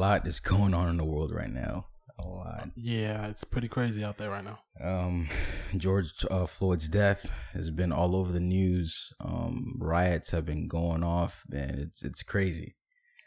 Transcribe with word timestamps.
lot 0.00 0.26
is 0.26 0.40
going 0.40 0.74
on 0.74 0.88
in 0.88 0.96
the 0.96 1.04
world 1.04 1.32
right 1.32 1.52
now. 1.52 1.86
A 2.18 2.26
lot. 2.26 2.68
Yeah, 2.76 3.28
it's 3.28 3.44
pretty 3.44 3.68
crazy 3.68 4.04
out 4.04 4.18
there 4.18 4.30
right 4.30 4.44
now. 4.44 4.58
Um, 4.82 5.28
George 5.76 6.12
uh, 6.30 6.46
Floyd's 6.46 6.88
death 6.88 7.30
has 7.52 7.70
been 7.70 7.92
all 7.92 8.14
over 8.16 8.32
the 8.32 8.40
news. 8.40 9.12
Um, 9.20 9.76
riots 9.78 10.30
have 10.30 10.44
been 10.44 10.68
going 10.68 11.02
off, 11.02 11.44
and 11.50 11.78
it's 11.78 12.02
it's 12.02 12.22
crazy. 12.22 12.76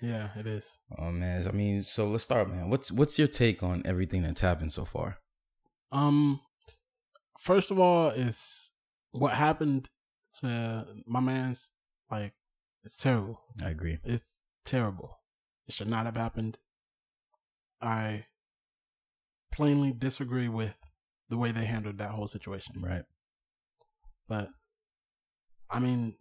Yeah, 0.01 0.29
it 0.35 0.45
is. 0.45 0.79
Oh 0.99 1.11
man, 1.11 1.47
I 1.47 1.51
mean, 1.51 1.83
so 1.83 2.07
let's 2.07 2.23
start, 2.23 2.49
man. 2.49 2.69
What's 2.69 2.91
what's 2.91 3.17
your 3.17 3.27
take 3.27 3.63
on 3.63 3.81
everything 3.85 4.23
that's 4.23 4.41
happened 4.41 4.71
so 4.71 4.85
far? 4.85 5.17
Um, 5.91 6.41
first 7.39 7.71
of 7.71 7.79
all, 7.79 8.09
it's 8.09 8.73
what 9.11 9.33
happened 9.33 9.89
to 10.39 10.85
my 11.07 11.19
man's 11.19 11.71
like 12.11 12.33
it's 12.83 12.97
terrible. 12.97 13.39
I 13.63 13.69
agree. 13.69 13.97
It's 14.03 14.41
terrible. 14.65 15.19
It 15.67 15.73
should 15.73 15.87
not 15.87 16.05
have 16.05 16.17
happened. 16.17 16.57
I 17.83 18.25
plainly 19.51 19.91
disagree 19.91 20.47
with 20.47 20.75
the 21.29 21.37
way 21.37 21.51
they 21.51 21.65
handled 21.65 21.97
that 21.99 22.11
whole 22.11 22.27
situation. 22.27 22.75
Right. 22.81 23.03
But 24.27 24.49
I 25.69 25.79
mean, 25.79 26.15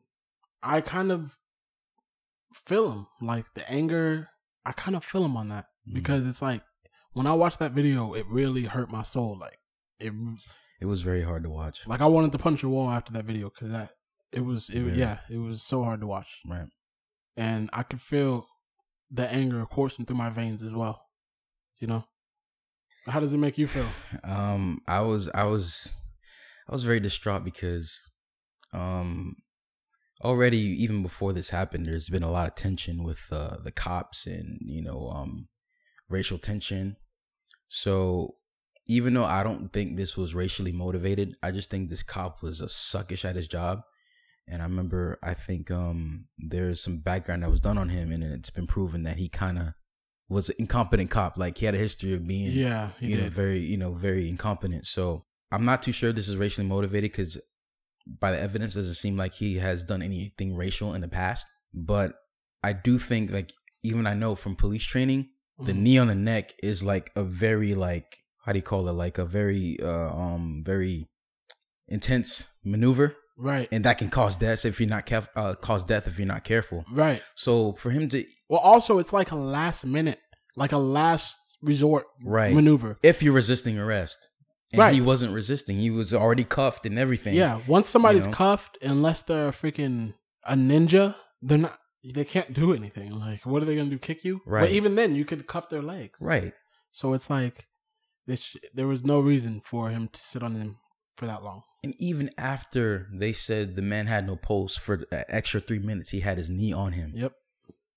I 0.62 0.80
kind 0.80 1.10
of 1.12 1.38
feel 2.66 2.90
him. 2.92 3.06
Like 3.20 3.46
the 3.54 3.68
anger, 3.70 4.28
I 4.64 4.72
kind 4.72 4.96
of 4.96 5.04
feel 5.04 5.24
him 5.24 5.36
on 5.36 5.48
that 5.48 5.66
Mm. 5.88 5.94
because 5.94 6.26
it's 6.26 6.40
like 6.42 6.62
when 7.12 7.26
I 7.26 7.32
watched 7.32 7.58
that 7.58 7.72
video, 7.72 8.14
it 8.14 8.26
really 8.28 8.64
hurt 8.64 8.90
my 8.90 9.02
soul. 9.02 9.36
Like 9.38 9.58
it, 9.98 10.12
It 10.80 10.86
was 10.86 11.02
very 11.02 11.22
hard 11.22 11.42
to 11.44 11.50
watch. 11.50 11.86
like 11.86 12.00
I 12.00 12.06
wanted 12.06 12.32
to 12.32 12.38
punch 12.38 12.62
a 12.62 12.68
wall 12.68 12.90
after 12.90 13.12
that 13.14 13.24
video 13.24 13.50
because 13.50 13.70
that 13.70 13.92
it 14.32 14.40
was, 14.44 14.70
it, 14.70 14.80
Very. 14.82 14.96
yeah, 14.98 15.18
it 15.30 15.38
was 15.38 15.62
so 15.62 15.84
hard 15.84 16.00
to 16.00 16.06
watch, 16.06 16.40
Right. 16.46 16.68
and 17.36 17.68
I 17.72 17.82
could 17.82 18.00
feel 18.00 18.46
the 19.10 19.28
anger 19.28 19.66
coursing 19.66 20.06
through 20.06 20.16
my 20.16 20.30
veins 20.30 20.62
as 20.62 20.74
well. 20.74 21.04
You 21.82 21.88
know, 21.88 22.04
how 23.06 23.18
does 23.18 23.34
it 23.34 23.38
make 23.38 23.58
you 23.58 23.66
feel? 23.66 23.88
Um, 24.22 24.82
I 24.86 25.00
was 25.00 25.28
I 25.30 25.42
was 25.42 25.92
I 26.68 26.72
was 26.72 26.84
very 26.84 27.00
distraught 27.00 27.42
because 27.42 27.98
um 28.72 29.34
already 30.22 30.60
even 30.60 31.02
before 31.02 31.32
this 31.32 31.50
happened, 31.50 31.86
there's 31.86 32.08
been 32.08 32.22
a 32.22 32.30
lot 32.30 32.46
of 32.46 32.54
tension 32.54 33.02
with 33.02 33.18
uh, 33.32 33.56
the 33.64 33.72
cops 33.72 34.26
and 34.26 34.60
you 34.60 34.80
know 34.80 35.10
um 35.12 35.48
racial 36.08 36.38
tension. 36.38 36.94
So 37.66 38.36
even 38.86 39.12
though 39.14 39.24
I 39.24 39.42
don't 39.42 39.72
think 39.72 39.96
this 39.96 40.16
was 40.16 40.36
racially 40.36 40.70
motivated, 40.70 41.34
I 41.42 41.50
just 41.50 41.68
think 41.68 41.90
this 41.90 42.04
cop 42.04 42.44
was 42.44 42.60
a 42.60 42.66
suckish 42.66 43.24
at 43.24 43.34
his 43.34 43.48
job. 43.48 43.80
And 44.46 44.62
I 44.62 44.66
remember, 44.66 45.18
I 45.20 45.34
think 45.34 45.72
um, 45.72 46.26
there's 46.38 46.80
some 46.80 46.98
background 46.98 47.42
that 47.42 47.50
was 47.50 47.60
done 47.60 47.78
on 47.78 47.88
him, 47.88 48.12
and 48.12 48.22
it's 48.22 48.50
been 48.50 48.66
proven 48.66 49.04
that 49.04 49.16
he 49.16 49.28
kind 49.28 49.58
of 49.58 49.74
was 50.32 50.48
an 50.48 50.56
incompetent 50.58 51.10
cop. 51.10 51.36
Like 51.36 51.58
he 51.58 51.66
had 51.66 51.74
a 51.74 51.78
history 51.78 52.14
of 52.14 52.26
being, 52.26 52.52
Yeah, 52.52 52.90
you 53.00 53.16
know, 53.16 53.28
very, 53.28 53.60
you 53.60 53.76
know, 53.76 53.92
very 53.92 54.28
incompetent. 54.28 54.86
So 54.86 55.24
I'm 55.50 55.64
not 55.64 55.82
too 55.82 55.92
sure 55.92 56.12
this 56.12 56.28
is 56.28 56.36
racially 56.36 56.66
motivated 56.66 57.12
because 57.12 57.40
by 58.20 58.32
the 58.32 58.40
evidence, 58.40 58.74
doesn't 58.74 58.94
seem 58.94 59.16
like 59.16 59.34
he 59.34 59.56
has 59.58 59.84
done 59.84 60.02
anything 60.02 60.56
racial 60.56 60.94
in 60.94 61.00
the 61.00 61.08
past. 61.08 61.46
But 61.72 62.14
I 62.64 62.72
do 62.72 62.98
think, 62.98 63.30
like, 63.30 63.52
even 63.84 64.06
I 64.06 64.14
know 64.14 64.34
from 64.34 64.56
police 64.56 64.84
training, 64.84 65.28
the 65.58 65.72
Mhm. 65.72 65.82
knee 65.82 65.98
on 65.98 66.06
the 66.08 66.14
neck 66.14 66.54
is 66.62 66.82
like 66.82 67.12
a 67.14 67.22
very 67.22 67.74
like 67.74 68.18
how 68.44 68.52
do 68.52 68.58
you 68.58 68.62
call 68.62 68.88
it? 68.88 68.92
Like 68.92 69.18
a 69.18 69.24
very 69.24 69.78
uh, 69.80 70.10
um 70.12 70.62
very 70.66 71.08
intense 71.88 72.46
maneuver, 72.64 73.16
right, 73.42 73.68
and 73.72 73.84
that 73.84 73.98
can 73.98 74.08
cause 74.08 74.36
death 74.36 74.64
if 74.64 74.80
you're 74.80 74.88
not 74.88 75.04
careful. 75.06 75.30
Uh, 75.36 75.54
cause 75.54 75.84
death 75.84 76.06
if 76.06 76.18
you're 76.18 76.26
not 76.36 76.44
careful. 76.44 76.84
right. 76.92 77.20
So 77.34 77.72
for 77.74 77.90
him 77.90 78.08
to 78.10 78.24
Well, 78.48 78.60
also 78.60 78.98
it's 78.98 79.12
like 79.12 79.30
a 79.32 79.36
last 79.36 79.84
minute, 79.84 80.18
like 80.56 80.72
a 80.72 80.78
last 80.78 81.36
resort 81.62 82.06
right 82.24 82.54
maneuver. 82.54 82.98
if 83.02 83.22
you're 83.22 83.34
resisting 83.34 83.78
arrest. 83.78 84.28
And 84.72 84.78
Right. 84.78 84.94
he 84.94 85.02
wasn't 85.02 85.34
resisting. 85.34 85.76
He 85.78 85.90
was 85.90 86.14
already 86.14 86.44
cuffed 86.44 86.86
and 86.86 86.98
everything. 86.98 87.34
Yeah, 87.34 87.60
once 87.66 87.90
somebody's 87.90 88.26
know? 88.26 88.32
cuffed, 88.32 88.78
unless 88.80 89.20
they're 89.20 89.50
freaking 89.50 90.14
a 90.46 90.54
ninja, 90.54 91.14
they're 91.42 91.58
not. 91.58 91.78
They 92.02 92.24
can't 92.24 92.52
do 92.54 92.72
anything. 92.72 93.10
Like, 93.12 93.44
what 93.44 93.60
are 93.62 93.66
they 93.66 93.76
gonna 93.76 93.90
do? 93.90 93.98
Kick 93.98 94.24
you? 94.24 94.40
Right. 94.46 94.62
But 94.62 94.70
even 94.70 94.94
then, 94.94 95.14
you 95.14 95.24
could 95.26 95.46
cuff 95.46 95.68
their 95.68 95.82
legs. 95.82 96.18
Right. 96.22 96.54
So 96.90 97.12
it's 97.12 97.28
like, 97.28 97.68
there 98.74 98.86
was 98.86 99.04
no 99.04 99.20
reason 99.20 99.60
for 99.60 99.90
him 99.90 100.08
to 100.08 100.20
sit 100.20 100.42
on 100.42 100.54
him 100.54 100.78
for 101.16 101.26
that 101.26 101.42
long. 101.42 101.62
And 101.84 101.94
even 101.98 102.30
after 102.38 103.08
they 103.12 103.32
said 103.32 103.76
the 103.76 103.82
man 103.82 104.06
had 104.06 104.26
no 104.26 104.36
pulse 104.36 104.76
for 104.76 105.04
extra 105.10 105.60
three 105.60 105.78
minutes, 105.80 106.10
he 106.10 106.20
had 106.20 106.38
his 106.38 106.48
knee 106.50 106.72
on 106.72 106.92
him. 106.92 107.12
Yep. 107.14 107.32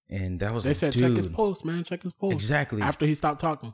And 0.09 0.39
that 0.39 0.53
was 0.53 0.63
They 0.63 0.71
like, 0.71 0.77
said 0.77 0.93
dude, 0.93 1.01
check 1.03 1.17
his 1.17 1.27
pulse, 1.27 1.63
man. 1.63 1.83
Check 1.83 2.03
his 2.03 2.13
pulse. 2.13 2.33
Exactly. 2.33 2.81
After 2.81 3.05
he 3.05 3.15
stopped 3.15 3.41
talking. 3.41 3.73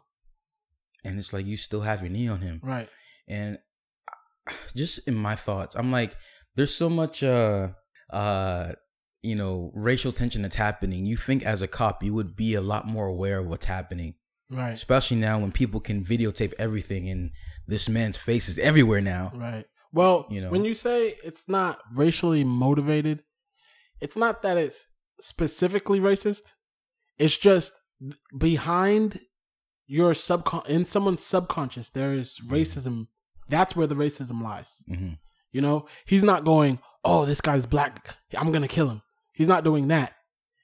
and 1.04 1.18
it's 1.18 1.34
like 1.34 1.46
you 1.46 1.58
still 1.58 1.82
have 1.82 2.02
your 2.02 2.10
knee 2.10 2.28
on 2.28 2.42
him. 2.42 2.60
Right. 2.64 2.90
and 3.28 3.58
just 4.76 5.08
in 5.08 5.16
my 5.16 5.36
thoughts 5.36 5.76
i'm 5.76 5.92
like 5.92 6.16
there's 6.56 6.74
so 6.74 6.90
much 6.90 7.24
uh 7.24 7.70
uh 8.12 8.72
you 9.22 9.36
know 9.36 9.72
racial 9.76 10.12
tension 10.12 10.42
that's 10.42 10.56
happening 10.56 11.06
you 11.06 11.16
think 11.16 11.44
as 11.44 11.62
a 11.62 11.68
cop 11.68 12.04
you 12.04 12.14
would 12.14 12.36
be 12.36 12.56
a 12.56 12.62
lot 12.62 12.88
more 12.88 13.06
aware 13.08 13.40
of 13.40 13.48
what's 13.48 13.66
happening 13.66 14.16
Right. 14.50 14.72
especially 14.74 15.18
now 15.18 15.40
when 15.40 15.52
people 15.52 15.80
can 15.80 16.04
videotape 16.04 16.54
everything 16.60 17.08
and 17.10 17.32
this 17.72 17.90
man's 17.90 18.18
face 18.18 18.48
is 18.50 18.60
everywhere 18.60 19.02
now 19.02 19.32
Right. 19.36 19.66
Well, 19.94 20.26
You 20.30 20.42
know? 20.42 20.52
when 20.52 20.64
you 20.66 20.74
say 20.74 21.16
it's 21.24 21.50
not 21.50 21.80
racially 21.94 22.44
motivated, 22.44 23.24
it's 24.00 24.16
not 24.16 24.42
that 24.44 24.58
it's 24.58 24.88
specifically 25.20 26.00
racist. 26.00 26.56
It's 27.18 27.38
just 27.38 27.82
behind 28.38 29.20
your 29.88 30.14
subcon 30.14 30.66
in 30.68 30.86
someone's 30.86 31.24
subconscious 31.24 31.90
there 31.90 32.14
is 32.14 32.40
racism. 32.48 33.08
That's 33.50 33.76
where 33.76 33.88
the 33.88 33.96
racism 33.96 34.42
lies. 34.42 34.84
hmm 34.88 35.14
You 35.52 35.62
know, 35.62 35.86
he's 36.06 36.24
not 36.24 36.46
going, 36.46 36.80
"Oh, 37.04 37.26
this 37.26 37.42
guy's 37.42 37.66
black. 37.66 38.16
I'm 38.38 38.52
going 38.52 38.62
to 38.70 38.76
kill 38.78 38.90
him." 38.90 39.02
He's 39.34 39.48
not 39.50 39.64
doing 39.66 39.88
that. 39.90 40.14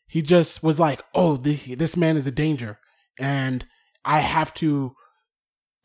He 0.07 0.21
just 0.21 0.63
was 0.63 0.79
like, 0.79 1.01
"Oh, 1.13 1.35
the, 1.37 1.55
this 1.75 1.97
man 1.97 2.15
is 2.17 2.25
a 2.27 2.31
danger 2.31 2.79
and 3.19 3.65
I 4.05 4.19
have 4.21 4.53
to 4.55 4.95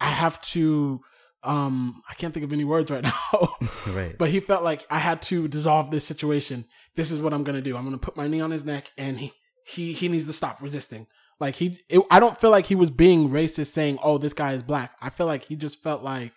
I 0.02 0.10
have 0.22 0.40
to 0.54 1.00
um 1.44 2.02
I 2.08 2.14
can't 2.14 2.32
think 2.34 2.44
of 2.44 2.52
any 2.52 2.64
words 2.64 2.90
right 2.90 3.02
now." 3.12 3.56
right 3.86 4.16
but 4.18 4.28
he 4.30 4.40
felt 4.40 4.62
like 4.70 4.86
I 4.90 4.98
had 4.98 5.22
to 5.30 5.48
dissolve 5.48 5.90
this 5.90 6.04
situation. 6.12 6.64
This 6.96 7.10
is 7.10 7.20
what 7.22 7.32
I'm 7.34 7.44
going 7.44 7.56
to 7.56 7.62
do. 7.62 7.76
I'm 7.76 7.84
going 7.84 7.98
to 7.98 8.04
put 8.06 8.16
my 8.16 8.26
knee 8.28 8.40
on 8.40 8.50
his 8.50 8.64
neck 8.64 8.90
and 8.98 9.18
he 9.20 9.32
he 9.74 9.92
he 9.92 10.08
needs 10.08 10.26
to 10.26 10.32
stop 10.32 10.60
resisting. 10.60 11.06
Like 11.40 11.54
he 11.56 11.66
it, 11.88 12.00
I 12.10 12.20
don't 12.20 12.38
feel 12.40 12.50
like 12.50 12.66
he 12.66 12.74
was 12.74 12.90
being 12.90 13.28
racist 13.28 13.68
saying, 13.78 13.98
"Oh, 14.02 14.18
this 14.18 14.34
guy 14.34 14.52
is 14.52 14.62
black." 14.62 14.92
I 15.00 15.10
feel 15.10 15.26
like 15.26 15.44
he 15.44 15.56
just 15.56 15.82
felt 15.82 16.02
like 16.04 16.32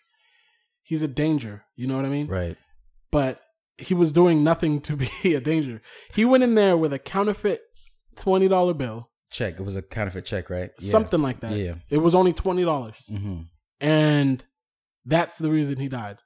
he's 0.82 1.04
a 1.04 1.08
danger, 1.08 1.64
you 1.76 1.86
know 1.88 1.96
what 1.98 2.06
I 2.06 2.10
mean? 2.10 2.28
right 2.28 2.58
But 3.12 3.42
he 3.78 3.94
was 3.94 4.12
doing 4.12 4.44
nothing 4.44 4.82
to 4.82 4.96
be 5.24 5.36
a 5.36 5.42
danger. 5.42 5.82
He 6.14 6.24
went 6.26 6.44
in 6.44 6.56
there 6.56 6.78
with 6.78 6.94
a 6.94 7.00
counterfeit 7.00 7.62
$20 8.18 8.78
bill, 8.78 9.10
check 9.30 9.60
it 9.60 9.64
was 9.64 9.76
a 9.76 9.82
counterfeit 9.82 10.26
check 10.26 10.50
right 10.50 10.70
Yeah. 10.80 10.90
something 10.92 11.22
like 11.22 11.40
that. 11.42 11.52
yeah 11.52 11.76
It 11.90 11.98
was 11.98 12.16
only 12.16 12.34
$20. 12.34 13.18
hmm 13.18 13.42
And 13.80 14.44
that's 15.06 15.38
the 15.38 15.50
reason 15.52 15.78
he 15.78 15.88
died. 15.88 16.20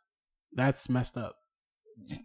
That's 0.53 0.89
messed 0.89 1.17
up. 1.17 1.35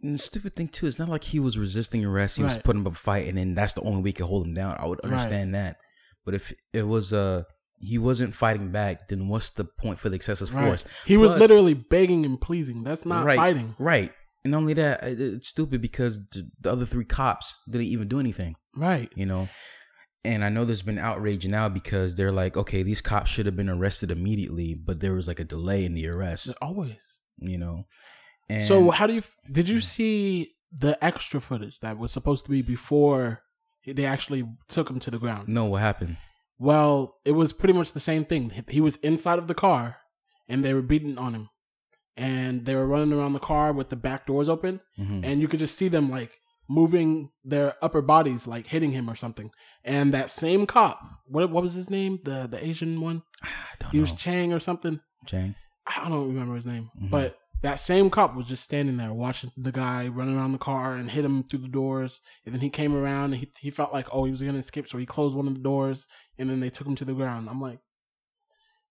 and 0.02 0.14
the 0.14 0.18
stupid 0.18 0.54
thing 0.54 0.68
too 0.68 0.86
it's 0.86 1.00
not 1.00 1.08
like 1.08 1.24
he 1.24 1.40
was 1.40 1.58
resisting 1.58 2.04
arrest 2.04 2.36
he 2.36 2.44
was 2.44 2.56
putting 2.58 2.86
up 2.86 2.92
a 2.92 2.94
fight 2.96 3.26
and 3.26 3.36
then 3.36 3.54
that's 3.54 3.72
the 3.72 3.80
only 3.82 4.00
way 4.02 4.10
he 4.10 4.12
could 4.12 4.26
hold 4.26 4.46
him 4.46 4.54
down 4.54 4.76
i 4.78 4.86
would 4.86 5.00
Right. 5.02 5.10
understand 5.12 5.56
that 5.56 5.78
but 6.24 6.32
if 6.32 6.52
it 6.72 6.86
was 6.86 7.12
uh 7.12 7.42
he 7.80 7.98
wasn't 7.98 8.32
fighting 8.34 8.70
back 8.70 9.08
then 9.08 9.26
what's 9.26 9.50
the 9.50 9.64
point 9.64 9.98
for 9.98 10.08
the 10.10 10.14
excessive 10.14 10.54
Right. 10.54 10.68
force 10.68 10.84
He 11.04 11.16
was 11.16 11.32
literally 11.34 11.74
begging 11.74 12.24
and 12.24 12.40
pleasing. 12.40 12.84
That's 12.84 13.04
not 13.04 13.24
right, 13.26 13.36
fighting. 13.36 13.74
Right. 13.80 14.12
And 14.44 14.52
not 14.52 14.58
only 14.58 14.74
that, 14.74 15.02
it's 15.02 15.48
stupid 15.48 15.80
because 15.82 16.20
the 16.30 16.70
other 16.70 16.86
three 16.86 17.04
cops 17.04 17.52
didn't 17.68 17.88
even 17.88 18.06
do 18.08 18.20
anything, 18.20 18.54
Right. 18.76 19.10
you 19.16 19.26
know? 19.26 19.48
And 20.24 20.42
I 20.44 20.48
know 20.48 20.64
there's 20.64 20.82
been 20.82 20.98
outrage 20.98 21.46
now 21.46 21.68
because 21.68 22.14
they're 22.14 22.32
like, 22.32 22.56
okay, 22.56 22.82
these 22.82 23.00
cops 23.02 23.30
should 23.30 23.44
have 23.46 23.56
been 23.56 23.68
arrested 23.68 24.10
immediately, 24.10 24.72
but 24.74 25.00
there 25.00 25.12
was 25.12 25.28
like 25.28 25.38
a 25.40 25.44
delay 25.44 25.84
in 25.84 25.92
the 25.94 26.08
arrest, 26.08 26.50
Always. 26.62 27.20
you 27.38 27.58
know? 27.58 27.84
And 28.48 28.66
so 28.66 28.90
how 28.90 29.06
do 29.06 29.14
you 29.14 29.22
did 29.50 29.68
you 29.68 29.80
see 29.80 30.54
the 30.72 31.02
extra 31.04 31.40
footage 31.40 31.80
that 31.80 31.98
was 31.98 32.10
supposed 32.10 32.44
to 32.46 32.50
be 32.50 32.62
before 32.62 33.42
they 33.86 34.04
actually 34.06 34.44
took 34.68 34.88
him 34.90 34.98
to 35.00 35.10
the 35.10 35.18
ground? 35.18 35.48
no, 35.48 35.66
what 35.66 35.80
happened? 35.82 36.16
Well, 36.58 37.16
it 37.24 37.32
was 37.32 37.52
pretty 37.52 37.74
much 37.74 37.92
the 37.92 38.00
same 38.00 38.24
thing. 38.24 38.52
He 38.68 38.80
was 38.80 38.96
inside 38.96 39.38
of 39.38 39.46
the 39.48 39.54
car 39.54 39.96
and 40.48 40.64
they 40.64 40.72
were 40.72 40.82
beating 40.82 41.18
on 41.18 41.34
him. 41.34 41.50
And 42.16 42.64
they 42.64 42.74
were 42.76 42.86
running 42.86 43.12
around 43.12 43.32
the 43.32 43.40
car 43.40 43.72
with 43.72 43.88
the 43.88 43.96
back 43.96 44.24
doors 44.26 44.48
open 44.48 44.80
Mhm. 44.98 45.24
and 45.24 45.40
you 45.40 45.48
could 45.48 45.58
just 45.58 45.76
see 45.76 45.88
them 45.88 46.08
like 46.10 46.38
moving 46.68 47.30
their 47.44 47.74
upper 47.82 48.00
bodies 48.02 48.46
like 48.46 48.66
hitting 48.66 48.92
him 48.92 49.10
or 49.10 49.14
something. 49.14 49.50
And 49.84 50.12
that 50.14 50.30
same 50.30 50.66
cop, 50.66 51.00
what 51.26 51.50
what 51.50 51.62
was 51.62 51.74
his 51.74 51.90
name? 51.90 52.20
The 52.24 52.46
the 52.46 52.64
Asian 52.64 53.00
one? 53.00 53.22
I 53.42 53.48
don't 53.78 53.90
He 53.90 54.00
was. 54.00 54.12
Chang 54.12 54.52
or 54.52 54.60
something. 54.60 55.00
Chang. 55.26 55.54
I 55.86 56.08
don't 56.08 56.28
remember 56.28 56.54
his 56.54 56.66
name, 56.66 56.90
Mhm. 57.00 57.10
but 57.10 57.38
that 57.60 57.78
same 57.78 58.10
cop 58.10 58.34
was 58.34 58.46
just 58.46 58.62
standing 58.64 58.96
there 58.98 59.12
watching 59.12 59.50
the 59.56 59.72
guy 59.72 60.06
run 60.08 60.34
around 60.34 60.52
the 60.52 60.58
car 60.58 60.96
and 60.96 61.10
hit 61.10 61.24
him 61.24 61.42
through 61.44 61.60
the 61.60 61.68
doors. 61.68 62.20
And 62.44 62.54
then 62.54 62.60
he 62.60 62.68
came 62.68 62.94
around 62.94 63.32
and 63.32 63.36
he, 63.36 63.50
he 63.58 63.70
felt 63.70 63.90
like, 63.92 64.06
oh, 64.12 64.24
he 64.24 64.30
was 64.30 64.42
going 64.42 64.52
to 64.52 64.58
escape. 64.60 64.86
So 64.86 64.98
he 64.98 65.06
closed 65.06 65.34
one 65.34 65.46
of 65.48 65.54
the 65.54 65.60
doors 65.62 66.06
and 66.38 66.50
then 66.50 66.60
they 66.60 66.68
took 66.68 66.86
him 66.86 66.94
to 66.96 67.06
the 67.06 67.14
ground. 67.14 67.48
I'm 67.48 67.62
like, 67.62 67.78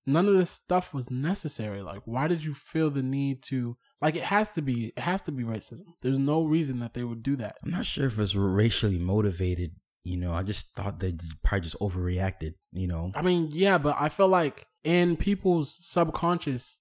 none 0.06 0.28
of 0.28 0.34
this 0.36 0.50
stuff 0.50 0.94
was 0.94 1.10
necessary. 1.12 1.82
Like, 1.82 2.02
why 2.06 2.28
did 2.28 2.44
you 2.44 2.54
feel 2.54 2.90
the 2.90 3.04
need 3.04 3.44
to, 3.44 3.78
like, 4.04 4.16
it 4.16 4.24
has 4.24 4.52
to 4.52 4.62
be, 4.62 4.88
it 4.96 5.00
has 5.00 5.22
to 5.24 5.32
be 5.32 5.44
racism. 5.44 5.86
There's 6.04 6.20
no 6.20 6.44
reason 6.44 6.80
that 6.82 6.94
they 6.94 7.04
would 7.04 7.24
do 7.24 7.36
that. 7.38 7.56
I'm 7.64 7.72
not 7.72 7.86
sure 7.86 8.06
if 8.08 8.20
it's 8.20 8.36
racially 8.36 9.00
motivated. 9.00 9.72
You 10.04 10.18
know, 10.18 10.34
I 10.34 10.44
just 10.44 10.76
thought 10.76 11.00
they 11.00 11.14
probably 11.44 11.62
just 11.62 11.80
overreacted. 11.80 12.56
You 12.74 12.88
know, 12.88 13.12
I 13.16 13.22
mean, 13.22 13.50
yeah, 13.54 13.78
but 13.78 13.96
I 14.00 14.10
feel 14.10 14.28
like 14.28 14.68
in 14.84 15.16
people's 15.16 15.74
subconscious, 15.80 16.80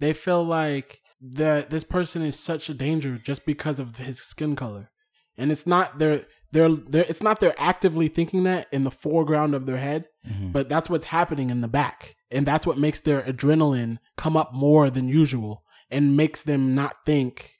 they 0.00 0.12
feel 0.14 0.42
like 0.44 1.00
that 1.20 1.70
this 1.70 1.84
person 1.84 2.22
is 2.22 2.38
such 2.38 2.68
a 2.70 2.74
danger 2.74 3.18
just 3.18 3.44
because 3.46 3.78
of 3.80 3.96
his 3.98 4.18
skin 4.20 4.56
color, 4.56 4.90
and 5.38 5.52
it's 5.52 5.66
not 5.66 5.98
they're 5.98 6.24
they're, 6.52 6.70
they're 6.70 7.04
it's 7.08 7.22
not 7.22 7.40
they're 7.40 7.54
actively 7.58 8.08
thinking 8.08 8.44
that 8.44 8.66
in 8.72 8.84
the 8.84 8.90
foreground 8.90 9.54
of 9.54 9.66
their 9.66 9.76
head, 9.78 10.06
Mhm. 10.26 10.52
but 10.52 10.68
that's 10.68 10.88
what's 10.88 11.06
happening 11.06 11.50
in 11.50 11.60
the 11.60 11.68
back, 11.68 12.16
and 12.30 12.46
that's 12.46 12.66
what 12.66 12.78
makes 12.78 13.00
their 13.00 13.20
adrenaline 13.22 13.98
come 14.16 14.36
up 14.38 14.54
more 14.54 14.88
than 14.90 15.08
usual, 15.08 15.62
and 15.90 16.16
makes 16.16 16.42
them 16.42 16.74
not 16.74 17.04
think 17.04 17.52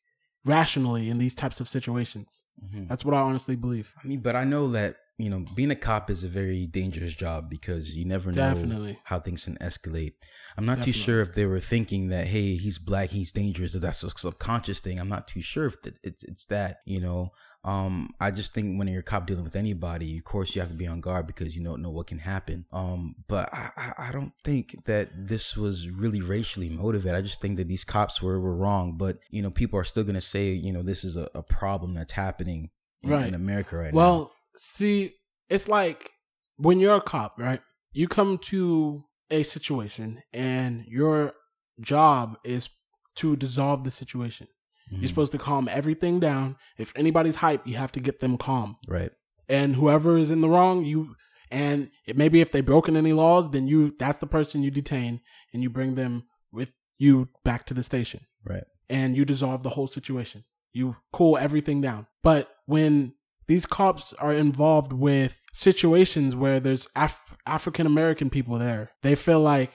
rationally 0.44 1.08
in 1.08 1.18
these 1.18 1.34
types 1.34 1.60
of 1.60 1.68
situations. 1.68 2.42
Mhm. 2.62 2.88
That's 2.88 3.04
what 3.04 3.14
I 3.14 3.20
honestly 3.20 3.56
believe. 3.56 3.92
I 4.02 4.06
mean, 4.06 4.20
but 4.20 4.36
I 4.36 4.44
know 4.44 4.68
that 4.72 4.96
you 5.16 5.30
know 5.30 5.44
being 5.54 5.70
a 5.70 5.76
cop 5.76 6.10
is 6.10 6.24
a 6.24 6.28
very 6.28 6.66
dangerous 6.66 7.14
job 7.14 7.48
because 7.48 7.96
you 7.96 8.04
never 8.04 8.30
know 8.30 8.54
Definitely. 8.54 8.98
how 9.04 9.18
things 9.20 9.44
can 9.44 9.56
escalate. 9.58 10.14
I'm 10.56 10.66
not 10.66 10.82
too 10.82 10.92
sure 10.92 11.20
if 11.20 11.34
they 11.34 11.46
were 11.46 11.60
thinking 11.60 12.08
that 12.08 12.26
hey, 12.26 12.56
he's 12.56 12.78
black, 12.78 13.10
he's 13.10 13.32
dangerous. 13.32 13.72
That's 13.74 14.02
a 14.02 14.10
subconscious 14.10 14.80
thing, 14.80 14.98
I'm 14.98 15.08
not 15.08 15.26
too 15.28 15.40
sure 15.40 15.66
if 15.66 15.76
it's 16.02 16.24
it's 16.24 16.46
that. 16.46 16.78
You 16.84 17.00
know, 17.00 17.30
um, 17.64 18.10
I 18.20 18.30
just 18.30 18.52
think 18.52 18.78
when 18.78 18.88
you're 18.88 19.00
a 19.00 19.02
cop 19.02 19.26
dealing 19.26 19.42
with 19.42 19.56
anybody, 19.56 20.18
of 20.18 20.24
course 20.24 20.54
you 20.54 20.60
have 20.60 20.70
to 20.70 20.76
be 20.76 20.86
on 20.86 21.00
guard 21.00 21.26
because 21.26 21.56
you 21.56 21.64
don't 21.64 21.80
know 21.80 21.90
what 21.90 22.06
can 22.06 22.18
happen. 22.18 22.66
Um, 22.72 23.14
but 23.26 23.48
I, 23.54 23.92
I, 23.96 24.12
don't 24.12 24.32
think 24.44 24.84
that 24.84 25.08
this 25.14 25.56
was 25.56 25.88
really 25.88 26.20
racially 26.20 26.68
motivated. 26.68 27.16
I 27.16 27.22
just 27.22 27.40
think 27.40 27.56
that 27.56 27.66
these 27.66 27.82
cops 27.82 28.20
were 28.20 28.38
were 28.38 28.54
wrong. 28.54 28.98
But 28.98 29.18
you 29.30 29.40
know, 29.40 29.50
people 29.50 29.78
are 29.78 29.84
still 29.84 30.04
gonna 30.04 30.20
say 30.20 30.52
you 30.52 30.72
know 30.72 30.82
this 30.82 31.04
is 31.04 31.16
a, 31.16 31.30
a 31.34 31.42
problem 31.42 31.94
that's 31.94 32.12
happening 32.12 32.68
in, 33.02 33.10
Right. 33.10 33.28
in 33.28 33.34
America 33.34 33.76
right 33.76 33.94
now. 33.94 33.98
Well, 33.98 34.32
see, 34.56 35.14
it's 35.48 35.66
like 35.66 36.10
when 36.56 36.80
you're 36.80 36.96
a 36.96 37.00
cop, 37.00 37.38
right? 37.38 37.60
You 37.92 38.08
come 38.08 38.36
to 38.38 39.04
a 39.30 39.42
situation 39.42 40.22
and 40.34 40.84
your 40.86 41.32
job 41.80 42.36
is 42.44 42.68
to 43.16 43.36
dissolve 43.36 43.84
the 43.84 43.90
situation. 43.90 44.48
Mhm. 44.92 45.00
You're 45.00 45.08
supposed 45.08 45.32
to 45.32 45.38
calm 45.38 45.68
everything 45.68 46.20
down. 46.20 46.56
If 46.78 46.92
anybody's 46.96 47.36
hype, 47.36 47.66
you 47.66 47.76
have 47.76 47.92
to 47.92 48.00
get 48.00 48.20
them 48.20 48.36
calm. 48.38 48.76
right. 48.88 49.10
And 49.48 49.76
whoever 49.76 50.16
is 50.16 50.30
in 50.30 50.40
the 50.40 50.48
wrong, 50.48 50.84
you 50.84 51.16
and 51.50 51.90
it, 52.06 52.16
maybe 52.16 52.40
if 52.40 52.50
they've 52.50 52.64
broken 52.64 52.96
any 52.96 53.12
laws, 53.12 53.50
then 53.50 53.66
you 53.66 53.94
that's 53.98 54.18
the 54.18 54.26
person 54.26 54.62
you 54.62 54.70
detain 54.70 55.20
and 55.52 55.62
you 55.62 55.68
bring 55.68 55.94
them 55.96 56.24
with 56.50 56.72
you 56.98 57.28
back 57.44 57.66
to 57.66 57.74
the 57.74 57.82
station 57.82 58.20
Right. 58.44 58.64
and 58.88 59.16
you 59.16 59.24
dissolve 59.26 59.62
the 59.62 59.70
whole 59.70 59.86
situation. 59.86 60.44
You 60.72 60.96
cool 61.12 61.36
everything 61.36 61.80
down. 61.82 62.06
But 62.22 62.48
when 62.66 63.12
these 63.46 63.66
cops 63.66 64.14
are 64.14 64.32
involved 64.32 64.92
with 64.94 65.38
situations 65.52 66.34
where 66.34 66.58
there's 66.58 66.88
Af- 66.96 67.36
African 67.46 67.86
American 67.86 68.30
people 68.30 68.58
there, 68.58 68.92
they 69.02 69.14
feel 69.14 69.40
like 69.40 69.72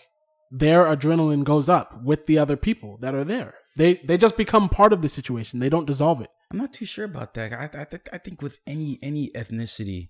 their 0.52 0.86
adrenaline 0.86 1.44
goes 1.44 1.70
up 1.70 2.02
with 2.04 2.26
the 2.26 2.40
other 2.40 2.58
people 2.58 2.98
that 3.02 3.14
are 3.14 3.24
there. 3.24 3.54
They 3.75 3.95
they 3.95 4.18
just 4.18 4.38
become 4.38 4.69
part 4.69 4.94
of 4.94 5.01
the 5.01 5.10
situation. 5.10 5.60
They 5.60 5.69
don't 5.69 5.86
dissolve 5.86 6.21
it. 6.21 6.30
I'm 6.51 6.57
not 6.57 6.74
too 6.74 6.86
sure 6.86 7.06
about 7.06 7.33
that. 7.36 7.54
I 7.54 7.66
I, 7.81 7.86
th- 7.86 8.07
I 8.12 8.18
think 8.18 8.42
with 8.42 8.60
any 8.66 9.00
any 9.01 9.30
ethnicity, 9.31 10.10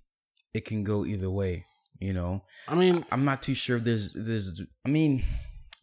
it 0.53 0.65
can 0.65 0.83
go 0.83 1.05
either 1.05 1.29
way. 1.29 1.65
You 1.99 2.13
know, 2.13 2.43
I 2.67 2.75
mean, 2.75 3.05
I'm 3.11 3.25
not 3.25 3.41
too 3.41 3.53
sure. 3.53 3.77
If 3.77 3.83
there's 3.83 4.13
there's 4.13 4.61
I 4.85 4.89
mean, 4.89 5.23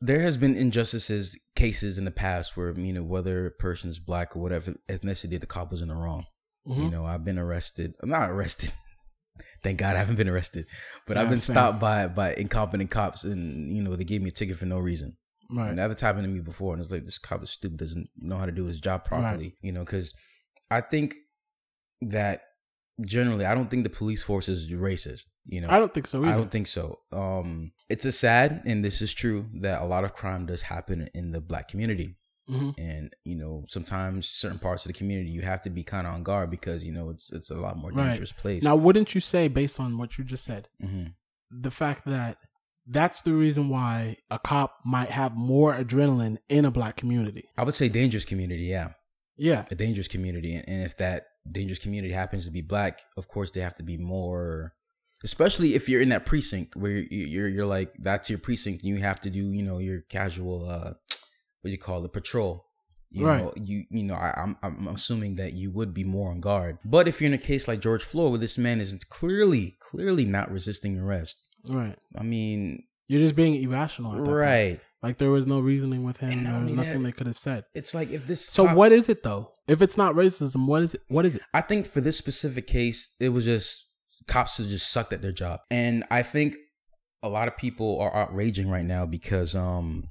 there 0.00 0.20
has 0.22 0.38
been 0.38 0.56
injustices 0.56 1.38
cases 1.54 1.98
in 1.98 2.06
the 2.06 2.10
past 2.10 2.56
where 2.56 2.72
you 2.72 2.92
know 2.92 3.02
whether 3.02 3.46
a 3.46 3.50
person 3.50 3.90
is 3.90 3.98
black 3.98 4.34
or 4.34 4.40
whatever 4.40 4.74
ethnicity, 4.88 5.38
the 5.38 5.46
cop 5.46 5.70
was 5.70 5.82
in 5.82 5.88
the 5.88 5.94
wrong. 5.94 6.24
You 6.64 6.74
mhm. 6.74 6.90
know, 6.90 7.04
I've 7.04 7.24
been 7.24 7.38
arrested. 7.38 7.94
I'm 8.02 8.08
not 8.08 8.30
arrested. 8.30 8.72
Thank 9.62 9.78
God 9.78 9.94
I 9.94 9.98
haven't 9.98 10.16
been 10.16 10.28
arrested, 10.28 10.66
but 11.06 11.18
I've 11.18 11.28
been 11.28 11.40
stopped 11.40 11.80
by 11.80 12.08
by 12.08 12.34
incompetent 12.34 12.90
cops, 12.90 13.24
and 13.24 13.76
you 13.76 13.82
know 13.82 13.94
they 13.94 14.04
gave 14.04 14.22
me 14.22 14.28
a 14.28 14.32
ticket 14.32 14.56
for 14.56 14.66
no 14.66 14.78
reason. 14.78 15.16
Right. 15.50 15.68
And 15.70 15.78
that's 15.78 16.00
happened 16.00 16.24
to 16.24 16.30
me 16.30 16.40
before, 16.40 16.72
and 16.74 16.82
it's 16.82 16.90
like 16.90 17.04
this 17.04 17.18
cop 17.18 17.42
is 17.42 17.50
stupid, 17.50 17.78
doesn't 17.78 18.08
know 18.16 18.38
how 18.38 18.46
to 18.46 18.52
do 18.52 18.64
his 18.64 18.80
job 18.80 19.04
properly. 19.04 19.54
You 19.60 19.72
know, 19.72 19.84
because 19.84 20.14
I 20.70 20.80
think 20.80 21.14
that 22.02 22.42
generally, 23.04 23.44
I 23.44 23.54
don't 23.54 23.70
think 23.70 23.84
the 23.84 23.90
police 23.90 24.22
force 24.22 24.48
is 24.48 24.68
racist. 24.70 25.24
You 25.46 25.60
know, 25.60 25.68
I 25.70 25.78
don't 25.78 25.92
think 25.92 26.06
so 26.06 26.22
either. 26.22 26.32
I 26.32 26.36
don't 26.36 26.50
think 26.50 26.66
so. 26.66 26.98
Um, 27.12 27.72
it's 27.88 28.04
a 28.04 28.12
sad, 28.12 28.62
and 28.66 28.84
this 28.84 29.00
is 29.02 29.12
true, 29.14 29.46
that 29.60 29.82
a 29.82 29.84
lot 29.84 30.04
of 30.04 30.12
crime 30.12 30.46
does 30.46 30.62
happen 30.62 31.08
in 31.14 31.30
the 31.32 31.40
black 31.40 31.68
community. 31.68 32.16
Mhm. 32.48 32.74
And 32.78 33.12
you 33.24 33.34
know, 33.34 33.64
sometimes 33.68 34.28
certain 34.28 34.60
parts 34.60 34.84
of 34.84 34.92
the 34.92 34.96
community 34.98 35.30
you 35.30 35.42
have 35.42 35.62
to 35.62 35.70
be 35.70 35.82
kind 35.82 36.06
of 36.06 36.14
on 36.14 36.22
guard 36.22 36.48
because 36.48 36.84
you 36.84 36.92
know 36.92 37.10
it's 37.10 37.32
it's 37.32 37.50
a 37.50 37.54
lot 37.56 37.76
more 37.76 37.90
Right. 37.90 38.06
dangerous 38.10 38.30
place. 38.32 38.62
Now, 38.62 38.76
wouldn't 38.76 39.16
you 39.16 39.20
say, 39.20 39.48
based 39.48 39.80
on 39.80 39.98
what 39.98 40.16
you 40.16 40.22
just 40.22 40.44
said, 40.44 40.68
Mhm. 40.80 41.14
the 41.50 41.72
fact 41.72 42.04
that 42.06 42.38
that's 42.86 43.22
the 43.22 43.32
reason 43.32 43.68
why 43.68 44.16
a 44.30 44.38
cop 44.38 44.78
might 44.84 45.10
have 45.10 45.36
more 45.36 45.74
adrenaline 45.74 46.38
in 46.48 46.64
a 46.64 46.70
black 46.70 46.96
community? 46.96 47.48
I 47.56 47.64
would 47.64 47.74
say 47.74 47.88
dangerous 47.88 48.24
community, 48.24 48.64
yeah. 48.64 48.90
Yeah, 49.38 49.66
a 49.70 49.74
dangerous 49.74 50.08
community 50.08 50.54
and 50.54 50.82
if 50.82 50.96
that 50.96 51.24
dangerous 51.50 51.78
community 51.78 52.12
happens 52.14 52.46
to 52.46 52.50
be 52.50 52.62
black 52.62 53.02
of 53.18 53.28
course 53.28 53.50
they 53.50 53.60
have 53.60 53.76
to 53.76 53.82
be 53.84 53.98
more 53.98 54.72
especially 55.24 55.74
if 55.74 55.88
you're 55.90 56.00
in 56.00 56.08
that 56.08 56.24
precinct 56.26 56.74
where 56.74 56.92
you're 56.92 57.06
you're, 57.28 57.48
you're 57.48 57.66
like 57.66 57.92
that's 58.00 58.30
your 58.30 58.38
precinct 58.38 58.82
and 58.82 58.94
you 58.94 59.00
have 59.02 59.20
to 59.20 59.30
do 59.30 59.52
you 59.52 59.62
know 59.62 59.78
your 59.78 60.00
casual 60.08 60.68
uh 60.68 60.92
what 61.60 61.64
do 61.64 61.70
you 61.70 61.78
call 61.78 62.02
it 62.04 62.12
patrol 62.14 62.64
you 63.10 63.26
Right. 63.26 63.42
know 63.42 63.52
you 63.56 63.84
you 63.90 64.04
know 64.04 64.14
I, 64.14 64.32
I'm 64.36 64.56
I'm 64.62 64.88
assuming 64.88 65.36
that 65.36 65.52
you 65.52 65.70
would 65.70 65.92
be 65.94 66.02
more 66.04 66.30
on 66.30 66.40
guard 66.40 66.78
but 66.84 67.06
if 67.06 67.20
you're 67.20 67.28
in 67.28 67.34
a 67.34 67.38
case 67.38 67.68
like 67.68 67.80
George 67.80 68.02
Floyd 68.02 68.30
where 68.30 68.38
this 68.40 68.56
man 68.58 68.80
is 68.80 68.96
clearly 69.10 69.76
clearly 69.80 70.24
not 70.24 70.50
resisting 70.50 70.98
arrest 70.98 71.38
right. 71.70 71.98
I 72.16 72.22
mean 72.22 72.84
You're 73.08 73.20
just 73.20 73.36
being 73.36 73.62
irrational. 73.62 74.12
At 74.12 74.18
that 74.18 74.24
point. 74.24 74.36
right 74.36 74.80
Like 75.02 75.18
there 75.18 75.30
was 75.30 75.46
no 75.46 75.60
reasoning 75.60 76.02
with 76.04 76.16
him. 76.18 76.30
And 76.30 76.46
There 76.46 76.52
was 76.54 76.62
only 76.62 76.74
nothing 76.74 77.02
that- 77.02 77.04
they 77.08 77.12
could 77.12 77.26
have 77.26 77.38
said. 77.38 77.64
it's 77.74 77.94
like 77.94 78.10
if 78.10 78.26
this 78.26 78.44
So 78.46 78.66
cop- 78.66 78.76
what 78.76 78.92
is 78.92 79.08
it 79.08 79.22
though? 79.22 79.52
If 79.68 79.82
it's 79.82 79.96
not 79.96 80.14
racism, 80.14 80.66
what 80.66 80.82
is 80.82 80.94
it? 80.94 81.02
What 81.08 81.26
is 81.26 81.36
it? 81.36 81.42
I 81.54 81.60
think 81.60 81.86
for 81.86 82.00
this 82.00 82.16
specific 82.16 82.66
case, 82.66 83.14
it 83.20 83.30
was 83.30 83.44
just 83.44 83.84
cops 84.28 84.56
who 84.56 84.64
just 84.66 84.90
sucked 84.92 85.12
at 85.12 85.22
their 85.22 85.32
job, 85.32 85.60
and 85.70 86.04
I 86.10 86.22
think 86.22 86.56
a 87.22 87.28
lot 87.28 87.48
of 87.48 87.56
people 87.56 87.98
are 88.00 88.14
outraging 88.14 88.68
right 88.68 88.84
now 88.84 89.06
because 89.06 89.54
um 89.54 90.08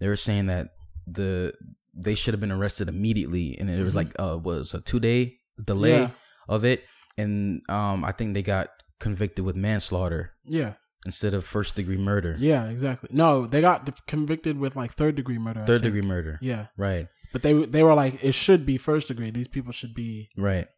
they 0.00 0.08
were 0.08 0.16
saying 0.16 0.46
that 0.46 0.68
the 1.06 1.52
they 1.94 2.14
should 2.14 2.34
have 2.34 2.40
been 2.40 2.52
arrested 2.52 2.88
immediately, 2.88 3.56
and 3.58 3.68
it 3.70 3.82
was 3.82 3.94
Mhm. 3.94 3.96
like 3.96 4.12
uh 4.20 4.38
was 4.38 4.74
a 4.74 4.80
two 4.80 5.00
day 5.00 5.38
delay 5.62 5.98
Yeah. 6.00 6.10
of 6.48 6.64
it, 6.64 6.84
and 7.18 7.62
um 7.68 8.04
I 8.04 8.12
think 8.12 8.34
they 8.34 8.42
got 8.42 8.68
convicted 9.02 9.44
with 9.44 9.56
manslaughter 9.56 10.32
Yeah, 10.44 10.74
instead 11.06 11.34
of 11.34 11.44
first 11.44 11.74
degree 11.76 11.96
murder, 11.98 12.36
yeah, 12.38 12.68
exactly. 12.74 13.08
No, 13.12 13.46
they 13.46 13.60
got 13.60 14.06
convicted 14.06 14.58
with 14.58 14.76
like 14.76 14.92
third 14.94 15.14
degree 15.16 15.38
murder. 15.38 15.64
Third 15.66 15.82
degree 15.82 16.02
murder, 16.14 16.38
Yeah, 16.40 16.66
right, 16.76 17.08
but 17.32 17.42
they 17.42 17.52
they 17.74 17.82
were 17.82 17.94
like 17.94 18.22
it 18.24 18.32
should 18.34 18.64
be 18.64 18.76
first 18.78 19.08
degree. 19.08 19.30
These 19.30 19.48
people 19.48 19.72
should 19.72 19.94
be 19.94 20.28
right. 20.36 20.68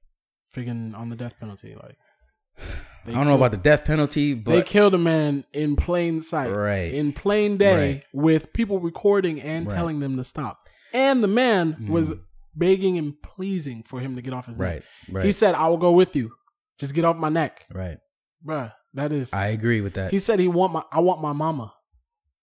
Freaking 0.54 0.96
on 0.96 1.08
the 1.10 1.16
death 1.16 1.34
penalty. 1.40 1.74
Like 1.74 1.96
I 3.06 3.10
don't 3.10 3.26
know 3.26 3.34
about 3.34 3.50
the 3.50 3.56
death 3.58 3.84
penalty, 3.84 4.32
but 4.34 4.52
they 4.52 4.62
killed 4.62 4.94
a 4.94 4.98
man 4.98 5.44
in 5.52 5.76
plain 5.76 6.20
sight, 6.22 6.48
right, 6.50 6.92
in 6.94 7.12
plain 7.12 7.56
day, 7.58 7.76
Right. 7.92 8.04
with 8.14 8.52
people 8.52 8.78
recording 8.80 9.40
and 9.42 9.66
Right. 9.66 9.74
telling 9.74 9.98
them 10.00 10.16
to 10.16 10.24
stop. 10.24 10.58
And 10.94 11.22
the 11.22 11.28
man 11.28 11.88
was 11.90 12.12
Mhm. 12.12 12.20
begging 12.54 12.96
and 12.98 13.20
pleasing 13.20 13.82
for 13.82 13.98
him 14.00 14.14
to 14.16 14.22
get 14.22 14.32
off 14.32 14.46
his 14.46 14.58
neck. 14.58 14.68
right, 14.74 14.82
right, 15.16 15.24
He 15.26 15.32
said, 15.32 15.54
"I 15.54 15.66
will 15.68 15.76
go 15.76 15.90
with 15.92 16.14
you. 16.16 16.32
Just 16.78 16.94
get 16.94 17.04
off 17.04 17.16
my 17.16 17.28
neck, 17.28 17.64
right. 17.74 17.98
Bruh." 18.44 18.72
That 18.94 19.12
is. 19.12 19.32
I 19.32 19.48
agree 19.48 19.80
with 19.80 19.94
that. 19.94 20.12
he 20.12 20.18
said 20.18 20.38
he 20.38 20.48
want 20.48 20.72
my. 20.72 20.82
I 20.92 21.00
want 21.00 21.20
my 21.20 21.32
mama. 21.32 21.74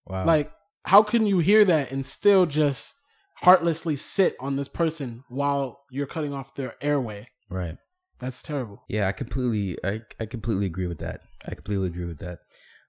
wow. 0.06 0.26
Like, 0.26 0.52
how 0.84 1.02
can 1.02 1.26
you 1.26 1.38
hear 1.38 1.64
that 1.64 1.90
and 1.92 2.04
still 2.04 2.46
just 2.46 2.94
heartlessly 3.36 3.96
sit 3.96 4.36
on 4.38 4.56
this 4.56 4.68
person 4.68 5.24
while 5.28 5.80
you're 5.90 6.06
cutting 6.06 6.32
off 6.32 6.54
their 6.54 6.74
airway? 6.80 7.28
right. 7.48 7.76
That's 8.18 8.40
terrible. 8.40 8.84
Yeah, 8.88 9.08
I 9.08 9.12
completely 9.12 9.76
I, 9.84 10.02
I 10.20 10.26
completely 10.26 10.66
agree 10.66 10.86
with 10.86 10.98
that. 11.00 11.22
I 11.44 11.56
completely 11.56 11.88
agree 11.88 12.04
with 12.04 12.20
that. 12.20 12.38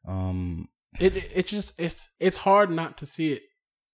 Um 0.08 0.68
It 1.00 1.18
it 1.18 1.32
it's 1.36 1.50
just 1.50 1.74
it's 1.80 2.08
it's 2.20 2.38
hard 2.38 2.70
not 2.70 3.00
to 3.00 3.08
see 3.08 3.34
it 3.34 3.42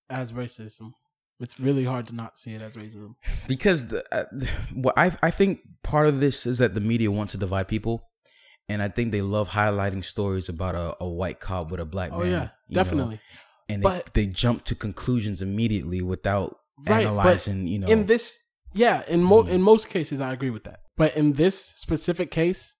as 0.10 0.34
racism. 0.34 0.92
It's 1.40 1.58
really 1.58 1.86
hard 1.86 2.08
to 2.08 2.14
not 2.14 2.38
see 2.38 2.56
it 2.56 2.62
as 2.62 2.76
racism. 2.76 3.14
because 3.48 3.88
the 3.88 4.04
uh, 4.12 4.26
what 4.74 5.00
I 5.00 5.16
I 5.24 5.32
think 5.32 5.62
part 5.82 6.08
of 6.08 6.20
this 6.20 6.46
is 6.46 6.58
that 6.58 6.76
the 6.76 6.82
media 6.82 7.10
wants 7.10 7.32
to 7.32 7.38
divide 7.38 7.70
people 7.70 8.09
and 8.70 8.82
I 8.82 8.88
think 8.90 9.12
they 9.12 9.22
love 9.22 9.50
highlighting 9.50 10.04
stories 10.04 10.48
about 10.50 10.76
a, 10.76 10.96
a 11.02 11.08
white 11.08 11.40
cop 11.40 11.72
with 11.72 11.80
a 11.80 11.86
black 11.86 12.12
Oh 12.14 12.20
man. 12.20 12.28
yeah, 12.32 12.42
you 12.68 12.76
know, 12.76 12.84
definitely. 12.84 13.20
and 13.68 13.82
they, 13.84 13.90
But- 13.90 14.14
they 14.14 14.28
jump 14.28 14.64
to 14.66 14.76
conclusions 14.76 15.42
immediately 15.42 16.02
without 16.02 16.56
Right, 16.88 17.06
analyzing, 17.06 17.68
you 17.68 17.80
know. 17.80 17.88
in 17.88 18.06
this 18.06 18.38
yeah 18.74 19.04
in 19.10 19.22
mo- 19.24 19.44
Mhm. 19.44 19.50
in 19.50 19.62
most 19.62 19.90
cases 19.90 20.22
i 20.22 20.32
agree 20.32 20.52
with 20.52 20.64
that 20.64 20.80
but 20.96 21.18
in 21.18 21.34
this 21.34 21.56
specific 21.76 22.30
case 22.32 22.76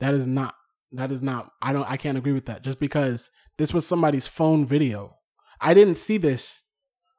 that 0.00 0.14
is 0.14 0.26
not 0.26 0.54
that 0.92 1.12
is 1.12 1.20
not 1.22 1.52
i 1.62 1.72
don't 1.74 1.88
i 1.88 1.96
can't 1.98 2.16
agree 2.18 2.32
with 2.32 2.46
that 2.46 2.64
just 2.64 2.80
because 2.80 3.30
this 3.58 3.72
was 3.74 3.86
somebody's 3.86 4.26
phone 4.26 4.64
video 4.66 5.14
i 5.60 5.74
didn't 5.74 5.96
see 5.98 6.16
this 6.16 6.62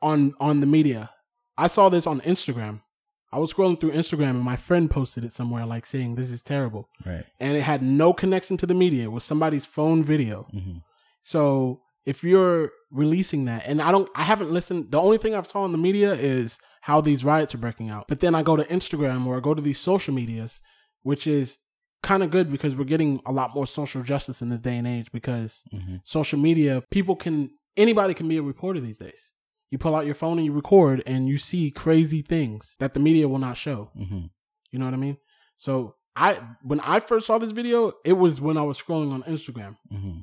on 0.02 0.34
on 0.40 0.60
the 0.60 0.66
media 0.66 1.12
i 1.58 1.68
saw 1.68 1.88
this 1.90 2.06
on 2.08 2.20
instagram 2.22 2.82
i 3.32 3.40
was 3.40 3.54
scrolling 3.54 3.80
through 3.80 3.92
instagram 3.92 4.32
and 4.32 4.42
my 4.42 4.56
friend 4.56 4.90
posted 4.90 5.24
it 5.24 5.34
somewhere 5.34 5.66
like 5.66 5.86
saying 5.86 6.16
this 6.16 6.30
is 6.30 6.42
terrible 6.42 6.90
right. 7.06 7.26
and 7.40 7.58
it 7.58 7.62
had 7.62 7.82
no 7.82 8.14
connection 8.14 8.58
to 8.58 8.66
the 8.66 8.74
media 8.74 9.04
it 9.04 9.12
was 9.12 9.24
somebody's 9.24 9.66
phone 9.66 10.04
video 10.04 10.48
hmm 10.52 10.78
so 11.28 11.82
if 12.08 12.24
you're 12.24 12.72
releasing 12.90 13.44
that, 13.46 13.68
and 13.68 13.82
I 13.82 13.92
don't, 13.92 14.10
I 14.16 14.24
haven't 14.24 14.50
listened. 14.50 14.92
The 14.92 15.02
only 15.02 15.18
thing 15.18 15.36
I've 15.36 15.46
saw 15.46 15.66
in 15.66 15.74
the 15.74 15.78
media 15.78 16.14
is 16.14 16.58
how 16.80 17.02
these 17.02 17.26
riots 17.26 17.54
are 17.54 17.58
breaking 17.58 17.90
out. 17.90 18.06
But 18.08 18.22
then 18.22 18.34
I 18.34 18.44
go 18.44 18.56
to 18.56 18.64
Instagram 18.64 19.26
or 19.26 19.36
I 19.36 19.40
go 19.42 19.54
to 19.54 19.62
these 19.62 19.78
social 19.78 20.14
medias, 20.14 20.62
which 21.04 21.28
is 21.28 21.58
kind 22.02 22.24
of 22.24 22.32
good 22.32 22.50
because 22.50 22.78
we're 22.78 22.86
getting 22.86 23.20
a 23.26 23.34
lot 23.34 23.54
more 23.54 23.68
social 23.68 24.04
justice 24.04 24.42
in 24.42 24.48
this 24.48 24.62
day 24.62 24.78
and 24.78 24.88
age. 24.88 25.12
Because 25.12 25.64
hmm 25.70 25.98
social 26.06 26.40
media, 26.40 26.82
people 26.92 27.18
can, 27.18 27.50
anybody 27.76 28.14
can 28.14 28.30
be 28.30 28.38
a 28.38 28.42
reporter 28.42 28.80
these 28.80 29.00
days. 29.00 29.34
You 29.72 29.78
pull 29.78 29.96
out 29.96 30.06
your 30.06 30.16
phone 30.16 30.38
and 30.38 30.46
you 30.46 30.54
record, 30.54 31.04
and 31.06 31.28
you 31.28 31.38
see 31.38 31.72
crazy 31.72 32.22
things 32.22 32.76
that 32.80 32.94
the 32.94 33.00
media 33.00 33.28
will 33.28 33.40
not 33.40 33.58
show. 33.58 33.92
hmm 33.96 34.26
You 34.72 34.80
know 34.80 34.86
what 34.86 34.94
I 34.94 34.98
mean? 34.98 35.18
So 35.58 35.96
I, 36.16 36.40
when 36.64 36.80
I 36.80 37.00
first 37.00 37.28
saw 37.28 37.38
this 37.38 37.52
video, 37.52 37.94
it 38.06 38.14
was 38.14 38.40
when 38.42 38.58
I 38.58 38.64
was 38.64 38.82
scrolling 38.82 39.12
on 39.12 39.24
Instagram 39.24 39.78
hmm 39.92 40.20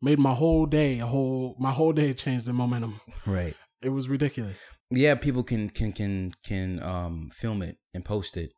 made 0.00 0.18
my 0.18 0.32
whole 0.32 0.64
day 0.64 1.00
a 1.00 1.06
whole 1.06 1.56
my 1.58 1.72
whole 1.72 1.92
day 1.92 2.14
changed 2.14 2.46
in 2.48 2.54
momentum. 2.54 3.00
Right. 3.26 3.54
It 3.82 3.88
was 3.88 4.08
ridiculous. 4.08 4.78
Yeah, 4.90 5.14
people 5.16 5.42
can 5.42 5.70
can 5.70 5.92
can 5.92 6.32
can 6.44 6.80
um 6.82 7.30
film 7.34 7.62
it 7.62 7.78
and 7.94 8.04
post 8.04 8.36
it, 8.36 8.52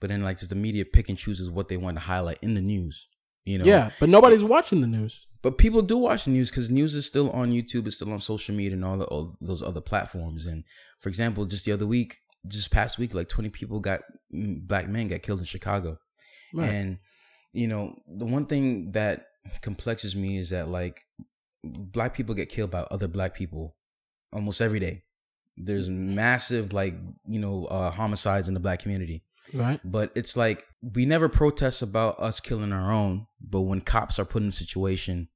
but 0.00 0.08
then 0.08 0.22
like 0.22 0.38
just 0.38 0.50
the 0.50 0.56
media 0.56 0.84
pick 0.86 1.08
and 1.08 1.18
chooses 1.18 1.50
what 1.50 1.68
they 1.68 1.76
want 1.76 1.96
to 1.96 2.00
highlight 2.00 2.38
in 2.42 2.54
the 2.54 2.60
news. 2.60 3.08
You 3.44 3.58
know. 3.58 3.64
Yeah, 3.66 3.90
but 4.00 4.08
nobody's 4.08 4.42
watching 4.42 4.80
the 4.80 4.86
news. 4.86 5.25
But 5.42 5.58
people 5.58 5.82
do 5.82 5.96
watch 5.98 6.24
the 6.24 6.30
news 6.30 6.50
because 6.50 6.70
news 6.70 6.94
is 6.94 7.06
still 7.06 7.30
on 7.30 7.52
YouTube, 7.52 7.86
it's 7.86 7.96
still 7.96 8.12
on 8.12 8.20
social 8.20 8.54
media 8.54 8.72
and 8.72 8.84
all, 8.84 8.98
the, 8.98 9.04
all 9.06 9.36
those 9.40 9.62
other 9.62 9.80
platforms. 9.80 10.46
And 10.46 10.64
for 11.00 11.08
example, 11.08 11.44
just 11.44 11.64
the 11.64 11.72
other 11.72 11.86
week, 11.86 12.18
just 12.48 12.70
past 12.70 12.98
week, 12.98 13.14
like 13.14 13.28
twenty 13.28 13.48
people 13.48 13.80
got 13.80 14.00
mm, 14.34 14.66
black 14.66 14.88
men 14.88 15.08
got 15.08 15.22
killed 15.22 15.40
in 15.40 15.44
Chicago. 15.44 15.98
Right. 16.52 16.70
And 16.70 16.98
you 17.52 17.68
know, 17.68 17.96
the 18.06 18.26
one 18.26 18.46
thing 18.46 18.92
that 18.92 19.26
complexes 19.62 20.16
me 20.16 20.38
is 20.38 20.50
that 20.50 20.68
like 20.68 21.02
black 21.64 22.14
people 22.14 22.34
get 22.34 22.48
killed 22.48 22.70
by 22.70 22.80
other 22.90 23.08
black 23.08 23.34
people 23.34 23.76
almost 24.32 24.60
every 24.60 24.80
day. 24.80 25.02
There's 25.56 25.88
massive 25.88 26.72
like, 26.72 26.94
you 27.26 27.40
know, 27.40 27.66
uh 27.66 27.90
homicides 27.90 28.48
in 28.48 28.54
the 28.54 28.60
black 28.60 28.80
community. 28.80 29.22
Right. 29.52 29.80
But 29.84 30.12
it's 30.14 30.36
like 30.36 30.64
we 30.82 31.06
never 31.06 31.28
protest 31.28 31.82
about 31.82 32.18
us 32.20 32.40
killing 32.40 32.72
our 32.72 32.92
own, 32.92 33.26
but 33.40 33.62
when 33.62 33.80
cops 33.80 34.18
are 34.18 34.24
put 34.24 34.42
in 34.42 34.48
a 34.48 34.52
situation, 34.52 35.28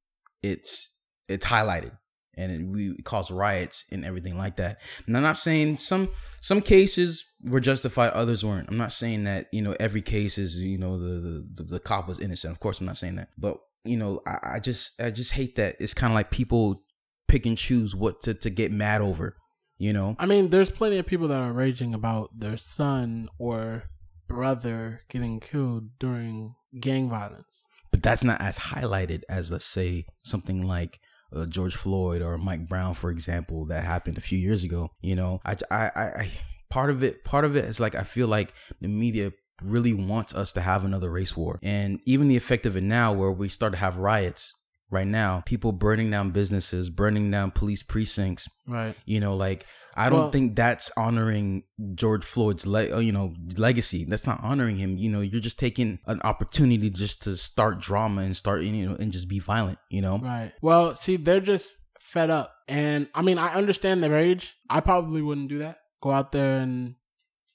it's 0.42 0.88
it's 1.28 1.46
highlighted 1.46 1.92
and 2.36 2.52
it, 2.52 2.66
we 2.66 2.96
cause 3.02 3.30
riots 3.30 3.84
and 3.90 4.04
everything 4.04 4.36
like 4.38 4.56
that. 4.56 4.80
And 5.06 5.16
I'm 5.16 5.22
not 5.22 5.38
saying 5.38 5.78
some 5.78 6.10
some 6.40 6.62
cases 6.62 7.24
were 7.42 7.60
justified, 7.60 8.10
others 8.10 8.44
weren't. 8.44 8.68
I'm 8.68 8.76
not 8.76 8.92
saying 8.92 9.24
that 9.24 9.48
you 9.52 9.62
know 9.62 9.74
every 9.78 10.02
case 10.02 10.38
is 10.38 10.56
you 10.56 10.78
know 10.78 10.98
the 10.98 11.44
the, 11.54 11.64
the 11.64 11.80
cop 11.80 12.08
was 12.08 12.20
innocent. 12.20 12.52
Of 12.52 12.60
course, 12.60 12.80
I'm 12.80 12.86
not 12.86 12.96
saying 12.96 13.16
that. 13.16 13.28
But 13.38 13.58
you 13.84 13.96
know, 13.96 14.20
I, 14.26 14.54
I 14.54 14.60
just 14.60 15.00
I 15.00 15.10
just 15.10 15.32
hate 15.32 15.56
that 15.56 15.76
it's 15.80 15.94
kind 15.94 16.12
of 16.12 16.14
like 16.14 16.30
people 16.30 16.82
pick 17.28 17.46
and 17.46 17.56
choose 17.56 17.94
what 17.94 18.22
to 18.22 18.34
to 18.34 18.50
get 18.50 18.72
mad 18.72 19.00
over. 19.00 19.36
You 19.78 19.94
know, 19.94 20.14
I 20.18 20.26
mean, 20.26 20.50
there's 20.50 20.70
plenty 20.70 20.98
of 20.98 21.06
people 21.06 21.28
that 21.28 21.40
are 21.40 21.52
raging 21.52 21.94
about 21.94 22.38
their 22.38 22.58
son 22.58 23.30
or 23.38 23.84
brother 24.30 25.02
getting 25.08 25.40
killed 25.40 25.98
during 25.98 26.54
gang 26.80 27.10
violence. 27.10 27.64
but 27.90 28.02
that's 28.02 28.22
not 28.24 28.40
as 28.40 28.58
highlighted 28.58 29.22
as 29.28 29.50
let's 29.50 29.64
say 29.64 30.04
something 30.22 30.66
like 30.66 31.00
uh, 31.34 31.46
George 31.46 31.76
Floyd 31.76 32.22
or 32.22 32.38
Mike 32.38 32.68
Brown, 32.68 32.94
for 32.94 33.10
example, 33.10 33.66
that 33.66 33.84
happened 33.84 34.18
a 34.18 34.20
few 34.20 34.38
years 34.38 34.64
ago. 34.64 34.90
You 35.00 35.16
know, 35.16 35.40
I, 35.44 35.56
I, 35.70 35.76
I, 35.76 36.02
I 36.02 36.30
part 36.70 36.90
of 36.90 37.02
it, 37.02 37.24
part 37.24 37.44
of 37.44 37.56
it 37.56 37.64
is 37.64 37.80
like 37.80 37.94
I 37.94 38.02
feel 38.02 38.28
like 38.28 38.52
the 38.80 38.88
media 38.88 39.32
really 39.62 39.92
wants 39.92 40.34
us 40.34 40.52
to 40.54 40.60
have 40.60 40.84
another 40.84 41.10
race 41.10 41.36
war, 41.36 41.58
and 41.62 42.00
even 42.06 42.28
the 42.28 42.36
effect 42.36 42.66
of 42.66 42.76
it 42.76 42.82
now, 42.82 43.12
where 43.12 43.32
we 43.32 43.48
start 43.48 43.72
to 43.72 43.78
have 43.78 43.96
riots 43.96 44.54
right 44.90 45.06
now, 45.06 45.42
people 45.46 45.72
burning 45.72 46.10
down 46.10 46.30
businesses, 46.30 46.90
burning 46.90 47.30
down 47.30 47.50
police 47.50 47.82
precincts. 47.82 48.48
Right. 48.66 48.94
You 49.06 49.20
know, 49.20 49.36
like 49.36 49.66
I 49.96 50.08
don't 50.10 50.20
Well- 50.20 50.30
think 50.30 50.56
that's 50.56 50.90
honoring 50.96 51.64
George 51.94 52.24
Floyd's 52.24 52.66
le- 52.66 52.96
uh, 52.96 53.00
you 53.00 53.12
know 53.12 53.34
legacy. 53.56 54.04
That's 54.04 54.26
not 54.26 54.42
honoring 54.42 54.76
him. 54.76 54.96
You 54.96 55.10
know, 55.10 55.20
you're 55.20 55.40
just 55.40 55.58
taking 55.58 55.98
an 56.06 56.20
opportunity 56.22 56.90
just 56.90 57.22
to 57.24 57.36
start 57.36 57.80
drama 57.80 58.22
and 58.22 58.36
start 58.36 58.62
you 58.62 58.88
know 58.88 58.96
and 58.96 59.10
just 59.12 59.28
be 59.28 59.38
violent. 59.38 59.78
You 59.90 60.02
know, 60.02 60.18
Right. 60.18 60.52
Well, 60.62 60.94
see, 60.94 61.16
they're 61.16 61.40
just 61.40 61.76
fed 61.98 62.30
up. 62.30 62.54
And 62.68 63.08
I 63.14 63.22
mean, 63.22 63.38
I 63.38 63.54
understand 63.54 64.02
their 64.02 64.10
rage. 64.12 64.56
I 64.68 64.80
probably 64.80 65.22
wouldn't 65.22 65.48
do 65.48 65.58
that. 65.58 65.78
Go 66.02 66.10
out 66.12 66.32
there 66.32 66.58
and 66.58 66.94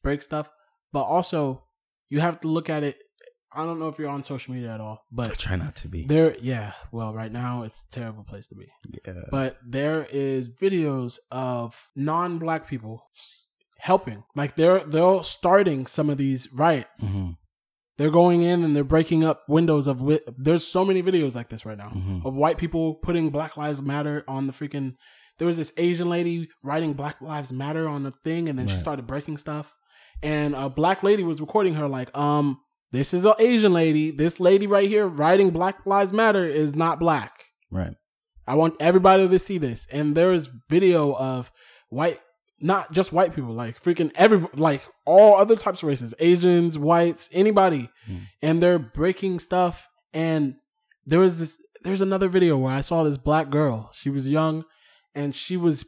break 0.04 0.22
stuff. 0.22 0.50
But 0.94 1.04
also, 1.04 1.64
you 2.10 2.20
have 2.20 2.40
to 2.42 2.48
look 2.48 2.70
at 2.70 2.84
it. 2.84 2.98
I 3.56 3.66
don't 3.66 3.80
know 3.80 3.88
if 3.88 3.98
you're 4.00 4.10
on 4.10 4.24
social 4.24 4.54
media 4.54 4.74
at 4.74 4.82
all, 4.82 5.04
I 5.12 5.16
but 5.16 5.38
try 5.38 5.56
not 5.56 5.76
to 5.78 5.88
be. 5.88 6.06
there, 6.06 6.36
yeah. 6.42 6.74
Well, 6.92 7.14
right 7.14 7.32
now 7.32 7.64
it's 7.64 7.86
a 7.90 7.96
terrible 8.00 8.24
place 8.24 8.48
to 8.48 8.56
be. 8.56 8.68
Yeah. 9.06 9.14
But 9.32 9.58
there 9.66 10.06
is 10.12 10.50
videos 10.50 11.18
of 11.32 11.88
non-black 11.96 12.68
people 12.68 13.04
helping. 13.80 14.24
Like 14.36 14.56
they're 14.56 14.80
they're 14.84 15.24
starting 15.24 15.86
some 15.86 16.10
of 16.10 16.18
these 16.18 16.52
riots. 16.54 17.04
Mhm, 17.04 17.38
They're 17.98 18.12
going 18.12 18.42
in 18.42 18.64
and 18.64 18.76
they're 18.76 18.84
breaking 18.84 19.24
up 19.24 19.44
windows 19.48 19.88
of. 19.88 19.98
wi- 20.00 20.22
There's 20.38 20.66
so 20.68 20.84
many 20.84 21.02
videos 21.02 21.36
like 21.36 21.50
this 21.50 21.66
right 21.66 21.78
now 21.78 21.90
mhm. 21.90 22.26
of 22.26 22.34
white 22.36 22.58
people 22.58 22.96
putting 22.96 23.30
Black 23.30 23.56
Lives 23.58 23.82
Matter 23.82 24.24
on 24.28 24.48
the 24.48 24.54
freaking. 24.54 24.96
There 25.38 25.48
was 25.48 25.58
this 25.58 25.72
Asian 25.78 26.10
lady 26.10 26.50
writing 26.64 26.94
Black 26.94 27.22
Lives 27.22 27.52
Matter 27.54 27.88
on 27.88 28.04
the 28.04 28.12
thing, 28.12 28.48
and 28.50 28.58
then 28.58 28.68
she 28.68 28.78
started 28.78 29.06
breaking 29.08 29.38
stuff. 29.38 29.74
And 30.24 30.56
a 30.56 30.70
black 30.70 31.04
lady 31.04 31.24
was 31.24 31.42
recording 31.42 31.74
her, 31.76 31.90
like, 31.90 32.10
um, 32.18 32.58
this 32.92 33.14
is 33.14 33.26
an 33.26 33.34
Asian 33.40 33.74
lady. 33.74 34.12
This 34.12 34.40
lady 34.40 34.68
right 34.68 34.88
here 34.88 35.08
writing 35.08 35.50
Black 35.50 35.86
Lives 35.86 36.14
Matter 36.14 36.46
is 36.46 36.76
not 36.76 37.00
black. 37.00 37.46
Right. 37.72 37.96
I 38.48 38.56
want 38.56 38.76
everybody 38.80 39.28
to 39.28 39.40
see 39.40 39.58
this. 39.58 39.88
And 39.92 40.16
there 40.16 40.32
is 40.32 40.50
video 40.70 41.16
of 41.16 41.52
white, 41.90 42.20
not 42.60 42.92
just 42.92 43.12
white 43.12 43.34
people, 43.36 43.54
like 43.54 43.82
freaking 43.84 44.12
every, 44.16 44.48
like 44.56 44.82
all 45.06 45.36
other 45.36 45.56
types 45.56 45.82
of 45.84 45.90
races, 45.90 46.14
Asians, 46.20 46.78
whites, 46.78 47.28
anybody, 47.34 47.90
Mm. 48.10 48.22
and 48.42 48.62
they're 48.62 48.80
breaking 48.80 49.40
stuff. 49.40 49.90
And 50.14 50.56
there 51.06 51.20
was 51.20 51.40
this, 51.40 51.58
there's 51.84 52.02
another 52.02 52.30
video 52.30 52.56
where 52.58 52.74
I 52.74 52.82
saw 52.82 53.04
this 53.04 53.18
black 53.18 53.50
girl. 53.50 53.90
She 53.94 54.10
was 54.10 54.28
young, 54.28 54.64
and 55.14 55.36
she 55.36 55.58
was 55.58 55.86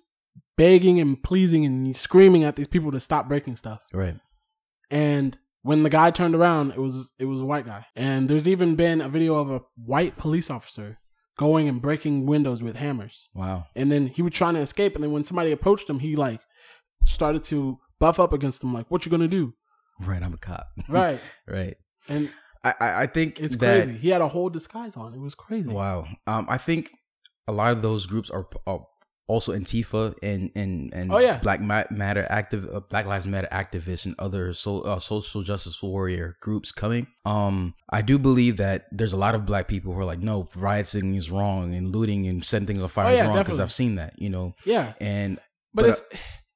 begging 0.58 1.00
and 1.00 1.22
pleasing 1.22 1.64
and 1.66 1.96
screaming 1.96 2.44
at 2.44 2.56
these 2.56 2.68
people 2.68 2.92
to 2.92 3.00
stop 3.00 3.28
breaking 3.28 3.56
stuff. 3.56 3.80
Right. 3.94 4.16
And 4.90 5.38
when 5.62 5.84
the 5.84 5.90
guy 5.90 6.12
turned 6.12 6.36
around, 6.36 6.72
it 6.72 6.80
was 6.80 7.14
it 7.20 7.26
was 7.26 7.42
a 7.42 7.46
white 7.46 7.66
guy. 7.66 7.86
And 7.96 8.30
there's 8.30 8.48
even 8.48 8.76
been 8.76 9.02
a 9.02 9.10
video 9.10 9.36
of 9.36 9.52
a 9.52 9.62
white 9.76 10.18
police 10.18 10.50
officer 10.50 11.00
going 11.38 11.68
and 11.68 11.82
breaking 11.82 12.26
windows 12.26 12.64
with 12.64 12.78
hammers. 12.78 13.30
Wow. 13.34 13.66
And 13.76 13.92
then 13.92 14.08
he 14.08 14.22
was 14.22 14.32
trying 14.32 14.56
to 14.56 14.60
escape, 14.60 14.96
and 14.96 15.04
then 15.04 15.12
when 15.12 15.24
somebody 15.24 15.52
approached 15.52 15.90
him, 15.90 16.00
he 16.00 16.16
like 16.16 16.42
started 17.06 17.44
to 17.46 17.78
buff 18.00 18.20
up 18.20 18.34
against 18.34 18.62
them, 18.62 18.74
like, 18.74 18.90
"What 18.90 19.06
you 19.06 19.12
gonna 19.12 19.28
do?" 19.28 19.54
Right. 20.00 20.22
I'm 20.22 20.34
a 20.34 20.38
cop. 20.38 20.68
Right. 20.90 21.20
right. 21.48 21.76
And 22.08 22.30
I, 22.64 22.74
I, 22.80 23.08
think 23.08 23.40
it's 23.40 23.56
that, 23.58 23.86
crazy. 23.86 24.00
He 24.00 24.10
had 24.10 24.22
a 24.22 24.28
whole 24.28 24.50
disguise 24.50 24.96
on. 24.96 25.14
It 25.14 25.20
was 25.20 25.36
crazy. 25.36 25.70
Wow. 25.70 26.08
Um, 26.26 26.46
I 26.50 26.58
think 26.58 26.92
a 27.48 27.52
lot 27.52 27.72
of 27.72 27.82
those 27.82 28.06
groups 28.06 28.30
are, 28.30 28.48
are 28.66 28.86
also 29.28 29.54
Antifa 29.54 30.16
and 30.24 30.52
and 30.56 30.94
and 30.94 31.12
Oh, 31.12 31.20
yeah. 31.20 31.38
Black 31.40 31.62
Matter 31.62 32.26
active 32.30 32.66
uh, 32.74 32.80
Black 32.90 33.06
Lives 33.06 33.28
Matter 33.28 33.48
activists 33.52 34.06
and 34.06 34.16
other 34.20 34.54
so, 34.54 34.82
uh, 34.82 35.00
social 35.00 35.42
justice 35.44 35.82
warrior 35.84 36.38
groups 36.42 36.72
coming. 36.72 37.08
Um, 37.26 37.74
I 37.90 38.02
do 38.02 38.18
believe 38.18 38.58
that 38.58 38.86
there's 38.92 39.14
a 39.14 39.18
lot 39.18 39.36
of 39.36 39.46
black 39.46 39.68
people 39.68 39.94
who 39.94 40.00
are 40.00 40.06
like, 40.06 40.20
no, 40.20 40.48
rioting 40.56 41.16
is 41.16 41.30
wrong 41.30 41.76
and 41.76 41.94
looting 41.96 42.26
and 42.28 42.44
setting 42.44 42.68
things 42.68 42.82
on 42.82 42.90
fire 42.90 43.08
Oh, 43.08 43.12
is 43.12 43.18
yeah, 43.20 43.26
wrong 43.28 43.38
because. 43.38 43.60
I've 43.60 43.74
seen 43.74 43.96
that, 43.96 44.14
you 44.18 44.30
know. 44.30 44.56
Yeah. 44.66 44.94
And 45.02 45.40
But, 45.74 45.84
But, 45.84 45.90
it's 45.90 46.02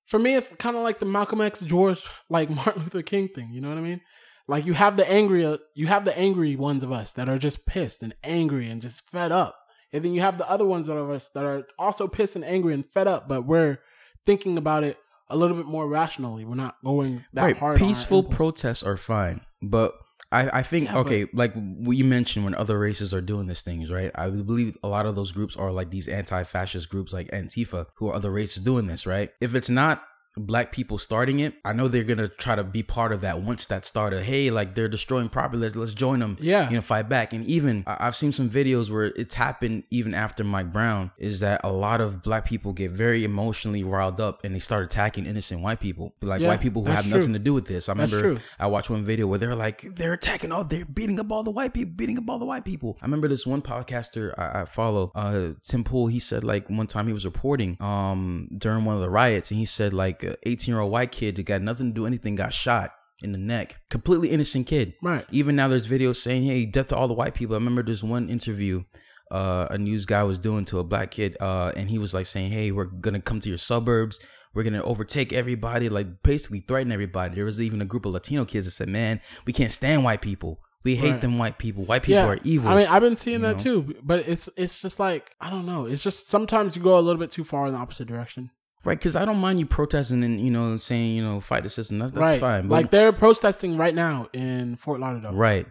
for 0.08 0.20
me, 0.20 0.36
it's 0.36 0.48
kind 0.56 0.76
of 0.76 0.84
like 0.84 1.00
the 1.00 1.06
Malcolm 1.06 1.42
X, 1.42 1.62
George, 1.62 2.04
like 2.30 2.50
Martin 2.60 2.84
Luther 2.84 3.02
King 3.02 3.28
thing. 3.28 3.50
You 3.52 3.62
know 3.62 3.70
what 3.70 3.78
I 3.78 3.82
mean? 3.82 4.02
Like 4.48 4.66
you 4.66 4.74
have 4.74 4.98
the 4.98 5.10
angry, 5.10 5.58
you 5.76 5.88
have 5.88 6.04
the 6.04 6.18
angry 6.18 6.56
ones 6.58 6.84
of 6.84 6.92
us 6.92 7.14
that 7.14 7.30
are 7.30 7.38
just 7.38 7.66
pissed 7.66 8.04
and 8.04 8.14
angry 8.24 8.70
and 8.70 8.82
just 8.82 9.10
fed 9.10 9.32
up, 9.32 9.56
and 9.94 10.04
then 10.04 10.14
you 10.14 10.22
have 10.22 10.38
the 10.38 10.50
other 10.50 10.66
ones 10.66 10.90
of 10.90 11.10
us 11.10 11.30
that 11.30 11.44
are 11.44 11.68
also 11.78 12.08
pissed 12.08 12.36
and 12.36 12.46
angry 12.46 12.74
and 12.74 12.86
fed 12.86 13.08
up, 13.08 13.28
but 13.28 13.46
we're 13.46 13.80
thinking 14.26 14.58
about 14.58 14.84
it 14.84 14.98
a 15.30 15.36
little 15.38 15.56
bit 15.58 15.66
more 15.66 15.88
rationally. 15.88 16.46
We're 16.46 16.56
not 16.56 16.76
going 16.84 17.24
that 17.34 17.44
right, 17.44 17.58
hard. 17.58 17.78
peaceful 17.78 18.24
protests 18.24 18.84
are 18.84 18.98
fine, 18.98 19.42
but 19.62 19.94
I, 20.32 20.60
I 20.60 20.64
think 20.64 20.86
Yeah, 20.86 20.94
but- 20.94 21.00
okay, 21.02 21.28
like 21.34 21.54
what 21.54 21.98
you 21.98 22.06
mentioned 22.06 22.46
when 22.46 22.56
other 22.56 22.80
races 22.80 23.14
are 23.14 23.22
doing 23.22 23.48
these 23.48 23.62
things, 23.62 23.92
right? 23.92 24.12
I 24.16 24.30
believe 24.30 24.78
a 24.84 24.88
lot 24.88 25.06
of 25.06 25.16
those 25.16 25.32
groups 25.32 25.56
are 25.58 25.72
like 25.72 25.90
these 25.90 26.08
anti-fascist 26.08 26.90
groups 26.90 27.12
like 27.12 27.28
Antifa, 27.32 27.88
who 27.96 28.10
are 28.10 28.16
other 28.16 28.32
races 28.32 28.64
doing 28.64 28.88
this, 28.88 29.06
right? 29.06 29.30
If 29.42 29.56
it's 29.56 29.70
not 29.70 30.04
black 30.38 30.72
people 30.72 30.98
starting 30.98 31.40
it. 31.40 31.54
I 31.66 31.74
know 31.74 31.88
they're 31.88 32.04
gonna 32.04 32.28
try 32.28 32.56
to 32.56 32.64
be 32.64 32.84
part 32.84 33.12
of 33.12 33.22
that 33.22 33.42
once 33.42 33.66
that 33.68 33.86
started. 33.86 34.24
Hey, 34.24 34.50
like 34.50 34.74
they're 34.74 34.88
destroying 34.88 35.30
property. 35.30 35.60
Let's 35.62 35.76
let's 35.76 35.94
join 35.94 36.20
them. 36.20 36.38
Yeah. 36.40 36.70
you 36.70 36.76
know, 36.76 36.82
fight 36.82 37.10
back. 37.10 37.34
And 37.34 37.44
even 37.46 37.84
I- 37.86 37.98
I've 38.08 38.16
seen 38.16 38.32
some 38.32 38.50
videos 38.50 38.90
where 38.90 39.06
it's 39.16 39.36
happened 39.36 39.84
even 39.92 40.14
after 40.14 40.44
Mike 40.44 40.72
Brown. 40.72 41.12
Is 41.18 41.42
that 41.42 41.62
a 41.64 41.72
lot 41.72 42.00
of 42.02 42.22
black 42.24 42.46
people 42.46 42.72
get 42.74 42.92
very 42.92 43.24
emotionally 43.24 43.84
riled 43.84 44.20
up 44.22 44.44
and 44.46 44.56
they 44.56 44.60
start 44.60 44.84
attacking 44.86 45.26
innocent 45.26 45.62
white 45.62 45.80
people, 45.80 46.16
like 46.22 46.42
Yeah, 46.42 46.48
white 46.48 46.62
people 46.62 46.84
who 46.86 46.92
have 46.92 47.08
true. 47.08 47.18
nothing 47.18 47.34
to 47.34 47.40
do 47.40 47.54
with 47.54 47.66
this. 47.66 47.90
I 47.90 47.94
remember. 47.94 48.40
I 48.60 48.68
watched 48.68 48.90
one 48.90 49.04
video 49.04 49.28
where 49.28 49.38
they're 49.40 49.56
like 49.56 49.82
they're 49.96 50.14
attacking 50.14 50.52
all 50.52 50.64
they're 50.64 50.86
beating 50.86 51.20
up 51.20 51.32
all 51.32 51.44
the 51.44 51.52
white 51.52 51.74
people, 51.74 51.94
beating 51.96 52.18
up 52.18 52.30
all 52.30 52.40
the 52.40 52.46
white 52.46 52.64
people. 52.66 52.98
I 53.02 53.06
remember 53.06 53.28
this 53.28 53.46
one 53.46 53.62
podcaster 53.62 54.34
I, 54.38 54.62
I 54.62 54.66
follow, 54.66 55.12
uh, 55.16 55.50
Tim 55.64 55.84
Pool. 55.84 56.08
He 56.08 56.20
said 56.20 56.44
like 56.44 56.70
one 56.70 56.88
time 56.88 57.08
he 57.08 57.14
was 57.14 57.26
reporting 57.26 57.76
um 57.82 58.48
during 58.58 58.86
one 58.86 58.96
of 58.96 59.02
the 59.02 59.10
riots, 59.10 59.52
and 59.52 59.58
he 59.60 59.66
said 59.66 59.92
like 59.94 60.21
a 60.24 60.36
18 60.48 60.72
year 60.74 60.82
old 60.82 60.92
white 60.92 61.12
kid 61.12 61.36
that 61.36 61.44
got 61.44 61.62
nothing 61.62 61.88
to 61.90 61.94
do 61.94 62.06
anything 62.06 62.36
got 62.36 62.54
shot 62.54 62.92
in 63.24 63.32
the 63.32 63.38
neck, 63.38 63.80
completely 63.90 64.30
innocent 64.30 64.66
kid. 64.68 64.94
Right. 65.04 65.26
Even 65.32 65.56
now, 65.56 65.68
there's 65.68 65.88
videos 65.88 66.16
saying, 66.16 66.44
"Hey, 66.44 66.66
death 66.66 66.88
to 66.88 66.96
all 66.96 67.08
the 67.08 67.14
white 67.14 67.34
people." 67.36 67.56
I 67.56 67.60
remember 67.60 67.84
this 67.84 68.04
one 68.04 68.30
interview. 68.30 68.84
Uh, 69.30 69.68
a 69.70 69.78
news 69.78 70.06
guy 70.06 70.24
was 70.24 70.40
doing 70.40 70.66
to 70.66 70.80
a 70.80 70.84
black 70.84 71.12
kid, 71.12 71.38
uh, 71.40 71.72
and 71.78 71.90
he 71.90 71.98
was 71.98 72.14
like 72.14 72.26
saying, 72.26 72.52
"Hey, 72.52 72.72
we're 72.72 72.86
gonna 72.86 73.22
come 73.22 73.40
to 73.42 73.48
your 73.50 73.58
suburbs. 73.58 74.20
We're 74.54 74.64
gonna 74.64 74.84
overtake 74.84 75.32
everybody, 75.32 75.88
like 75.88 76.22
basically 76.24 76.60
threaten 76.68 76.92
everybody." 76.92 77.36
There 77.36 77.46
was 77.46 77.62
even 77.62 77.82
a 77.82 77.86
group 77.86 78.06
of 78.06 78.12
Latino 78.14 78.44
kids 78.44 78.66
that 78.66 78.72
said, 78.72 78.90
"Man, 78.90 79.22
we 79.46 79.54
can't 79.54 79.72
stand 79.72 80.04
white 80.04 80.22
people. 80.22 80.60
We 80.84 80.96
hate 80.96 81.12
Right. 81.12 81.22
them 81.22 81.38
white 81.38 81.60
people. 81.60 81.86
White 81.86 82.04
people 82.04 82.22
are 82.24 82.40
evil." 82.44 82.70
I 82.72 82.76
mean, 82.76 82.88
I've 82.88 83.02
been 83.04 83.16
seeing 83.16 83.42
that 83.42 83.60
too, 83.60 83.96
but 84.04 84.28
it's 84.28 84.50
it's 84.58 84.82
just 84.82 85.00
like 85.00 85.32
I 85.40 85.50
don't 85.50 85.66
know. 85.66 85.86
It's 85.86 86.04
just 86.04 86.28
sometimes 86.28 86.76
you 86.76 86.82
go 86.82 86.98
a 86.98 87.00
little 87.00 87.20
bit 87.20 87.32
too 87.32 87.44
far 87.46 87.68
in 87.68 87.74
the 87.74 87.80
opposite 87.80 88.08
direction. 88.08 88.50
Right? 88.84 88.98
Because 88.98 89.16
I 89.16 89.26
don't 89.26 89.38
mind 89.38 89.60
you 89.60 89.66
protesting 89.66 90.24
and 90.24 90.40
you 90.40 90.52
know 90.52 90.78
saying 90.78 91.16
you 91.16 91.24
know 91.24 91.40
fight 91.42 91.64
the 91.64 91.70
system. 91.70 92.00
That's 92.00 92.12
that's 92.12 92.22
right. 92.22 92.40
fine. 92.40 92.68
But, 92.68 92.76
like 92.76 92.92
they're 92.92 93.12
protesting 93.12 93.78
right 93.78 93.96
now 93.96 94.28
in 94.34 94.76
Fort 94.76 95.00
Lauderdale. 95.00 95.34
right, 95.34 95.66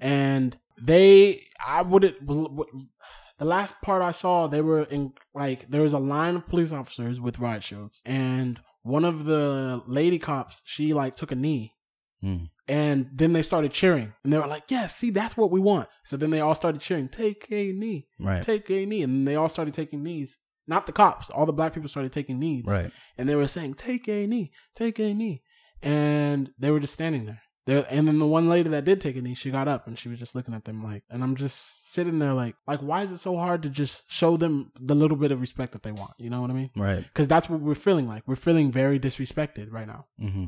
and 0.00 0.56
they 0.80 1.42
i 1.66 1.82
wouldn't 1.82 2.24
the 2.24 3.44
last 3.44 3.74
part 3.82 4.00
i 4.00 4.12
saw 4.12 4.46
they 4.46 4.60
were 4.60 4.84
in 4.84 5.12
like 5.34 5.68
there 5.68 5.82
was 5.82 5.92
a 5.92 5.98
line 5.98 6.36
of 6.36 6.46
police 6.46 6.70
officers 6.72 7.20
with 7.20 7.40
riot 7.40 7.64
shields 7.64 8.00
and 8.04 8.60
one 8.82 9.04
of 9.04 9.24
the 9.24 9.82
lady 9.88 10.18
cops 10.18 10.62
she 10.64 10.94
like 10.94 11.16
took 11.16 11.32
a 11.32 11.34
knee 11.34 11.74
Hmm. 12.20 12.46
and 12.66 13.08
then 13.14 13.32
they 13.32 13.42
started 13.42 13.70
cheering 13.72 14.12
and 14.24 14.32
they 14.32 14.38
were 14.38 14.46
like 14.48 14.64
yes 14.70 14.96
see 14.96 15.10
that's 15.10 15.36
what 15.36 15.52
we 15.52 15.60
want 15.60 15.88
so 16.04 16.16
then 16.16 16.30
they 16.30 16.40
all 16.40 16.56
started 16.56 16.80
cheering 16.80 17.08
take 17.08 17.46
a 17.52 17.70
knee 17.72 18.08
right, 18.18 18.42
take 18.42 18.68
a 18.70 18.84
knee 18.86 19.02
and 19.04 19.26
they 19.26 19.36
all 19.36 19.48
started 19.48 19.72
taking 19.72 20.02
knees 20.02 20.40
not 20.68 20.86
the 20.86 20.92
cops 20.92 21.30
all 21.30 21.46
the 21.46 21.52
black 21.52 21.72
people 21.74 21.88
started 21.88 22.12
taking 22.12 22.38
knees 22.38 22.64
right. 22.66 22.90
and 23.16 23.28
they 23.28 23.34
were 23.34 23.48
saying, 23.48 23.74
"Take 23.74 24.08
a 24.08 24.26
knee, 24.26 24.52
take 24.76 24.98
a 24.98 25.12
knee," 25.14 25.42
and 25.82 26.50
they 26.58 26.70
were 26.70 26.80
just 26.80 26.94
standing 26.94 27.24
there. 27.26 27.42
There, 27.66 27.86
and 27.90 28.08
then 28.08 28.18
the 28.18 28.26
one 28.26 28.48
lady 28.48 28.70
that 28.70 28.84
did 28.86 29.00
take 29.00 29.16
a 29.16 29.20
knee, 29.20 29.34
she 29.34 29.50
got 29.50 29.68
up 29.68 29.86
and 29.86 29.98
she 29.98 30.08
was 30.08 30.18
just 30.18 30.34
looking 30.34 30.54
at 30.54 30.64
them 30.64 30.82
like, 30.82 31.02
and 31.10 31.22
I'm 31.22 31.36
just 31.36 31.92
sitting 31.92 32.18
there 32.18 32.32
like, 32.32 32.54
like, 32.66 32.80
why 32.80 33.02
is 33.02 33.10
it 33.10 33.18
so 33.18 33.36
hard 33.36 33.62
to 33.64 33.68
just 33.68 34.10
show 34.10 34.38
them 34.38 34.72
the 34.80 34.94
little 34.94 35.18
bit 35.18 35.32
of 35.32 35.40
respect 35.42 35.72
that 35.72 35.82
they 35.82 35.92
want? 35.92 36.12
You 36.18 36.30
know 36.30 36.40
what 36.40 36.50
I 36.50 36.54
mean? 36.54 36.70
Right. 36.74 37.02
Because 37.02 37.28
that's 37.28 37.50
what 37.50 37.60
we're 37.60 37.74
feeling 37.74 38.08
like. 38.08 38.22
We're 38.26 38.36
feeling 38.36 38.72
very 38.72 38.98
disrespected 38.98 39.70
right 39.70 39.86
now, 39.86 40.06
Mm-hmm. 40.18 40.44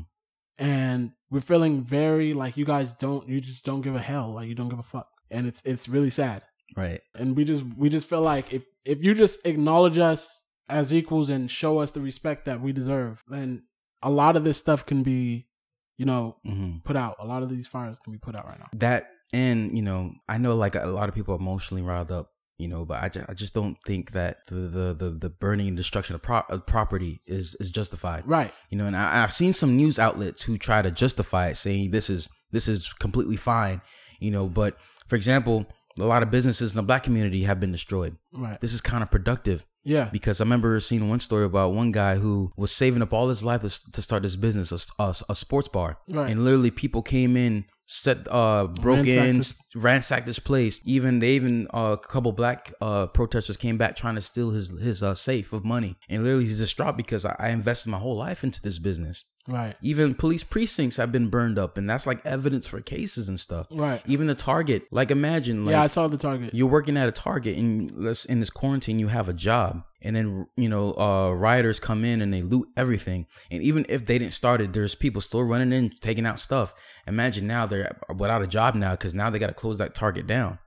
and 0.57 1.11
we're 1.29 1.41
feeling 1.41 1.83
very 1.83 2.33
like 2.33 2.57
you 2.57 2.65
guys 2.65 2.93
don't, 2.95 3.27
you 3.29 3.39
just 3.39 3.63
don't 3.63 3.81
give 3.81 3.95
a 3.95 4.01
hell, 4.01 4.33
like 4.33 4.47
you 4.47 4.55
don't 4.55 4.69
give 4.69 4.79
a 4.79 4.83
fuck, 4.83 5.07
and 5.29 5.45
it's 5.47 5.61
it's 5.63 5.87
really 5.87 6.09
sad 6.09 6.41
Right. 6.75 7.01
and 7.15 7.35
we 7.35 7.43
just 7.43 7.63
we 7.77 7.89
just 7.89 8.07
feel 8.09 8.21
like 8.21 8.53
if 8.53 8.63
if 8.85 9.03
you 9.03 9.13
just 9.13 9.39
acknowledge 9.45 9.97
us 9.97 10.43
as 10.69 10.93
equals 10.93 11.29
and 11.29 11.49
show 11.51 11.79
us 11.79 11.91
the 11.91 12.01
respect 12.01 12.45
that 12.45 12.61
we 12.61 12.71
deserve 12.71 13.21
then 13.27 13.63
a 14.01 14.09
lot 14.09 14.35
of 14.35 14.43
this 14.43 14.57
stuff 14.57 14.85
can 14.85 15.03
be 15.03 15.47
you 15.97 16.05
know 16.05 16.37
Mm-hmm. 16.47 16.77
put 16.85 16.95
out 16.95 17.17
a 17.19 17.25
lot 17.25 17.43
of 17.43 17.49
these 17.49 17.67
fires 17.67 17.99
can 17.99 18.13
be 18.13 18.19
put 18.19 18.35
out 18.35 18.45
right 18.47 18.57
now 18.59 18.67
that 18.73 19.09
and 19.33 19.75
you 19.75 19.81
know 19.83 20.11
i 20.29 20.37
know 20.37 20.55
like 20.55 20.75
a 20.75 20.85
lot 20.87 21.09
of 21.09 21.15
people 21.15 21.35
are 21.35 21.39
emotionally 21.39 21.83
riled 21.83 22.11
up 22.11 22.29
you 22.57 22.67
know 22.67 22.85
but 22.85 23.03
i 23.03 23.09
just, 23.09 23.29
I 23.29 23.33
just 23.33 23.53
don't 23.53 23.75
think 23.85 24.11
that 24.11 24.37
the, 24.47 24.55
the 24.55 24.93
the 24.93 25.09
the 25.11 25.29
burning 25.29 25.67
and 25.67 25.77
destruction 25.77 26.15
of, 26.15 26.21
pro- 26.21 26.43
of 26.49 26.65
property 26.65 27.21
is 27.27 27.55
is 27.59 27.69
justified 27.71 28.23
right 28.27 28.53
you 28.69 28.77
know 28.77 28.85
and 28.85 28.95
I, 28.95 29.23
i've 29.23 29.33
seen 29.33 29.53
some 29.53 29.75
news 29.75 29.99
outlets 29.99 30.41
who 30.43 30.57
try 30.57 30.81
to 30.81 30.89
justify 30.91 31.47
it 31.49 31.57
saying 31.57 31.91
this 31.91 32.09
is 32.09 32.29
this 32.51 32.67
is 32.67 32.93
completely 32.93 33.35
fine 33.37 33.81
you 34.19 34.31
know 34.31 34.47
but 34.47 34.77
for 35.07 35.15
example 35.17 35.65
a 35.99 36.03
lot 36.03 36.23
of 36.23 36.31
businesses 36.31 36.71
in 36.73 36.77
the 36.77 36.83
black 36.83 37.03
community 37.03 37.43
have 37.43 37.59
been 37.59 37.71
destroyed 37.71 38.15
right 38.33 38.59
this 38.61 38.73
is 38.73 38.81
counterproductive 38.81 39.61
yeah 39.83 40.09
because 40.11 40.39
I 40.41 40.43
remember 40.43 40.79
seeing 40.79 41.09
one 41.09 41.19
story 41.19 41.45
about 41.45 41.73
one 41.73 41.91
guy 41.91 42.15
who 42.15 42.51
was 42.55 42.71
saving 42.71 43.01
up 43.01 43.13
all 43.13 43.29
his 43.29 43.43
life 43.43 43.61
to, 43.61 44.01
start 44.01 44.21
this 44.23 44.35
business, 44.35 44.71
a, 44.71 45.03
a, 45.03 45.15
a 45.29 45.35
sports 45.35 45.67
bar, 45.67 45.97
Right. 46.07 46.29
and 46.29 46.43
literally 46.45 46.69
people 46.71 47.01
came 47.01 47.35
in, 47.35 47.65
set, 47.87 48.19
uh, 48.29 48.67
broke 48.67 48.97
Ransacked 49.05 49.27
in, 49.29 49.35
his- 49.37 49.55
ransacked 49.75 50.25
this 50.27 50.37
place. 50.39 50.79
Even 50.85 51.17
they 51.19 51.31
even 51.31 51.67
uh, 51.73 51.95
a 52.01 52.07
couple 52.07 52.31
black 52.31 52.71
uh, 52.79 53.07
protesters 53.07 53.57
came 53.57 53.77
back 53.77 53.95
trying 53.95 54.15
to 54.15 54.21
steal 54.21 54.51
his 54.51 54.69
his 54.79 55.01
uh, 55.01 55.15
safe 55.15 55.51
of 55.51 55.65
money, 55.65 55.95
and 56.09 56.23
literally 56.23 56.45
he's 56.45 56.59
distraught 56.59 56.95
because 56.95 57.25
I, 57.25 57.35
I 57.39 57.49
invested 57.49 57.89
my 57.89 57.97
whole 57.97 58.15
life 58.17 58.43
into 58.43 58.61
this 58.61 58.77
business. 58.79 59.23
Right. 59.47 59.75
Even 59.81 60.13
police 60.15 60.43
precincts 60.43 60.97
have 60.97 61.11
been 61.11 61.29
burned 61.29 61.57
up, 61.59 61.77
and 61.77 61.89
that's 61.89 62.05
like 62.07 62.25
evidence 62.25 62.67
for 62.67 62.81
cases 62.81 63.27
and 63.29 63.39
stuff. 63.39 63.67
right. 63.71 64.01
Even 64.05 64.27
the 64.27 64.35
Target, 64.35 64.83
like 64.91 65.11
imagine, 65.11 65.65
like 65.65 65.73
yeah 65.73 65.81
i 65.83 65.87
saw 65.87 66.07
the 66.07 66.17
target. 66.17 66.53
you're 66.53 66.67
working 66.67 66.97
at 66.97 67.07
a 67.09 67.11
Target 67.11 67.57
and 67.57 67.91
let's 67.95 68.25
in 68.25 68.39
this 68.39 68.49
quarantine 68.49 68.99
you 68.99 69.07
have 69.07 69.27
a 69.29 69.33
job 69.33 69.83
and 70.01 70.15
then 70.15 70.47
you 70.57 70.67
know 70.69 70.93
uh 70.93 71.31
rioters 71.31 71.79
come 71.79 72.03
in 72.05 72.21
and 72.21 72.33
they 72.33 72.41
loot 72.41 72.67
everything. 72.77 73.25
And 73.49 73.61
even 73.63 73.85
if 73.89 74.05
they 74.05 74.17
didn't 74.19 74.33
start 74.33 74.61
it 74.61 74.73
there's 74.73 74.95
people 74.95 75.21
still 75.21 75.43
running 75.43 75.71
in 75.73 75.91
taking 76.01 76.25
out 76.25 76.39
stuff. 76.39 76.73
Imagine 77.07 77.47
now 77.47 77.65
they're 77.65 77.97
without 78.15 78.41
a 78.41 78.47
job 78.47 78.75
now 78.75 78.91
because 78.91 79.13
now 79.13 79.29
they 79.29 79.39
got 79.39 79.47
to 79.47 79.53
close 79.53 79.77
that 79.79 79.95
Target 79.95 80.27
down 80.27 80.59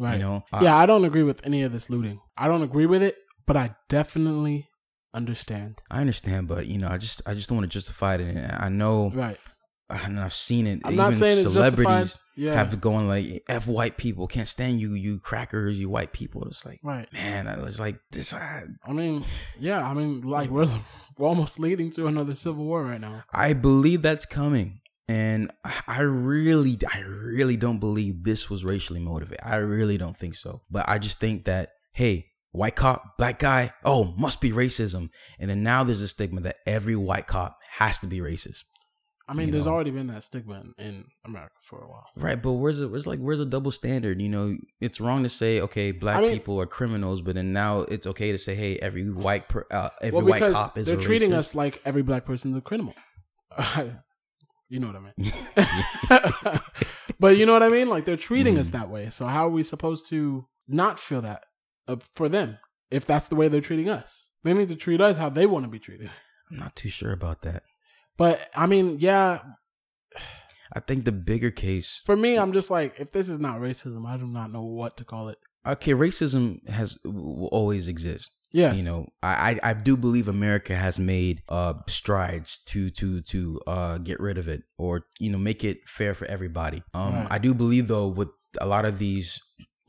right. 0.00 0.14
you 0.14 0.18
know 0.18 0.42
Uh, 0.52 0.60
yeah 0.62 0.76
i 0.76 0.86
don't 0.86 1.04
agree 1.04 1.22
with 1.22 1.44
any 1.46 1.62
of 1.62 1.72
this 1.72 1.88
looting. 1.90 2.20
I 2.36 2.48
don't 2.48 2.62
agree 2.62 2.86
with 2.86 3.02
it 3.02 3.16
but 3.46 3.56
i 3.56 3.74
definitely 3.88 4.68
understand. 5.14 5.82
I 5.90 6.00
understand 6.00 6.48
but 6.48 6.66
you 6.66 6.78
know 6.78 6.88
I 6.88 6.98
just 6.98 7.22
I 7.26 7.34
just 7.34 7.48
don't 7.48 7.58
want 7.58 7.70
to 7.70 7.76
justify 7.76 8.14
it 8.14 8.20
and 8.20 8.52
I 8.52 8.68
know 8.68 9.10
right. 9.10 9.38
and 9.90 10.18
I've 10.18 10.34
seen 10.34 10.66
it. 10.66 10.80
I'm 10.84 10.92
even 10.92 10.96
not 10.96 11.14
saying 11.14 11.38
it's 11.38 11.42
celebrities 11.42 12.18
yeah. 12.34 12.54
have 12.54 12.80
going 12.80 13.08
like 13.08 13.44
f 13.48 13.66
white 13.66 13.98
people 13.98 14.26
can't 14.26 14.48
stand 14.48 14.80
you 14.80 14.94
you 14.94 15.18
crackers 15.18 15.78
you 15.78 15.88
white 15.88 16.12
people. 16.12 16.44
It's 16.48 16.64
like 16.64 16.80
right. 16.82 17.12
man 17.12 17.46
I 17.46 17.60
was 17.60 17.78
like 17.78 17.98
this 18.10 18.32
I, 18.32 18.62
i 18.86 18.92
mean 18.92 19.24
yeah 19.60 19.86
i 19.86 19.92
mean 19.92 20.22
like 20.22 20.48
we're 20.48 20.66
we're 21.18 21.28
almost 21.28 21.58
leading 21.58 21.90
to 21.92 22.06
another 22.06 22.34
civil 22.34 22.64
war 22.64 22.84
right 22.84 23.00
now. 23.00 23.24
I 23.32 23.52
believe 23.52 24.02
that's 24.02 24.26
coming. 24.26 24.80
And 25.08 25.50
I 25.86 26.00
really, 26.00 26.78
I 26.92 27.00
really 27.00 27.56
don't 27.56 27.80
believe 27.80 28.24
this 28.24 28.48
was 28.48 28.64
racially 28.64 29.00
motivated. 29.00 29.44
I 29.44 29.56
really 29.56 29.98
don't 29.98 30.16
think 30.16 30.36
so. 30.36 30.62
But 30.70 30.88
I 30.88 30.98
just 30.98 31.18
think 31.20 31.44
that, 31.44 31.70
hey, 31.92 32.28
white 32.52 32.76
cop, 32.76 33.16
black 33.18 33.38
guy, 33.38 33.72
oh, 33.84 34.14
must 34.16 34.40
be 34.40 34.52
racism. 34.52 35.10
And 35.38 35.50
then 35.50 35.62
now 35.62 35.84
there's 35.84 36.00
a 36.02 36.08
stigma 36.08 36.40
that 36.42 36.58
every 36.66 36.96
white 36.96 37.26
cop 37.26 37.58
has 37.70 37.98
to 38.00 38.06
be 38.06 38.20
racist. 38.20 38.64
I 39.28 39.34
mean, 39.34 39.46
You 39.46 39.52
there's 39.52 39.66
know. 39.66 39.72
already 39.72 39.90
been 39.92 40.08
that 40.08 40.24
stigma 40.24 40.60
in, 40.60 40.74
in 40.84 41.04
America 41.24 41.54
for 41.62 41.78
a 41.82 41.88
while. 41.88 42.04
Right, 42.16 42.42
but 42.42 42.52
where's 42.52 42.80
it? 42.80 42.88
Where's 42.90 43.06
like 43.06 43.20
where's 43.20 43.40
a 43.40 43.46
double 43.46 43.70
standard? 43.70 44.20
You 44.20 44.28
know, 44.28 44.56
it's 44.80 45.00
wrong 45.00 45.22
to 45.22 45.28
say 45.28 45.60
okay, 45.60 45.92
black 45.92 46.16
I 46.16 46.20
mean- 46.22 46.32
people 46.32 46.60
are 46.60 46.66
criminals, 46.66 47.22
but 47.22 47.36
then 47.36 47.52
now 47.52 47.80
it's 47.82 48.06
okay 48.08 48.32
to 48.32 48.38
say 48.38 48.54
hey, 48.54 48.76
every 48.78 49.08
white 49.08 49.48
per, 49.48 49.64
uh, 49.70 49.88
every 50.02 50.16
well, 50.22 50.26
white 50.26 50.52
cop 50.52 50.76
is 50.76 50.88
a 50.88 50.90
racist. 50.90 50.94
they're 50.96 51.02
treating 51.04 51.30
racist. 51.30 51.36
us 51.36 51.54
like 51.54 51.80
every 51.84 52.02
black 52.02 52.24
person's 52.26 52.56
a 52.56 52.60
criminal. 52.60 52.94
you 54.68 54.80
know 54.80 54.88
what 54.88 54.96
I 54.96 55.00
mean? 55.00 56.60
but 57.20 57.36
you 57.36 57.46
know 57.46 57.52
what 57.52 57.62
I 57.62 57.68
mean? 57.68 57.88
Like 57.88 58.04
they're 58.04 58.16
treating 58.16 58.58
us 58.58 58.68
Mhm. 58.68 58.72
that 58.72 58.90
way. 58.90 59.08
So 59.10 59.26
how 59.26 59.46
are 59.46 59.50
we 59.50 59.62
supposed 59.62 60.08
to 60.08 60.46
not 60.68 60.98
feel 60.98 61.22
that 61.22 61.44
for 62.14 62.28
them 62.28 62.58
if 62.90 63.04
that's 63.04 63.28
the 63.28 63.34
way 63.34 63.48
they're 63.48 63.60
treating 63.60 63.88
us? 63.88 64.30
They 64.44 64.54
need 64.54 64.68
to 64.68 64.76
treat 64.76 65.00
us 65.00 65.16
how 65.16 65.28
they 65.28 65.46
want 65.46 65.64
to 65.64 65.70
be 65.70 65.78
treated. 65.78 66.10
I'm 66.50 66.58
not 66.58 66.74
too 66.76 66.88
sure 66.88 67.12
about 67.12 67.42
that. 67.42 67.62
But 68.16 68.40
I 68.56 68.66
mean, 68.66 68.96
yeah, 68.98 69.40
I 70.74 70.80
think 70.80 71.04
the 71.04 71.12
bigger 71.12 71.50
case 71.50 72.00
for 72.06 72.16
me, 72.16 72.36
I'm 72.38 72.52
just 72.52 72.70
like, 72.70 72.98
if 72.98 73.12
this 73.12 73.28
is 73.28 73.38
not 73.38 73.60
racism, 73.60 74.06
I 74.06 74.16
do 74.16 74.26
not 74.26 74.50
know 74.52 74.62
what 74.62 74.96
to 74.98 75.04
call 75.04 75.28
it. 75.28 75.38
okay, 75.66 75.92
racism 75.94 76.66
has 76.68 76.98
will 77.04 77.48
always 77.52 77.88
exist. 77.88 78.30
Yes, 78.54 78.76
You 78.76 78.82
know, 78.82 79.06
I, 79.22 79.58
I 79.62 79.70
I 79.70 79.72
do 79.74 79.96
believe 79.96 80.28
America 80.28 80.74
has 80.76 80.98
made 80.98 81.40
uh 81.48 81.72
strides 81.88 82.58
to 82.66 82.90
to 82.90 83.22
to 83.22 83.60
uh 83.66 83.96
get 83.98 84.20
rid 84.20 84.36
of 84.36 84.46
it 84.48 84.62
or 84.76 85.06
you 85.18 85.30
know 85.30 85.38
make 85.38 85.64
it 85.64 85.78
fair 85.86 86.14
for 86.14 86.26
everybody. 86.26 86.82
Um, 86.92 87.14
Right. 87.14 87.28
I 87.30 87.38
do 87.38 87.54
believe 87.54 87.88
though 87.88 88.08
with 88.08 88.28
a 88.60 88.66
lot 88.66 88.84
of 88.84 88.98
these 88.98 89.40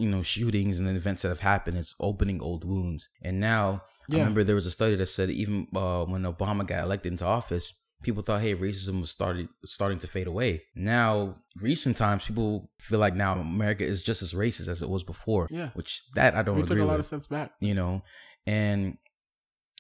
you 0.03 0.09
know 0.09 0.21
shootings 0.21 0.79
and 0.79 0.87
events 0.87 1.21
that 1.21 1.29
have 1.29 1.39
happened, 1.39 1.77
it's 1.77 1.95
opening 1.99 2.41
old 2.41 2.63
wounds. 2.63 3.09
And 3.21 3.39
now 3.39 3.83
I 4.11 4.17
remember 4.17 4.43
there 4.43 4.55
was 4.55 4.65
a 4.65 4.71
study 4.71 4.95
that 4.95 5.05
said 5.07 5.29
even 5.29 5.67
uh, 5.75 6.03
when 6.05 6.23
Obama 6.23 6.65
got 6.65 6.83
elected 6.83 7.11
into 7.13 7.25
office. 7.25 7.73
People 8.03 8.21
thought, 8.21 8.41
hey, 8.41 8.53
racism 8.53 8.99
was 8.99 9.11
started 9.11 9.47
starting 9.63 9.97
to 9.99 10.07
fade 10.07 10.27
away. 10.27 10.63
Now, 10.75 11.35
recent 11.61 11.95
times, 11.95 12.25
people 12.27 12.69
feel 12.77 12.99
like 12.99 13.15
now 13.15 13.31
America 13.39 13.85
is 13.85 14.01
just 14.01 14.21
as 14.21 14.33
racist 14.33 14.67
as 14.67 14.81
it 14.81 14.89
was 14.89 15.05
before. 15.05 15.47
Yeah. 15.49 15.69
which 15.73 16.03
that 16.15 16.35
I 16.35 16.41
don't 16.41 16.57
we 16.57 16.63
took 16.63 16.77
a 16.77 16.83
lot 16.83 16.97
with 16.97 16.99
of 16.99 17.05
steps 17.05 17.27
back. 17.27 17.53
you 17.61 17.73
know 17.73 18.03
and 18.45 18.97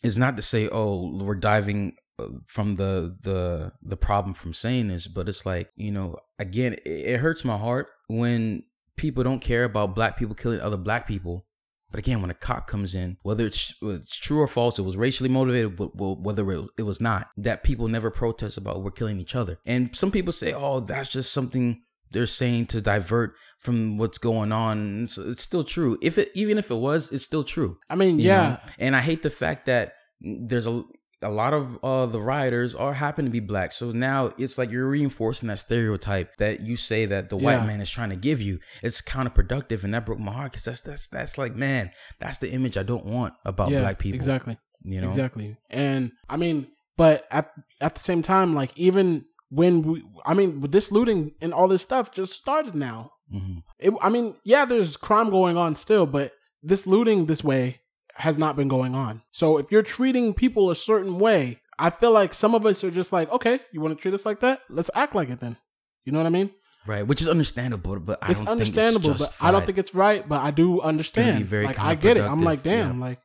it's 0.03 0.15
not 0.15 0.37
to 0.37 0.41
say 0.41 0.69
oh 0.69 1.11
we're 1.21 1.35
diving 1.35 1.97
uh, 2.19 2.27
from 2.45 2.75
the 2.75 3.17
the 3.21 3.71
the 3.81 3.97
problem 3.97 4.33
from 4.33 4.53
saying 4.53 4.87
this, 4.87 5.07
but 5.07 5.27
it's 5.27 5.45
like 5.45 5.71
you 5.75 5.91
know, 5.91 6.15
again, 6.37 6.73
it, 6.73 6.87
it 6.87 7.19
hurts 7.19 7.43
my 7.43 7.57
heart 7.57 7.87
when 8.07 8.63
people 8.97 9.23
don't 9.23 9.41
care 9.41 9.63
about 9.63 9.95
black 9.95 10.17
people 10.17 10.35
killing 10.35 10.61
other 10.61 10.77
black 10.77 11.07
people. 11.07 11.45
But 11.91 11.99
again, 11.99 12.21
when 12.21 12.31
a 12.31 12.35
cop 12.35 12.65
comes 12.65 12.95
in, 12.95 13.17
whether 13.21 13.45
it's, 13.45 13.75
it's 13.83 14.17
true 14.17 14.39
or 14.41 14.47
false, 14.47 14.79
it 14.79 14.81
was 14.81 14.97
racially 14.97 15.29
motivated, 15.29 15.75
but 15.75 15.95
whether 15.95 16.51
it, 16.51 16.65
it 16.79 16.83
was 16.83 16.99
not, 16.99 17.29
that 17.37 17.63
people 17.63 17.87
never 17.87 18.09
protest 18.09 18.57
about 18.57 18.81
we're 18.81 18.89
killing 18.89 19.19
each 19.19 19.35
other. 19.35 19.59
And 19.63 19.95
some 19.95 20.09
people 20.09 20.33
say, 20.33 20.53
oh, 20.53 20.79
that's 20.79 21.09
just 21.09 21.31
something 21.31 21.83
they're 22.09 22.25
saying 22.25 22.67
to 22.67 22.81
divert 22.81 23.35
from 23.59 23.97
what's 23.97 24.17
going 24.17 24.51
on. 24.51 25.03
It's, 25.03 25.17
it's, 25.17 25.43
still 25.43 25.63
true. 25.63 25.97
If 26.01 26.17
it 26.17 26.31
even 26.33 26.57
if 26.57 26.71
it 26.71 26.75
was, 26.75 27.11
it's 27.11 27.25
still 27.25 27.43
true. 27.43 27.77
I 27.89 27.95
mean, 27.95 28.19
yeah. 28.19 28.49
Know? 28.49 28.57
And 28.79 28.95
I 28.95 29.01
hate 29.01 29.23
the 29.23 29.29
fact 29.29 29.65
that 29.65 29.93
there's 30.21 30.67
a 30.67 30.83
a 31.23 31.29
lot 31.29 31.53
of 31.53 31.79
uh, 31.83 32.05
the 32.05 32.21
rioters 32.21 32.75
are 32.75 32.93
happen 32.93 33.25
to 33.25 33.31
be 33.31 33.39
black. 33.39 33.71
So 33.71 33.91
now 33.91 34.31
it's 34.37 34.57
like 34.57 34.69
you're 34.69 34.87
reinforcing 34.87 35.47
that 35.47 35.59
stereotype 35.59 36.35
that 36.37 36.61
you 36.61 36.75
say 36.75 37.05
that 37.07 37.29
the 37.29 37.37
white 37.37 37.65
man 37.65 37.81
is 37.81 37.89
trying 37.89 38.09
to 38.09 38.15
give 38.15 38.41
you. 38.41 38.59
It's 38.81 39.01
counterproductive, 39.01 39.83
and 39.83 39.93
that 39.93 40.05
broke 40.05 40.19
my 40.19 40.31
heart 40.31 40.51
because 40.51 40.65
that's 40.65 40.81
that's 40.81 41.07
that's 41.07 41.37
like 41.37 41.55
man, 41.55 41.91
that's 42.19 42.37
the 42.37 42.51
image 42.51 42.77
I 42.77 42.83
don't 42.83 43.05
want 43.05 43.33
about 43.45 43.71
yeah, 43.71 43.79
black 43.79 43.99
people. 43.99 44.17
Exactly. 44.17 44.57
You 44.83 45.01
know 45.01 45.07
exactly. 45.07 45.57
And 45.69 46.11
I 46.29 46.37
mean, 46.37 46.67
but 46.97 47.25
at 47.31 47.51
at 47.81 47.95
the 47.95 48.01
same 48.01 48.21
time, 48.21 48.53
like 48.53 48.77
even 48.77 49.25
when 49.49 49.83
we, 49.83 50.03
I 50.25 50.33
mean, 50.33 50.61
this 50.61 50.91
looting 50.91 51.33
and 51.41 51.53
all 51.53 51.67
this 51.67 51.81
stuff 51.81 52.11
just 52.11 52.33
started 52.33 52.75
now. 52.75 53.11
Mm-hmm. 53.33 53.59
It, 53.79 53.93
I 54.01 54.09
mean, 54.09 54.35
yeah, 54.43 54.65
there's 54.65 54.97
crime 54.97 55.29
going 55.29 55.57
on 55.57 55.75
still, 55.75 56.05
but 56.05 56.33
this 56.61 56.87
looting 56.87 57.27
this 57.27 57.43
way 57.43 57.81
has 58.15 58.37
not 58.37 58.55
been 58.55 58.67
going 58.67 58.95
on. 58.95 59.21
So 59.31 59.57
if 59.57 59.71
you're 59.71 59.81
treating 59.81 60.33
people 60.33 60.69
a 60.69 60.75
certain 60.75 61.19
way, 61.19 61.61
I 61.79 61.89
feel 61.89 62.11
like 62.11 62.33
some 62.33 62.53
of 62.55 62.65
us 62.65 62.83
are 62.83 62.91
just 62.91 63.11
like, 63.11 63.31
okay, 63.31 63.59
you 63.71 63.81
want 63.81 63.97
to 63.97 64.01
treat 64.01 64.13
us 64.13 64.25
like 64.25 64.41
that? 64.41 64.61
Let's 64.69 64.91
act 64.93 65.15
like 65.15 65.29
it 65.29 65.39
then. 65.39 65.57
You 66.05 66.11
know 66.11 66.19
what 66.19 66.27
I 66.27 66.29
mean? 66.29 66.51
Right, 66.85 67.07
which 67.07 67.21
is 67.21 67.29
understandable, 67.29 67.97
but 67.99 68.19
I 68.21 68.31
it's 68.31 68.39
don't 68.39 68.49
understandable, 68.49 69.13
think 69.13 69.21
it's 69.21 69.37
but 69.37 69.45
I 69.45 69.51
don't 69.51 69.65
think 69.65 69.77
it's 69.77 69.95
right. 69.95 70.27
But 70.27 70.41
I 70.41 70.51
do 70.51 70.81
understand. 70.81 71.49
like 71.49 71.79
I 71.79 71.95
get 71.95 72.17
it. 72.17 72.23
I'm 72.23 72.43
like, 72.43 72.61
damn, 72.61 72.99
yeah. 72.99 73.05
like 73.05 73.19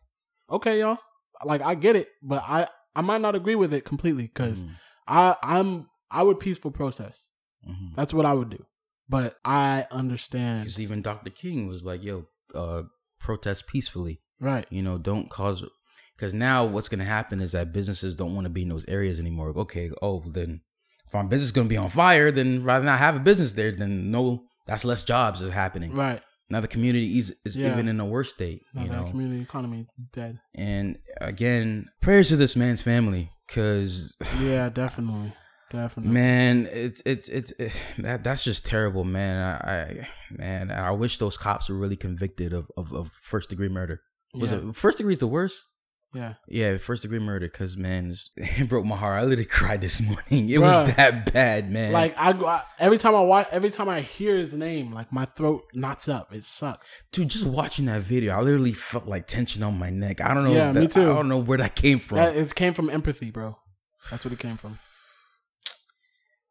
okay, 0.49 0.79
y'all. 0.79 0.99
Like 1.45 1.61
I 1.61 1.75
get 1.75 1.97
it, 1.97 2.09
but 2.23 2.43
I 2.47 2.69
I 2.95 3.01
might 3.01 3.21
not 3.21 3.35
agree 3.35 3.57
with 3.57 3.75
it 3.75 3.85
completely 3.85 4.25
because 4.25 4.63
mm. 4.63 4.71
I 5.09 5.35
I'm 5.43 5.89
I 6.09 6.23
would 6.23 6.39
peaceful 6.39 6.71
process. 6.71 7.21
Mm-hmm. 7.69 7.95
That's 7.97 8.15
what 8.15 8.27
I 8.27 8.33
would 8.33 8.51
do. 8.51 8.65
But 9.09 9.37
I 9.45 9.87
understand. 9.91 10.61
Because 10.61 10.81
even 10.81 11.03
Dr. 11.03 11.31
King 11.31 11.67
was 11.67 11.85
like, 11.85 12.05
"Yo, 12.05 12.27
uh, 12.55 12.85
protest 13.19 13.67
peacefully." 13.67 14.21
Right. 14.41 14.67
You 14.71 14.83
know, 14.83 14.99
don't 14.99 15.29
cause 15.29 15.65
because 16.17 16.35
now 16.35 16.65
what's 16.65 16.89
going 16.89 16.99
to 16.99 17.05
happen 17.05 17.41
is 17.41 17.53
that 17.53 17.73
businesses 17.73 18.17
don't 18.17 18.35
want 18.35 18.45
to 18.45 18.51
be 18.51 18.63
in 18.63 18.69
those 18.69 18.87
areas 18.89 19.21
anymore. 19.21 19.53
Okay, 19.57 19.91
oh 20.03 20.23
then 20.27 20.61
if 21.07 21.15
our 21.15 21.25
business 21.25 21.47
is 21.47 21.53
going 21.53 21.67
to 21.67 21.71
be 21.71 21.77
on 21.77 21.89
fire, 21.89 22.31
then 22.31 22.63
rather 22.63 22.85
not 22.85 22.99
have 22.99 23.17
a 23.17 23.21
business 23.21 23.53
there, 23.53 23.73
then 23.73 24.11
no, 24.11 24.45
that's 24.67 24.85
less 24.85 25.05
jobs 25.05 25.41
is 25.41 25.51
happening. 25.51 25.95
Right. 25.95 26.21
Now 26.51 26.61
the 26.61 26.69
community 26.69 27.19
is, 27.19 27.35
is 27.45 27.57
yeah. 27.57 27.73
even 27.73 27.89
in 27.89 28.01
a 28.01 28.07
worse 28.07 28.31
state. 28.31 28.63
You 28.75 28.89
know, 28.89 29.09
community 29.11 29.43
economy 29.43 29.81
is 29.81 29.87
dead. 30.13 30.39
And 30.55 30.99
again, 31.21 31.89
prayers 32.01 32.29
to 32.29 32.37
this 32.37 32.57
man's 32.57 32.81
family, 32.81 33.31
because 33.47 34.17
yeah, 34.41 34.69
definitely. 34.73 35.35
Definitely, 35.71 36.15
man. 36.15 36.67
It's 36.73 37.03
it's 37.05 37.29
it's 37.29 37.51
it, 37.59 37.73
that 37.99 38.25
that's 38.25 38.43
just 38.43 38.65
terrible, 38.65 39.05
man. 39.05 39.61
I, 39.63 39.71
I 39.71 40.09
man, 40.31 40.71
I 40.71 40.93
wish 40.93 41.19
those 41.19 41.37
cops 41.37 41.69
were 41.69 41.77
really 41.77 41.97
convicted 41.97 42.55
of 42.55 42.71
of, 42.79 42.91
of 42.95 43.11
first 43.21 43.51
degree 43.51 43.69
murder. 43.69 44.01
Was 44.35 44.53
yeah. 44.53 44.59
it 44.59 44.77
first 44.77 44.99
degree 44.99 45.13
is 45.13 45.21
the 45.21 45.27
worst? 45.27 45.63
Yeah. 46.15 46.35
Yeah, 46.49 46.79
first 46.79 47.03
degree 47.03 47.19
murder. 47.19 47.49
Cause 47.49 47.77
man, 47.77 48.15
it 48.37 48.69
broke 48.69 48.85
my 48.85 48.97
heart. 48.97 49.19
I 49.19 49.23
literally 49.23 49.45
cried 49.45 49.81
this 49.81 50.01
morning. 50.03 50.49
It 50.49 50.59
Bruh, 50.59 50.87
was 50.87 50.95
that 50.97 51.33
bad, 51.33 51.71
man. 51.71 51.93
Like 51.93 52.15
I, 52.17 52.31
I, 52.31 52.63
every 52.79 52.99
time 52.99 53.15
I 53.15 53.21
watch, 53.21 53.49
every 53.51 53.71
time 53.71 53.89
I 53.89 54.01
hear 54.01 54.37
his 54.37 54.53
name, 54.53 54.93
like 54.93 55.13
my 55.13 55.27
throat 55.27 55.65
knots 55.75 56.09
up. 56.09 56.33
It 56.33 56.45
sucks. 56.45 57.05
Dude, 57.13 57.29
just 57.29 57.47
watching 57.47 57.87
that 57.87 58.03
video, 58.03 58.35
I 58.35 58.41
literally 58.41 58.73
felt 58.73 59.07
like 59.07 59.27
tension 59.27 59.63
on 59.63 59.79
my 59.79 59.91
neck. 59.91 60.21
I 60.21 60.35
don't 60.35 60.45
know. 60.45 60.53
Yeah, 60.53 60.73
that, 60.73 60.81
me 60.81 60.89
too. 60.89 61.11
I 61.11 61.15
don't 61.15 61.29
know 61.29 61.39
where 61.39 61.59
that 61.59 61.75
came 61.75 61.99
from. 61.99 62.19
That, 62.19 62.37
it 62.37 62.55
came 62.55 62.73
from 62.73 62.91
empathy, 62.91 63.31
bro. 63.31 63.57
That's 64.11 64.25
what 64.25 64.33
it 64.33 64.39
came 64.39 64.57
from 64.57 64.79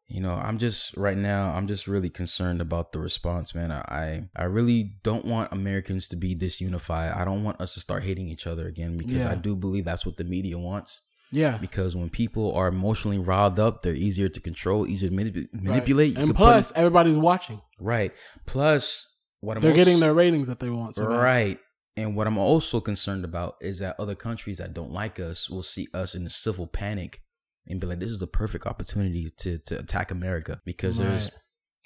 you 0.08 0.20
know 0.20 0.34
i'm 0.34 0.58
just 0.58 0.96
right 0.96 1.18
now 1.18 1.52
i'm 1.54 1.66
just 1.66 1.86
really 1.86 2.08
concerned 2.08 2.60
about 2.60 2.92
the 2.92 2.98
response 2.98 3.54
man. 3.54 3.70
I 3.70 4.28
i 4.34 4.44
really 4.44 4.94
don't 5.02 5.24
want 5.24 5.52
americans 5.52 6.08
to 6.08 6.16
be 6.16 6.34
disunified 6.34 7.14
i 7.16 7.24
don't 7.24 7.44
want 7.44 7.60
us 7.60 7.74
to 7.74 7.80
start 7.80 8.02
hating 8.02 8.28
each 8.28 8.46
other 8.46 8.66
again 8.66 8.96
because 8.96 9.18
yeah. 9.18 9.30
i 9.30 9.34
do 9.34 9.54
believe 9.54 9.84
that's 9.84 10.06
what 10.06 10.16
the 10.16 10.24
media 10.24 10.58
wants. 10.58 11.02
Yeah. 11.30 11.58
Because 11.58 11.94
when 11.94 12.08
people 12.08 12.54
are 12.54 12.68
emotionally 12.68 13.18
riled 13.18 13.58
up 13.58 13.82
they're 13.82 13.92
easier 13.92 14.30
to 14.30 14.40
control 14.40 14.86
easier 14.86 15.10
to 15.10 15.14
manip- 15.14 15.48
manipulate. 15.52 16.16
Right. 16.16 16.24
and 16.24 16.34
plus 16.34 16.72
everybody's 16.74 17.18
watching. 17.18 17.60
Right. 17.78 18.12
Plus 18.46 19.14
what 19.40 19.58
I'm 19.58 19.60
they're 19.60 19.72
also, 19.72 19.84
getting 19.84 20.00
their 20.00 20.14
ratings 20.14 20.46
that 20.46 20.58
they 20.58 20.70
want 20.70 20.94
so 20.94 21.06
right. 21.06 21.58
And 21.98 22.16
what 22.16 22.26
i'm 22.26 22.38
also 22.38 22.80
concerned 22.80 23.24
about 23.26 23.56
is 23.60 23.80
that 23.80 23.96
other 23.98 24.14
countries 24.14 24.58
that 24.58 24.72
don't 24.72 24.92
like 24.92 25.20
us 25.20 25.50
will 25.50 25.62
see 25.62 25.86
us 25.92 26.14
in 26.14 26.26
a 26.26 26.30
civil 26.30 26.66
panic 26.66 27.20
and 27.68 27.80
be 27.80 27.86
like, 27.86 28.00
this 28.00 28.10
is 28.10 28.20
the 28.20 28.26
perfect 28.26 28.66
opportunity 28.66 29.30
to 29.38 29.58
to 29.58 29.78
attack 29.78 30.10
America 30.10 30.60
because 30.64 30.98
right. 30.98 31.08
there's. 31.08 31.30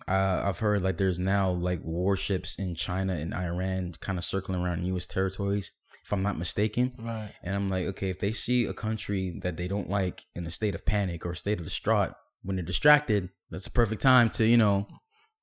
Uh, 0.08 0.42
I've 0.44 0.58
heard 0.58 0.82
like 0.82 0.96
there's 0.96 1.20
now 1.20 1.50
like 1.50 1.78
warships 1.84 2.56
in 2.56 2.74
China 2.74 3.14
and 3.14 3.32
Iran 3.32 3.94
kind 4.00 4.18
of 4.18 4.24
circling 4.24 4.60
around 4.60 4.84
U.S. 4.86 5.06
territories, 5.06 5.70
if 6.04 6.12
I'm 6.12 6.24
not 6.24 6.36
mistaken. 6.36 6.90
Right. 6.98 7.30
And 7.44 7.54
I'm 7.54 7.70
like, 7.70 7.86
okay, 7.86 8.10
if 8.10 8.18
they 8.18 8.32
see 8.32 8.64
a 8.64 8.74
country 8.74 9.38
that 9.42 9.56
they 9.56 9.68
don't 9.68 9.88
like 9.88 10.24
in 10.34 10.44
a 10.44 10.50
state 10.50 10.74
of 10.74 10.84
panic 10.84 11.24
or 11.24 11.30
a 11.30 11.36
state 11.36 11.60
of 11.60 11.64
distraught 11.64 12.14
when 12.42 12.56
they're 12.56 12.64
distracted, 12.64 13.28
that's 13.48 13.62
the 13.62 13.70
perfect 13.70 14.02
time 14.02 14.28
to 14.30 14.44
you 14.44 14.56
know 14.56 14.88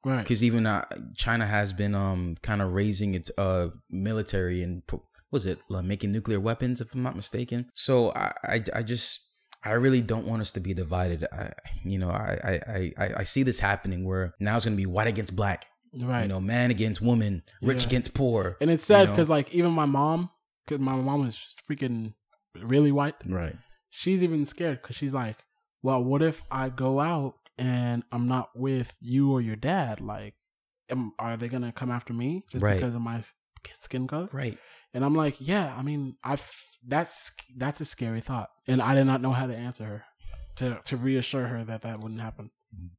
Right. 0.06 0.23
Because 0.23 0.43
even 0.43 0.65
uh, 0.65 0.86
China 1.15 1.45
has 1.45 1.73
been 1.73 1.93
um 1.93 2.38
kind 2.41 2.62
of 2.62 2.73
raising 2.73 3.15
its 3.15 3.32
uh 3.38 3.67
military 3.89 4.63
and 4.63 4.82
was 5.32 5.45
it 5.45 5.60
uh, 5.71 5.82
making 5.82 6.12
nuclear 6.12 6.39
weapons 6.39 6.80
if 6.80 6.93
I'm 6.93 7.04
not 7.04 7.15
mistaken. 7.15 7.69
So 7.73 8.12
I 8.13 8.34
I, 8.43 8.63
I 8.75 8.84
just 8.84 9.29
I 9.63 9.72
really 9.74 10.02
don't 10.02 10.26
want 10.26 10.41
us 10.41 10.52
to 10.52 10.60
be 10.60 10.74
divided. 10.74 11.26
I, 11.32 11.52
you 11.84 12.00
know, 12.00 12.10
I, 12.10 12.62
I, 12.67 12.93
I, 12.98 13.13
I 13.17 13.24
see 13.24 13.43
this 13.43 13.60
happening 13.60 14.06
where 14.06 14.34
now 14.39 14.56
it's 14.56 14.65
going 14.65 14.78
to 14.78 14.82
be 14.82 14.86
white 14.86 15.08
against 15.08 15.36
black, 15.36 15.65
right? 15.93 16.24
You 16.24 16.28
know, 16.30 16.39
man 16.39 16.72
against 16.72 17.02
woman, 17.02 17.43
rich 17.62 17.84
yeah. 17.84 17.89
against 17.89 18.13
poor. 18.13 18.58
And 18.62 18.72
it's 18.72 18.86
sad 18.86 19.10
because, 19.10 19.28
you 19.28 19.34
know? 19.34 19.36
like, 19.36 19.54
even 19.54 19.72
my 19.72 19.86
mom, 19.86 20.30
because 20.65 20.80
my 20.80 20.95
mom 20.95 21.28
is 21.28 21.38
freaking 21.69 22.13
really 22.56 22.91
white, 22.91 23.15
right? 23.28 23.56
She's 23.89 24.24
even 24.24 24.45
scared 24.45 24.82
because 24.82 24.95
she's 24.95 25.13
like, 25.13 25.38
well, 25.82 26.04
what 26.04 26.22
if 26.22 26.43
I 26.52 26.69
go 26.69 27.00
out 27.00 27.36
and 27.58 28.04
I'm 28.12 28.28
not 28.28 28.52
with 28.56 28.95
you 29.02 29.32
or 29.32 29.41
your 29.41 29.56
dad? 29.56 30.00
Like, 30.00 30.36
am, 30.89 31.13
are 31.19 31.38
they 31.38 31.48
going 31.48 31.63
to 31.63 31.72
come 31.72 31.91
after 31.91 32.13
me 32.13 32.43
just 32.52 32.63
right. 32.63 32.76
because 32.76 32.95
of 32.95 33.02
my 33.02 33.24
skin 33.74 34.08
color? 34.08 34.30
Right. 34.32 34.58
And 34.93 35.06
I'm 35.06 35.15
like, 35.15 35.36
yeah, 35.39 35.75
I 35.78 35.82
mean, 35.82 36.15
I 36.23 36.38
that's 36.86 37.32
that's 37.58 37.82
a 37.82 37.86
scary 37.86 38.21
thought, 38.21 38.49
and 38.67 38.82
I 38.82 38.95
did 38.95 39.06
not 39.06 39.21
know 39.21 39.32
how 39.32 39.47
to 39.47 39.56
answer 39.56 39.86
her 39.86 40.04
to 40.56 40.80
to 40.86 40.97
reassure 40.97 41.47
her 41.47 41.63
that 41.65 41.82
that 41.82 41.99
wouldn't 41.99 42.21
happen. 42.21 42.52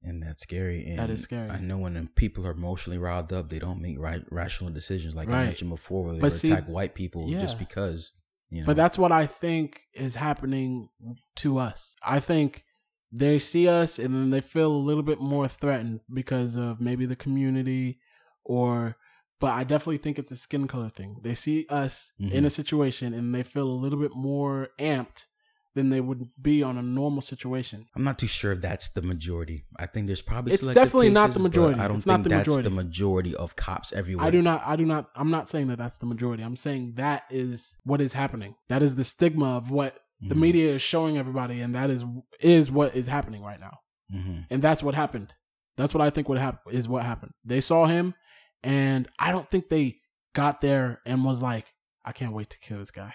And 0.03 0.22
that's 0.22 0.42
scary. 0.42 0.85
And 0.87 0.98
that 0.98 1.11
is 1.11 1.22
scary. 1.22 1.48
I 1.48 1.61
know 1.61 1.79
when 1.79 2.09
people 2.16 2.46
are 2.46 2.53
emotionally 2.53 2.98
riled 2.98 3.33
up, 3.33 3.50
they 3.50 3.61
don't 3.61 3.81
make 3.81 4.00
right 4.00 4.22
rational 4.31 4.70
decisions, 4.72 5.14
like 5.14 5.29
right. 5.29 5.42
I 5.42 5.44
mentioned 5.44 5.70
before, 5.70 6.05
where 6.05 6.14
they 6.14 6.20
but 6.20 6.33
see, 6.33 6.50
attack 6.50 6.66
white 6.66 6.94
people 6.94 7.29
yeah. 7.29 7.38
just 7.38 7.59
because. 7.59 8.12
You 8.48 8.62
know. 8.62 8.66
But 8.66 8.76
that's 8.76 8.98
what 8.98 9.12
I 9.12 9.26
think 9.26 9.83
is 9.94 10.16
happening 10.16 10.88
to 11.37 11.59
us. 11.59 11.94
I 12.03 12.18
think 12.18 12.64
they 13.12 13.38
see 13.38 13.68
us 13.68 13.98
and 13.98 14.12
then 14.12 14.31
they 14.31 14.40
feel 14.40 14.72
a 14.72 14.76
little 14.76 15.05
bit 15.05 15.20
more 15.20 15.46
threatened 15.46 16.00
because 16.12 16.57
of 16.57 16.81
maybe 16.81 17.07
the 17.07 17.14
community 17.14 18.00
or 18.44 18.96
but 19.40 19.53
I 19.53 19.64
definitely 19.64 19.98
think 19.98 20.18
it's 20.18 20.31
a 20.31 20.37
skin 20.37 20.68
color 20.68 20.90
thing. 20.90 21.16
They 21.22 21.35
see 21.35 21.66
us 21.68 22.12
mm-hmm. 22.20 22.33
in 22.33 22.44
a 22.44 22.50
situation 22.50 23.14
and 23.14 23.35
they 23.35 23.42
feel 23.42 23.66
a 23.66 23.72
little 23.72 23.98
bit 23.98 24.14
more 24.14 24.68
amped 24.79 25.26
than 25.74 25.90
they 25.90 26.00
would 26.00 26.29
be 26.40 26.62
on 26.62 26.76
a 26.76 26.83
normal 26.83 27.22
situation. 27.22 27.87
I'm 27.94 28.03
not 28.03 28.18
too 28.18 28.26
sure 28.26 28.53
if 28.53 28.61
that's 28.61 28.90
the 28.90 29.03
majority. 29.03 29.64
I 29.79 29.87
think 29.87 30.09
there's 30.09 30.22
probably 30.22 30.53
it's 30.53 30.66
definitely 30.66 31.07
cases, 31.07 31.14
not 31.14 31.31
the 31.33 31.38
majority. 31.40 31.81
I 31.81 31.88
don't 31.88 31.98
it's 31.98 32.05
think 32.05 32.24
the 32.24 32.29
that's 32.29 32.48
majority. 32.48 32.68
the 32.68 32.74
majority 32.74 33.35
of 33.37 33.57
cops 33.57 33.92
everywhere. 33.92 34.26
I 34.26 34.31
do 34.31 34.42
not. 34.42 34.62
I 34.64 34.76
do 34.76 34.85
not. 34.85 35.09
I'm 35.14 35.31
not 35.31 35.48
saying 35.48 35.68
that 35.68 35.79
that's 35.79 35.98
the 35.98 36.07
majority. 36.07 36.42
I'm 36.42 36.57
saying 36.57 36.94
that 36.96 37.24
is 37.31 37.76
what 37.85 38.00
is 38.00 38.12
happening. 38.12 38.57
That 38.68 38.83
is 38.83 38.96
the 38.96 39.05
stigma 39.05 39.57
of 39.57 39.70
what 39.70 39.94
mm-hmm. 39.94 40.29
the 40.29 40.35
media 40.35 40.74
is 40.74 40.83
showing 40.83 41.18
everybody, 41.18 41.61
and 41.61 41.74
that 41.76 41.88
is 41.88 42.05
is 42.40 42.70
what 42.70 42.96
is 42.96 43.07
happening 43.07 43.42
right 43.44 43.61
now. 43.61 43.79
Mm-hmm. 44.12 44.40
And 44.50 44.61
that's 44.61 44.83
what 44.83 44.96
happened. 44.96 45.35
That's 45.76 45.94
what 45.94 46.03
I 46.03 46.11
think 46.11 46.29
would 46.29 46.38
happen 46.38 46.72
is 46.74 46.88
what 46.88 47.05
happened. 47.05 47.33
They 47.44 47.61
saw 47.61 47.87
him 47.87 48.14
and 48.62 49.09
I 49.18 49.33
don't 49.33 49.51
think 49.51 49.68
they 49.68 49.99
got 50.35 50.61
there 50.61 51.01
and 51.05 51.25
was 51.25 51.42
like, 51.42 51.66
I 52.05 52.12
can't 52.12 52.33
wait 52.33 52.51
to 52.51 52.59
kill 52.59 52.79
this 52.79 52.90
guy. 52.90 53.14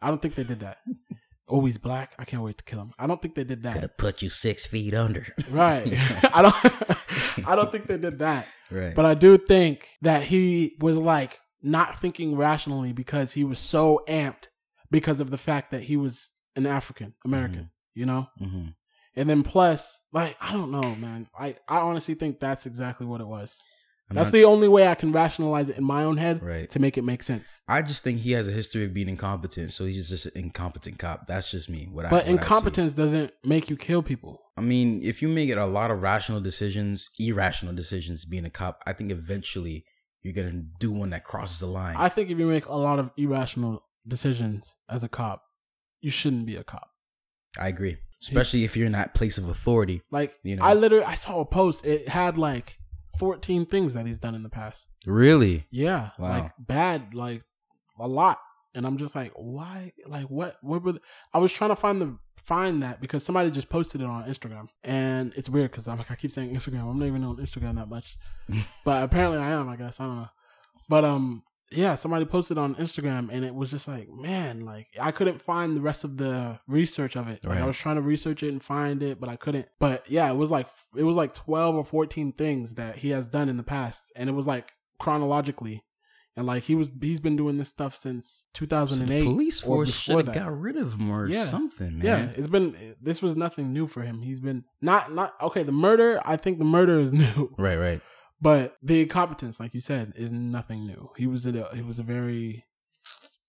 I 0.00 0.08
don't 0.08 0.20
think 0.20 0.34
they 0.34 0.44
did 0.44 0.60
that. 0.60 0.78
oh, 1.48 1.64
he's 1.64 1.78
black. 1.78 2.14
I 2.18 2.24
can't 2.24 2.42
wait 2.42 2.58
to 2.58 2.64
kill 2.64 2.80
him. 2.80 2.92
I 2.98 3.06
don't 3.06 3.20
think 3.20 3.34
they 3.34 3.44
did 3.44 3.62
that. 3.62 3.74
Gotta 3.74 3.88
put 3.88 4.22
you 4.22 4.28
six 4.28 4.66
feet 4.66 4.94
under. 4.94 5.26
right. 5.50 5.86
I 6.32 6.42
don't. 6.42 7.46
I 7.48 7.56
don't 7.56 7.70
think 7.70 7.86
they 7.86 7.98
did 7.98 8.18
that. 8.20 8.46
Right. 8.70 8.94
But 8.94 9.04
I 9.04 9.14
do 9.14 9.38
think 9.38 9.88
that 10.02 10.24
he 10.24 10.76
was 10.80 10.98
like 10.98 11.38
not 11.62 12.00
thinking 12.00 12.36
rationally 12.36 12.92
because 12.92 13.32
he 13.32 13.44
was 13.44 13.58
so 13.58 14.02
amped 14.08 14.48
because 14.90 15.20
of 15.20 15.30
the 15.30 15.38
fact 15.38 15.70
that 15.70 15.82
he 15.84 15.96
was 15.96 16.30
an 16.56 16.66
African 16.66 17.14
American. 17.24 17.58
Mm-hmm. 17.60 18.00
you 18.00 18.06
know? 18.06 18.26
hmm 18.38 18.66
And 19.16 19.28
then 19.28 19.42
plus, 19.42 20.02
like, 20.12 20.36
I 20.40 20.52
don't 20.52 20.70
know, 20.70 20.94
man. 20.96 21.28
I, 21.38 21.56
I 21.68 21.78
honestly 21.78 22.14
think 22.14 22.40
that's 22.40 22.66
exactly 22.66 23.06
what 23.06 23.20
it 23.20 23.26
was. 23.26 23.58
I'm 24.12 24.16
that's 24.16 24.28
not- 24.28 24.32
the 24.32 24.44
only 24.44 24.68
way 24.68 24.86
I 24.86 24.94
can 24.94 25.10
rationalize 25.12 25.68
it 25.70 25.78
in 25.78 25.84
my 25.84 26.04
own 26.04 26.16
head 26.18 26.42
right. 26.42 26.68
to 26.70 26.78
make 26.78 26.96
it 26.98 27.02
make 27.02 27.22
sense. 27.22 27.60
I 27.66 27.82
just 27.82 28.04
think 28.04 28.18
he 28.18 28.32
has 28.32 28.46
a 28.46 28.52
history 28.52 28.84
of 28.84 28.92
being 28.94 29.08
incompetent, 29.08 29.72
so 29.72 29.84
he's 29.84 30.08
just 30.08 30.26
an 30.26 30.32
incompetent 30.34 30.98
cop. 30.98 31.26
That's 31.26 31.50
just 31.50 31.68
me. 31.70 31.88
What 31.90 32.08
But 32.10 32.22
I 32.22 32.26
see. 32.26 32.32
incompetence 32.32 32.94
doesn't 32.94 33.32
make 33.44 33.70
you 33.70 33.76
kill 33.76 34.02
people. 34.02 34.40
I 34.56 34.60
mean, 34.60 35.00
if 35.02 35.22
you 35.22 35.28
make 35.28 35.48
it 35.48 35.56
a 35.58 35.64
lot 35.66 35.90
of 35.90 36.02
rational 36.02 36.40
decisions, 36.40 37.08
irrational 37.18 37.74
decisions, 37.74 38.24
being 38.24 38.44
a 38.44 38.50
cop, 38.50 38.82
I 38.86 38.92
think 38.92 39.10
eventually 39.10 39.84
you're 40.20 40.34
gonna 40.34 40.62
do 40.78 40.92
one 40.92 41.10
that 41.10 41.24
crosses 41.24 41.60
the 41.60 41.66
line. 41.66 41.96
I 41.98 42.08
think 42.08 42.30
if 42.30 42.38
you 42.38 42.46
make 42.46 42.66
a 42.66 42.74
lot 42.76 42.98
of 42.98 43.10
irrational 43.16 43.82
decisions 44.06 44.74
as 44.88 45.02
a 45.02 45.08
cop, 45.08 45.42
you 46.00 46.10
shouldn't 46.10 46.46
be 46.46 46.56
a 46.56 46.64
cop. 46.64 46.88
I 47.58 47.68
agree, 47.68 47.96
especially 48.20 48.64
if 48.64 48.76
you're 48.76 48.86
in 48.86 48.92
that 48.92 49.14
place 49.14 49.38
of 49.38 49.48
authority. 49.48 50.02
Like, 50.10 50.34
You 50.42 50.56
know. 50.56 50.64
I 50.64 50.74
literally 50.74 51.04
I 51.04 51.14
saw 51.14 51.40
a 51.40 51.44
post. 51.44 51.84
It 51.84 52.08
had 52.08 52.36
like 52.38 52.78
14 53.18 53.66
things 53.66 53.94
that 53.94 54.06
he's 54.06 54.18
done 54.18 54.34
in 54.34 54.42
the 54.42 54.48
past. 54.48 54.88
Really? 55.06 55.66
Yeah, 55.70 56.10
Wow. 56.18 56.30
like 56.30 56.52
bad, 56.58 57.14
like 57.14 57.42
a 57.98 58.06
lot. 58.08 58.38
And 58.74 58.86
I'm 58.86 58.96
just 58.96 59.14
like, 59.14 59.32
why? 59.36 59.92
Like, 60.06 60.26
what? 60.30 60.56
What 60.62 60.82
were? 60.82 60.92
The, 60.92 61.00
I 61.34 61.38
was 61.38 61.52
trying 61.52 61.70
to 61.70 61.76
find 61.76 62.00
the 62.00 62.16
find 62.44 62.82
that 62.82 63.00
because 63.02 63.22
somebody 63.24 63.50
just 63.50 63.68
posted 63.68 64.00
it 64.00 64.06
on 64.06 64.24
Instagram, 64.24 64.68
and 64.82 65.32
it's 65.36 65.50
weird 65.50 65.70
because 65.70 65.86
I'm 65.88 65.98
like, 65.98 66.10
I 66.10 66.14
keep 66.14 66.32
saying 66.32 66.54
Instagram. 66.54 66.88
I'm 66.90 66.98
not 66.98 67.04
even 67.06 67.22
on 67.22 67.36
Instagram 67.36 67.74
that 67.76 67.88
much, 67.90 68.16
but 68.84 69.02
apparently 69.02 69.38
I 69.38 69.50
am. 69.50 69.68
I 69.68 69.76
guess 69.76 70.00
I 70.00 70.06
don't 70.06 70.16
know. 70.22 70.28
But 70.88 71.04
um, 71.04 71.42
yeah, 71.74 71.94
somebody 71.94 72.24
posted 72.24 72.58
on 72.58 72.74
Instagram, 72.76 73.28
and 73.32 73.44
it 73.44 73.54
was 73.54 73.70
just 73.70 73.88
like, 73.88 74.08
man, 74.10 74.64
like 74.64 74.88
I 75.00 75.10
couldn't 75.10 75.40
find 75.42 75.76
the 75.76 75.80
rest 75.80 76.04
of 76.04 76.16
the 76.16 76.60
research 76.66 77.16
of 77.16 77.28
it. 77.28 77.44
Like 77.44 77.58
I 77.58 77.66
was 77.66 77.76
trying 77.76 77.96
to 77.96 78.02
research 78.02 78.42
it 78.42 78.48
and 78.48 78.62
find 78.62 79.02
it, 79.02 79.18
but 79.20 79.28
I 79.28 79.36
couldn't. 79.36 79.66
But 79.78 80.04
yeah, 80.08 80.30
it 80.30 80.36
was 80.36 80.50
like 80.50 80.68
it 80.96 81.04
was 81.04 81.16
like 81.16 81.34
12 81.34 81.74
or 81.74 81.84
14 81.84 82.32
things 82.32 82.74
that 82.74 82.96
he 82.96 83.10
has 83.10 83.26
done 83.26 83.48
in 83.48 83.56
the 83.56 83.62
past, 83.62 84.12
and 84.16 84.28
it 84.28 84.32
was 84.32 84.46
like 84.46 84.72
chronologically. 84.98 85.84
And 86.34 86.46
like 86.46 86.62
he 86.62 86.74
was, 86.74 86.90
he's 86.98 87.20
been 87.20 87.36
doing 87.36 87.58
this 87.58 87.68
stuff 87.68 87.94
since 87.94 88.46
So 88.54 88.60
2008. 88.64 89.20
the 89.20 89.26
police 89.26 89.60
force 89.60 89.94
should 89.94 90.28
have 90.28 90.34
got 90.34 90.58
rid 90.58 90.78
of 90.78 90.94
him 90.94 91.10
or 91.10 91.26
Yeah. 91.26 91.44
something, 91.44 91.98
man. 91.98 92.06
Yeah, 92.06 92.28
it's 92.38 92.46
been. 92.48 92.94
This 93.02 93.20
was 93.20 93.36
nothing 93.36 93.74
new 93.74 93.86
for 93.86 94.00
him. 94.00 94.22
He's 94.22 94.40
been 94.40 94.64
not 94.80 95.12
not 95.12 95.34
okay. 95.42 95.62
The 95.62 95.72
murder, 95.72 96.22
I 96.24 96.38
think 96.38 96.58
the 96.58 96.64
murder 96.64 96.98
is 97.00 97.12
new, 97.24 97.54
Right, 97.58 97.76
right. 97.76 98.00
But 98.42 98.76
the 98.82 99.02
incompetence, 99.02 99.60
like 99.60 99.72
you 99.72 99.80
said, 99.80 100.12
is 100.16 100.32
nothing 100.32 100.84
new. 100.86 101.10
He 101.16 101.26
was 101.26 101.46
a 101.46 101.68
he 101.74 101.80
was 101.80 101.98
a 101.98 102.02
very 102.02 102.64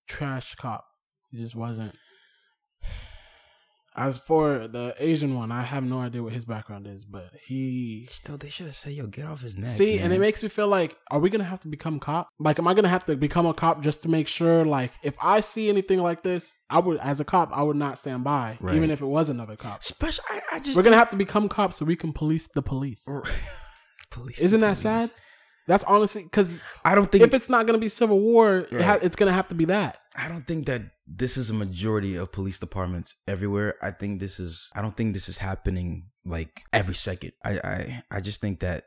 trash 0.08 0.54
cop. 0.56 0.86
He 1.32 1.40
just 1.40 1.56
wasn't. 1.56 1.96
As 3.96 4.18
for 4.18 4.68
the 4.68 4.96
Asian 4.98 5.36
one, 5.36 5.52
I 5.52 5.62
have 5.62 5.84
no 5.84 6.00
idea 6.00 6.24
what 6.24 6.34
his 6.34 6.46
background 6.46 6.88
is, 6.88 7.06
but 7.06 7.30
he 7.46 8.08
Still, 8.10 8.38
they 8.38 8.50
should 8.50 8.66
have 8.66 8.76
said, 8.76 8.94
"Yo, 8.94 9.06
get 9.06 9.26
off 9.28 9.42
his 9.42 9.56
neck." 9.56 9.70
See, 9.70 10.00
and 10.00 10.12
it 10.12 10.20
makes 10.20 10.42
me 10.42 10.50
feel 10.50 10.68
like, 10.68 10.98
are 11.12 11.20
we 11.20 11.30
gonna 11.30 11.44
have 11.44 11.60
to 11.62 11.68
become 11.68 12.00
cop? 12.00 12.28
Like, 12.40 12.58
am 12.58 12.68
I 12.68 12.74
gonna 12.74 12.88
have 12.90 13.06
to 13.06 13.16
become 13.16 13.46
a 13.46 13.54
cop 13.54 13.84
just 13.84 14.02
to 14.02 14.10
make 14.10 14.28
sure? 14.28 14.66
Like, 14.66 14.92
if 15.04 15.14
I 15.22 15.42
see 15.42 15.70
anything 15.70 16.00
like 16.00 16.24
this, 16.24 16.56
I 16.72 16.80
would, 16.80 16.98
as 17.00 17.20
a 17.20 17.24
cop, 17.24 17.52
I 17.54 17.62
would 17.62 17.76
not 17.78 18.00
stand 18.00 18.24
by, 18.24 18.58
Right. 18.62 18.76
even 18.76 18.90
if 18.90 19.00
it 19.02 19.06
was 19.06 19.30
another 19.30 19.56
cop. 19.56 19.84
Special. 19.84 20.24
I, 20.28 20.42
I 20.54 20.60
just 20.60 20.76
We're 20.76 20.82
gonna 20.84 20.98
have 20.98 21.12
to 21.12 21.16
become 21.16 21.48
cops 21.48 21.78
so 21.78 21.86
we 21.86 21.96
can 21.96 22.14
police 22.14 22.48
the 22.56 22.64
police. 22.64 23.04
police. 24.14 24.40
Isn't 24.42 24.62
that 24.62 24.78
sad? 24.78 25.12
That's 25.68 25.84
honestly 25.86 26.24
because 26.24 26.54
I 26.84 26.94
don't 26.96 27.10
think 27.10 27.24
if 27.24 27.34
it's 27.34 27.50
not 27.50 27.66
gonna 27.66 27.78
be 27.78 27.90
civil 27.90 28.20
war, 28.20 28.68
it 28.70 28.82
ha- 28.82 29.00
it's 29.02 29.16
gonna 29.16 29.32
have 29.32 29.48
to 29.50 29.56
be 29.56 29.66
that. 29.66 30.00
I 30.16 30.28
don't 30.28 30.46
think 30.46 30.66
that 30.68 30.82
this 31.08 31.38
is 31.38 31.50
a 31.50 31.54
majority 31.54 32.16
of 32.16 32.32
police 32.32 32.60
departments 32.60 33.16
everywhere. 33.28 33.76
I 33.82 33.92
think 33.92 34.20
this 34.20 34.40
is 34.40 34.70
I 34.76 34.82
don't 34.82 34.96
think 34.96 35.14
this 35.14 35.30
is 35.30 35.38
happening 35.38 36.10
like 36.26 36.64
every 36.74 36.96
second. 36.96 37.32
I 37.46 37.52
I, 37.64 38.04
I 38.12 38.22
just 38.22 38.42
think 38.42 38.60
that 38.60 38.84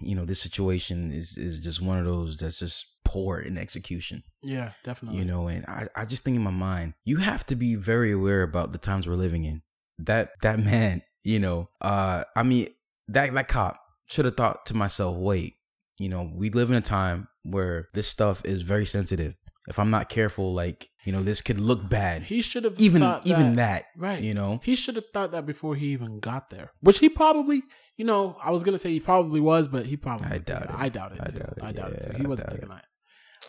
you 0.00 0.14
know 0.14 0.24
this 0.24 0.40
situation 0.40 1.10
is 1.12 1.36
is 1.36 1.58
just 1.58 1.82
one 1.82 1.98
of 1.98 2.04
those 2.04 2.36
that's 2.36 2.60
just 2.60 2.86
poor 3.04 3.40
in 3.40 3.58
execution. 3.58 4.22
Yeah, 4.42 4.70
definitely. 4.84 5.18
You 5.18 5.24
know, 5.24 5.48
and 5.48 5.64
I, 5.66 5.88
I 5.96 6.04
just 6.04 6.22
think 6.22 6.36
in 6.36 6.42
my 6.44 6.50
mind, 6.52 6.94
you 7.04 7.16
have 7.16 7.44
to 7.46 7.56
be 7.56 7.74
very 7.74 8.12
aware 8.12 8.42
about 8.42 8.70
the 8.72 8.78
times 8.78 9.08
we're 9.08 9.14
living 9.14 9.44
in. 9.44 9.62
That 9.98 10.30
that 10.42 10.60
man, 10.60 11.02
you 11.24 11.40
know, 11.40 11.70
uh 11.80 12.22
I 12.36 12.44
mean 12.44 12.68
that 13.08 13.34
that 13.34 13.48
cop 13.48 13.80
should 14.08 14.24
have 14.24 14.36
thought 14.36 14.66
to 14.66 14.74
myself, 14.74 15.16
wait, 15.16 15.54
you 15.98 16.08
know, 16.08 16.30
we 16.34 16.50
live 16.50 16.70
in 16.70 16.76
a 16.76 16.82
time 16.82 17.28
where 17.42 17.88
this 17.94 18.08
stuff 18.08 18.44
is 18.44 18.62
very 18.62 18.86
sensitive. 18.86 19.34
If 19.68 19.78
I'm 19.78 19.90
not 19.90 20.08
careful, 20.08 20.54
like, 20.54 20.88
you 21.04 21.12
know, 21.12 21.22
this 21.22 21.42
could 21.42 21.60
look 21.60 21.86
bad. 21.88 22.24
he 22.24 22.40
should 22.40 22.64
have 22.64 22.80
even 22.80 23.02
thought 23.02 23.26
even 23.26 23.54
that, 23.54 23.84
right. 23.96 24.22
you 24.22 24.32
know. 24.32 24.60
He 24.62 24.74
should 24.74 24.96
have 24.96 25.04
thought 25.12 25.32
that 25.32 25.44
before 25.44 25.74
he 25.74 25.88
even 25.88 26.20
got 26.20 26.48
there. 26.48 26.72
Which 26.80 27.00
he 27.00 27.10
probably, 27.10 27.62
you 27.96 28.06
know, 28.06 28.38
I 28.42 28.50
was 28.50 28.62
gonna 28.62 28.78
say 28.78 28.90
he 28.90 29.00
probably 29.00 29.40
was, 29.40 29.68
but 29.68 29.84
he 29.84 29.96
probably. 29.96 30.28
I 30.28 30.38
doubt 30.38 30.62
it. 30.62 30.70
I 30.72 30.88
doubt 30.88 31.12
it. 31.12 31.20
I 31.20 31.30
too. 31.30 31.38
doubt 31.38 31.54
it. 31.58 31.62
I 31.62 31.72
doubt 31.72 31.92
it. 31.92 32.02
Too. 32.02 32.16
He 32.16 32.24
I 32.24 32.28
wasn't 32.28 32.50
thinking 32.50 32.68
that. 32.70 32.84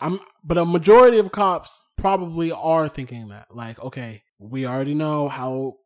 I'm, 0.02 0.20
but 0.44 0.58
a 0.58 0.64
majority 0.64 1.18
of 1.18 1.32
cops 1.32 1.88
probably 1.96 2.52
are 2.52 2.88
thinking 2.88 3.28
that. 3.28 3.48
Like, 3.54 3.78
okay, 3.80 4.22
we 4.38 4.66
already 4.66 4.94
know 4.94 5.28
how 5.28 5.76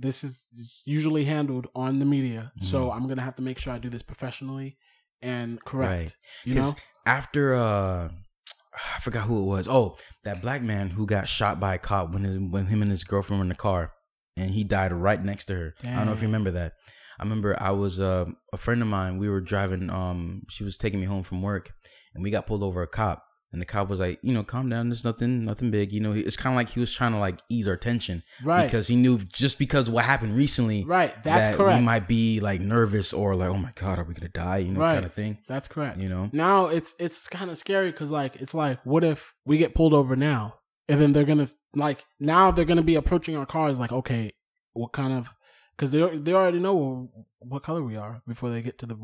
this 0.00 0.24
is 0.24 0.44
usually 0.84 1.24
handled 1.24 1.66
on 1.74 1.98
the 1.98 2.06
media, 2.06 2.52
so 2.60 2.78
Mm-hmm. 2.80 2.96
I'm 2.96 3.08
gonna 3.08 3.22
have 3.22 3.36
to 3.36 3.42
make 3.42 3.58
sure 3.58 3.72
I 3.72 3.78
do 3.78 3.90
this 3.90 4.02
professionally 4.02 4.78
and 5.20 5.62
correct. 5.64 5.90
Right. 5.92 6.16
You 6.44 6.54
know, 6.54 6.72
after 7.06 7.54
uh 7.54 8.08
I 8.96 9.00
forgot 9.00 9.26
who 9.26 9.40
it 9.40 9.46
was. 9.46 9.68
Oh, 9.68 9.96
that 10.24 10.40
black 10.40 10.62
man 10.62 10.90
who 10.90 11.04
got 11.04 11.28
shot 11.28 11.60
by 11.60 11.74
a 11.74 11.78
cop 11.78 12.12
when 12.12 12.24
his, 12.24 12.38
when 12.38 12.66
him 12.66 12.82
and 12.82 12.90
his 12.90 13.04
girlfriend 13.04 13.40
were 13.40 13.44
in 13.44 13.48
the 13.48 13.54
car, 13.54 13.92
and 14.36 14.50
he 14.50 14.64
died 14.64 14.92
right 14.92 15.22
next 15.22 15.46
to 15.46 15.54
her. 15.54 15.74
I 15.84 15.96
don't 15.96 16.06
know 16.06 16.12
if 16.12 16.22
you 16.22 16.28
remember 16.28 16.52
that. 16.52 16.74
I 17.18 17.24
remember 17.24 17.54
I 17.60 17.72
was 17.72 18.00
uh, 18.00 18.26
a 18.52 18.56
friend 18.56 18.80
of 18.80 18.88
mine. 18.88 19.18
We 19.18 19.28
were 19.28 19.40
driving. 19.40 19.90
Um, 19.90 20.42
she 20.48 20.64
was 20.64 20.78
taking 20.78 21.00
me 21.00 21.06
home 21.06 21.24
from 21.24 21.42
work, 21.42 21.72
and 22.14 22.22
we 22.22 22.30
got 22.30 22.46
pulled 22.46 22.62
over 22.62 22.80
a 22.82 22.86
cop. 22.86 23.24
And 23.52 23.60
the 23.60 23.66
cop 23.66 23.88
was 23.88 23.98
like, 23.98 24.20
you 24.22 24.32
know, 24.32 24.44
calm 24.44 24.68
down. 24.68 24.90
There's 24.90 25.04
nothing, 25.04 25.44
nothing 25.44 25.72
big. 25.72 25.92
You 25.92 25.98
know, 26.00 26.12
it's 26.12 26.36
kind 26.36 26.54
of 26.54 26.56
like 26.56 26.68
he 26.68 26.78
was 26.78 26.92
trying 26.94 27.12
to 27.12 27.18
like 27.18 27.40
ease 27.48 27.66
our 27.66 27.76
tension 27.76 28.22
right? 28.44 28.64
because 28.64 28.86
he 28.86 28.94
knew 28.94 29.18
just 29.18 29.58
because 29.58 29.90
what 29.90 30.04
happened 30.04 30.36
recently, 30.36 30.84
right. 30.84 31.10
That's 31.24 31.48
that 31.48 31.56
correct. 31.56 31.78
we 31.80 31.84
might 31.84 32.06
be 32.06 32.38
like 32.38 32.60
nervous 32.60 33.12
or 33.12 33.34
like, 33.34 33.50
oh 33.50 33.56
my 33.56 33.72
god, 33.74 33.98
are 33.98 34.04
we 34.04 34.14
gonna 34.14 34.28
die? 34.28 34.58
You 34.58 34.72
know, 34.72 34.80
Right. 34.80 34.94
kind 34.94 35.04
of 35.04 35.12
thing. 35.14 35.38
That's 35.48 35.66
correct. 35.66 35.98
You 35.98 36.08
know, 36.08 36.30
now 36.32 36.66
it's 36.66 36.94
it's 37.00 37.26
kind 37.28 37.50
of 37.50 37.58
scary 37.58 37.90
because 37.90 38.10
like 38.12 38.36
it's 38.36 38.54
like 38.54 38.78
what 38.84 39.02
if 39.02 39.34
we 39.44 39.58
get 39.58 39.74
pulled 39.74 39.94
over 39.94 40.14
now 40.14 40.54
and 40.88 41.00
then 41.00 41.12
they're 41.12 41.24
gonna 41.24 41.48
like 41.74 42.04
now 42.20 42.52
they're 42.52 42.64
gonna 42.64 42.82
be 42.82 42.94
approaching 42.94 43.36
our 43.36 43.46
cars 43.46 43.78
like 43.80 43.90
okay 43.92 44.30
what 44.74 44.92
kind 44.92 45.12
of 45.12 45.28
because 45.76 45.90
they 45.90 46.00
they 46.18 46.32
already 46.32 46.60
know 46.60 47.10
what 47.40 47.62
color 47.64 47.82
we 47.82 47.96
are 47.96 48.22
before 48.28 48.50
they 48.50 48.62
get 48.62 48.78
to 48.78 48.86
the 48.86 48.96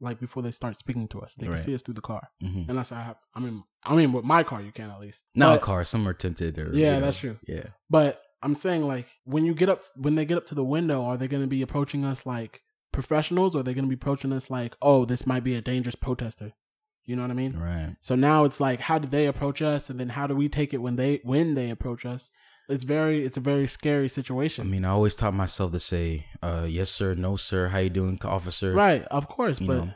like 0.00 0.20
before 0.20 0.42
they 0.42 0.50
start 0.50 0.76
speaking 0.78 1.08
to 1.08 1.20
us 1.20 1.34
they 1.34 1.46
Right. 1.48 1.56
can 1.56 1.64
see 1.64 1.74
us 1.74 1.82
through 1.82 1.94
the 1.94 2.00
car 2.00 2.28
hmm 2.40 2.62
unless 2.68 2.92
I 2.92 3.02
have 3.02 3.16
I 3.34 3.40
mean 3.40 3.64
I 3.84 3.96
mean 3.96 4.12
with 4.12 4.24
my 4.24 4.42
car 4.44 4.60
you 4.62 4.72
can 4.72 4.90
at 4.90 5.00
least 5.00 5.24
Not 5.34 5.56
a 5.56 5.58
car. 5.58 5.82
Some 5.84 6.06
are 6.08 6.14
tinted 6.14 6.58
or 6.58 6.70
Yeah, 6.72 6.94
you 6.94 7.00
know, 7.00 7.06
that's 7.06 7.18
true. 7.18 7.36
Yeah. 7.46 7.66
but 7.90 8.22
I'm 8.42 8.54
saying 8.54 8.82
like 8.86 9.06
when 9.24 9.44
you 9.44 9.54
get 9.54 9.68
up 9.68 9.82
when 9.96 10.14
they 10.14 10.24
get 10.24 10.38
up 10.38 10.46
to 10.46 10.54
the 10.54 10.64
window, 10.64 11.02
are 11.04 11.16
they 11.16 11.26
going 11.26 11.42
to 11.42 11.48
be 11.48 11.62
approaching 11.62 12.04
us 12.04 12.24
like 12.24 12.62
professionals, 12.92 13.54
or 13.56 13.60
are 13.60 13.62
they 13.64 13.74
going 13.74 13.84
to 13.84 13.88
be 13.88 13.94
approaching 13.94 14.32
us 14.32 14.48
like, 14.50 14.76
oh, 14.80 15.04
this 15.04 15.26
might 15.26 15.42
be 15.44 15.54
a 15.56 15.60
dangerous 15.60 15.94
protester? 15.96 16.52
You 17.04 17.16
know 17.16 17.22
what 17.22 17.30
I 17.30 17.34
mean? 17.34 17.58
Right. 17.58 17.96
So 18.00 18.14
now 18.14 18.44
it's 18.44 18.60
like, 18.60 18.80
how 18.80 18.98
do 18.98 19.08
they 19.08 19.26
approach 19.26 19.60
us, 19.62 19.90
and 19.90 19.98
then 19.98 20.10
how 20.10 20.26
do 20.28 20.36
we 20.36 20.48
take 20.48 20.72
it 20.72 20.78
when 20.78 20.94
they 20.96 21.20
when 21.24 21.54
they 21.54 21.68
approach 21.70 22.06
us? 22.06 22.30
It's 22.68 22.84
very 22.84 23.24
it's 23.24 23.36
a 23.36 23.40
very 23.40 23.66
scary 23.66 24.08
situation. 24.08 24.66
I 24.66 24.70
mean, 24.70 24.84
I 24.84 24.90
always 24.90 25.14
taught 25.14 25.34
myself 25.34 25.72
to 25.72 25.80
say, 25.80 26.26
uh, 26.42 26.66
"Yes, 26.68 26.90
sir," 26.90 27.14
"No, 27.14 27.36
sir," 27.36 27.68
"How 27.68 27.78
you 27.78 27.90
doing, 27.90 28.18
officer?" 28.24 28.72
right, 28.72 29.02
of 29.04 29.26
course, 29.28 29.60
You 29.60 29.66
but 29.68 29.84
know, 29.84 29.90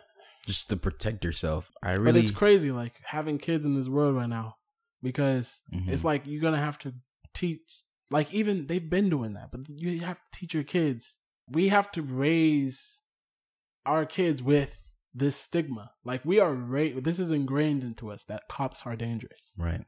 just 0.47 0.71
to 0.71 0.77
protect 0.77 1.25
yourself. 1.25 1.71
I 1.83 1.93
really. 1.93 2.13
but 2.13 2.17
it's 2.21 2.31
crazy 2.31 2.71
like 2.73 2.95
having 3.05 3.39
kids 3.39 3.65
in 3.67 3.75
this 3.75 3.89
world 3.89 4.17
right 4.17 4.29
now 4.29 4.57
because 5.03 5.63
Mhm. 5.75 5.89
it's 5.89 6.05
like 6.05 6.23
you're 6.27 6.41
gonna 6.41 6.57
have 6.59 6.79
to 6.81 6.95
teach 7.35 7.81
like 8.11 8.33
even 8.33 8.67
they've 8.67 8.91
been 8.91 9.09
doing 9.09 9.33
that 9.35 9.51
but 9.51 9.61
you 9.69 10.01
have 10.01 10.19
to 10.19 10.39
teach 10.39 10.53
your 10.55 10.65
kids 10.65 11.17
we 11.49 11.69
have 11.69 11.91
to 11.93 12.03
raise 12.03 13.01
our 13.87 14.05
kids 14.07 14.43
with 14.43 14.79
this 15.15 15.35
stigma 15.37 15.91
like 16.05 16.23
we 16.25 16.39
are 16.39 16.53
ra- 16.55 17.01
this 17.01 17.19
is 17.19 17.31
ingrained 17.31 17.83
into 17.83 18.11
us 18.11 18.25
that 18.25 18.43
cops 18.49 18.83
are 18.87 18.97
dangerous 18.97 19.55
right. 19.57 19.85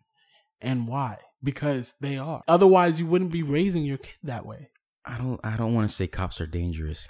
And 0.64 0.88
why 0.88 1.18
because 1.42 1.94
they 2.00 2.16
are 2.18 2.42
otherwise 2.48 2.98
you 2.98 3.06
wouldn't 3.06 3.30
be 3.30 3.42
raising 3.42 3.84
your 3.84 3.98
kid 3.98 4.16
that 4.22 4.44
way 4.46 4.70
I 5.06 5.18
don't. 5.18 5.40
I 5.44 5.56
don't 5.56 5.74
want 5.74 5.88
to 5.88 5.94
say 5.94 6.06
cops 6.06 6.40
are 6.40 6.46
dangerous. 6.46 7.08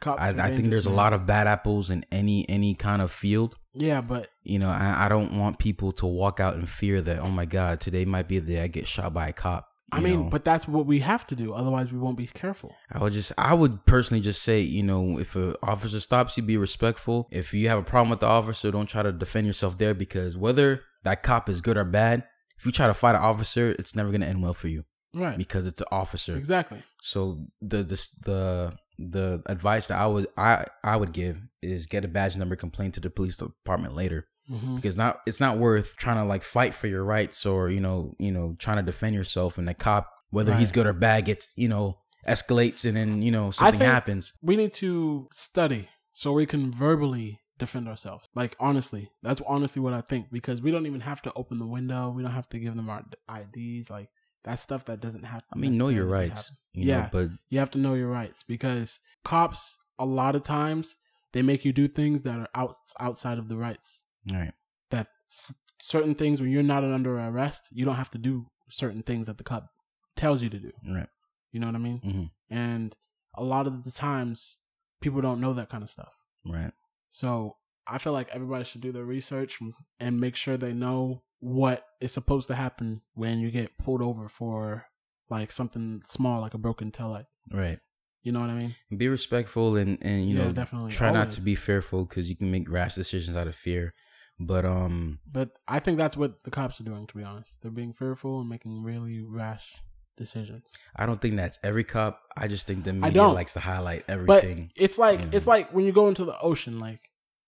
cops 0.00 0.20
I, 0.20 0.30
are 0.30 0.32
I 0.32 0.34
think 0.48 0.56
dangerous, 0.56 0.70
there's 0.70 0.86
a 0.86 0.90
lot 0.90 1.12
of 1.12 1.26
bad 1.26 1.46
apples 1.46 1.90
in 1.90 2.04
any 2.12 2.48
any 2.48 2.74
kind 2.74 3.00
of 3.00 3.10
field. 3.10 3.56
yeah 3.72 4.00
but 4.02 4.28
You 4.42 4.58
know, 4.58 4.68
I, 4.68 5.06
I 5.06 5.08
don't 5.08 5.38
want 5.38 5.58
people 5.58 5.92
to 5.92 6.06
walk 6.06 6.38
out 6.40 6.54
in 6.54 6.66
fear 6.66 7.00
that 7.00 7.20
oh 7.20 7.30
my 7.30 7.46
god, 7.46 7.80
today 7.80 8.04
might 8.04 8.28
be 8.28 8.38
the 8.38 8.52
day 8.54 8.62
I 8.62 8.66
get 8.66 8.86
shot 8.86 9.14
by 9.14 9.28
a 9.28 9.32
cop. 9.32 9.68
i 9.92 10.00
mean 10.00 10.24
know? 10.24 10.28
but 10.28 10.44
that's 10.44 10.66
what 10.68 10.86
we 10.86 11.00
have 11.00 11.26
to 11.28 11.36
do 11.36 11.54
otherwise 11.54 11.92
we 11.92 11.98
won't 11.98 12.16
be 12.18 12.26
careful 12.26 12.74
I 12.90 12.98
would 13.02 13.12
just, 13.12 13.32
I 13.38 13.54
would 13.54 13.86
personally 13.86 14.22
just 14.22 14.42
say, 14.42 14.60
you 14.60 14.82
know, 14.82 15.18
if 15.18 15.34
an 15.36 15.54
officer 15.62 16.00
stops 16.00 16.36
you, 16.36 16.42
be 16.42 16.56
respectful. 16.58 17.28
If 17.30 17.54
you 17.54 17.68
have 17.68 17.78
a 17.78 17.82
problem 17.82 18.10
with 18.10 18.20
the 18.20 18.26
officer, 18.26 18.70
don't 18.70 18.86
try 18.86 19.02
to 19.02 19.12
defend 19.12 19.46
yourself 19.46 19.78
there 19.78 19.94
because 19.94 20.36
whether 20.36 20.82
that 21.04 21.22
cop 21.22 21.48
is 21.48 21.60
good 21.60 21.76
or 21.76 21.84
bad, 21.84 22.24
if 22.58 22.66
you 22.66 22.72
try 22.72 22.86
to 22.86 22.94
fight 22.94 23.14
an 23.14 23.22
officer, 23.22 23.74
it's 23.78 23.94
never 23.94 24.10
going 24.10 24.20
to 24.20 24.26
end 24.26 24.42
well 24.42 24.54
for 24.54 24.68
you. 24.68 24.84
Right. 25.16 25.38
because 25.38 25.68
it's 25.68 25.80
an 25.80 25.86
officer. 25.92 26.36
Exactly. 26.36 26.82
So 27.00 27.46
the 27.62 27.84
the 27.84 28.10
the 28.24 28.72
the 28.98 29.42
advice 29.46 29.86
that 29.88 29.98
I 30.00 30.06
would 30.08 30.26
I 30.36 30.64
I 30.82 30.96
would 30.96 31.12
give 31.12 31.40
is 31.62 31.86
get 31.86 32.04
a 32.04 32.08
badge 32.08 32.36
number, 32.36 32.56
complain 32.56 32.90
to 32.92 33.00
the 33.00 33.10
police 33.10 33.36
department 33.36 33.94
later 33.94 34.26
hmm 34.48 34.76
because 34.76 34.94
not 34.96 35.20
it's 35.26 35.40
not 35.40 35.56
worth 35.56 35.96
trying 35.96 36.16
to 36.16 36.24
like 36.24 36.42
fight 36.42 36.74
for 36.74 36.86
your 36.86 37.02
rights 37.02 37.46
or 37.46 37.70
you 37.70 37.80
know 37.80 38.14
you 38.18 38.30
know 38.30 38.54
trying 38.58 38.76
to 38.76 38.82
defend 38.82 39.14
yourself 39.14 39.56
and 39.56 39.66
the 39.66 39.72
cop 39.72 40.10
whether 40.30 40.54
he's 40.54 40.70
good 40.70 40.86
or 40.86 40.92
bad 40.92 41.24
gets 41.24 41.48
you 41.56 41.66
know 41.68 41.96
escalates 42.28 42.84
and 42.84 42.94
then 42.96 43.22
you 43.22 43.30
know 43.30 43.50
something 43.50 43.78
think- 43.78 43.90
happens. 43.90 44.32
We 44.42 44.56
need 44.56 44.72
to 44.74 45.28
study 45.32 45.88
so 46.12 46.32
we 46.32 46.44
can 46.44 46.72
verbally 46.72 47.40
defend 47.58 47.88
ourselves. 47.88 48.24
Like 48.34 48.56
honestly, 48.58 49.10
that's 49.22 49.40
honestly 49.46 49.80
what 49.80 49.92
I 49.92 50.00
think 50.00 50.30
because 50.32 50.60
we 50.62 50.70
don't 50.70 50.86
even 50.86 51.00
have 51.00 51.22
to 51.22 51.32
open 51.34 51.58
the 51.58 51.66
window. 51.66 52.10
We 52.10 52.22
don't 52.22 52.32
have 52.32 52.48
to 52.50 52.58
give 52.58 52.74
them 52.76 52.88
our 52.90 53.04
IDs. 53.28 53.90
Like 53.90 54.08
that's 54.42 54.62
stuff 54.62 54.84
that 54.86 55.00
doesn't 55.00 55.24
have. 55.24 55.42
I 55.52 55.58
mean, 55.58 55.78
know 55.78 55.88
your 55.88 56.06
rights. 56.06 56.50
You 56.72 56.86
know, 56.86 56.92
Yeah. 56.98 57.08
but 57.12 57.28
You 57.48 57.58
have 57.60 57.70
to 57.72 57.78
know 57.78 57.94
your 57.94 58.08
rights 58.08 58.42
because 58.42 59.00
cops 59.24 59.78
a 59.98 60.04
lot 60.04 60.34
of 60.34 60.42
times 60.42 60.98
they 61.32 61.42
make 61.42 61.64
you 61.64 61.72
do 61.72 61.88
things 61.88 62.22
that 62.22 62.38
are 62.38 62.48
out, 62.54 62.74
outside 63.00 63.38
of 63.38 63.48
the 63.48 63.56
rights. 63.56 64.04
Right. 64.30 64.52
That 64.90 65.08
s- 65.30 65.54
certain 65.80 66.14
things 66.14 66.40
when 66.40 66.50
you're 66.50 66.62
not 66.62 66.82
under 66.84 67.18
arrest, 67.18 67.68
you 67.72 67.84
don't 67.84 67.94
have 67.96 68.10
to 68.12 68.18
do 68.18 68.46
certain 68.70 69.02
things 69.02 69.26
that 69.26 69.38
the 69.38 69.44
cop 69.44 69.68
tells 70.16 70.42
you 70.42 70.48
to 70.50 70.58
do. 70.58 70.72
Right. 70.88 71.08
You 71.52 71.60
know 71.60 71.66
what 71.66 71.76
I 71.76 71.78
mean? 71.78 72.00
Mhm. 72.00 72.30
And 72.50 72.96
a 73.36 73.42
lot 73.44 73.66
of 73.66 73.84
the 73.84 73.90
times, 73.90 74.60
people 75.00 75.20
don't 75.20 75.40
know 75.40 75.52
that 75.54 75.68
kind 75.68 75.82
of 75.84 75.90
stuff. 75.90 76.12
right. 76.46 76.72
So 77.14 77.58
I 77.86 77.98
feel 77.98 78.12
like 78.12 78.28
everybody 78.32 78.64
should 78.64 78.80
do 78.80 78.90
their 78.90 79.04
research 79.04 79.60
and 80.00 80.18
make 80.20 80.34
sure 80.34 80.56
they 80.56 80.72
know 80.74 81.22
what 81.38 81.86
is 82.00 82.10
supposed 82.10 82.48
to 82.48 82.56
happen 82.56 83.02
when 83.14 83.38
you 83.38 83.52
get 83.52 83.78
pulled 83.78 84.02
over 84.02 84.26
for 84.26 84.86
like 85.30 85.52
something 85.52 86.02
small, 86.06 86.40
like 86.40 86.54
a 86.54 86.58
broken 86.58 86.90
taillight. 86.90 87.26
Right. 87.52 87.78
You 88.24 88.32
know 88.32 88.40
what 88.40 88.50
I 88.50 88.54
mean? 88.54 88.74
Be 88.96 89.08
respectful 89.08 89.76
and 89.76 89.96
and 90.02 90.28
you 90.28 90.36
Yeah, 90.36 90.46
know 90.46 90.52
definitely. 90.52 90.90
try 90.90 91.12
not 91.12 91.30
to 91.32 91.40
be 91.40 91.54
fearful 91.54 92.04
because 92.04 92.28
you 92.28 92.34
can 92.36 92.50
make 92.50 92.68
rash 92.68 92.96
decisions 92.96 93.36
out 93.36 93.46
of 93.46 93.54
fear. 93.54 93.94
But 94.40 94.64
um, 94.64 95.20
But 95.30 95.50
I 95.68 95.78
think 95.78 95.98
that's 95.98 96.16
what 96.16 96.42
the 96.42 96.50
cops 96.50 96.80
are 96.80 96.84
doing. 96.84 97.06
To 97.06 97.16
be 97.16 97.22
honest, 97.22 97.62
they're 97.62 97.70
being 97.70 97.92
fearful 97.92 98.40
and 98.40 98.48
making 98.48 98.82
really 98.82 99.22
rash 99.22 99.76
decisions. 100.16 100.72
I 100.96 101.06
don't 101.06 101.20
think 101.20 101.36
that's 101.36 101.58
every 101.62 101.84
cop. 101.84 102.20
I 102.36 102.48
just 102.48 102.66
think 102.66 102.84
the 102.84 102.92
media 102.92 103.22
likes 103.28 103.54
to 103.54 103.60
highlight 103.60 104.06
But 104.06 104.12
everything. 104.14 104.70
it's 104.76 104.98
like 104.98 105.20
you 105.20 105.28
it's 105.32 105.46
like 105.46 105.72
when 105.72 105.84
you 105.84 105.92
go 105.92 106.08
into 106.08 106.24
the 106.24 106.38
ocean, 106.40 106.78
like 106.78 107.00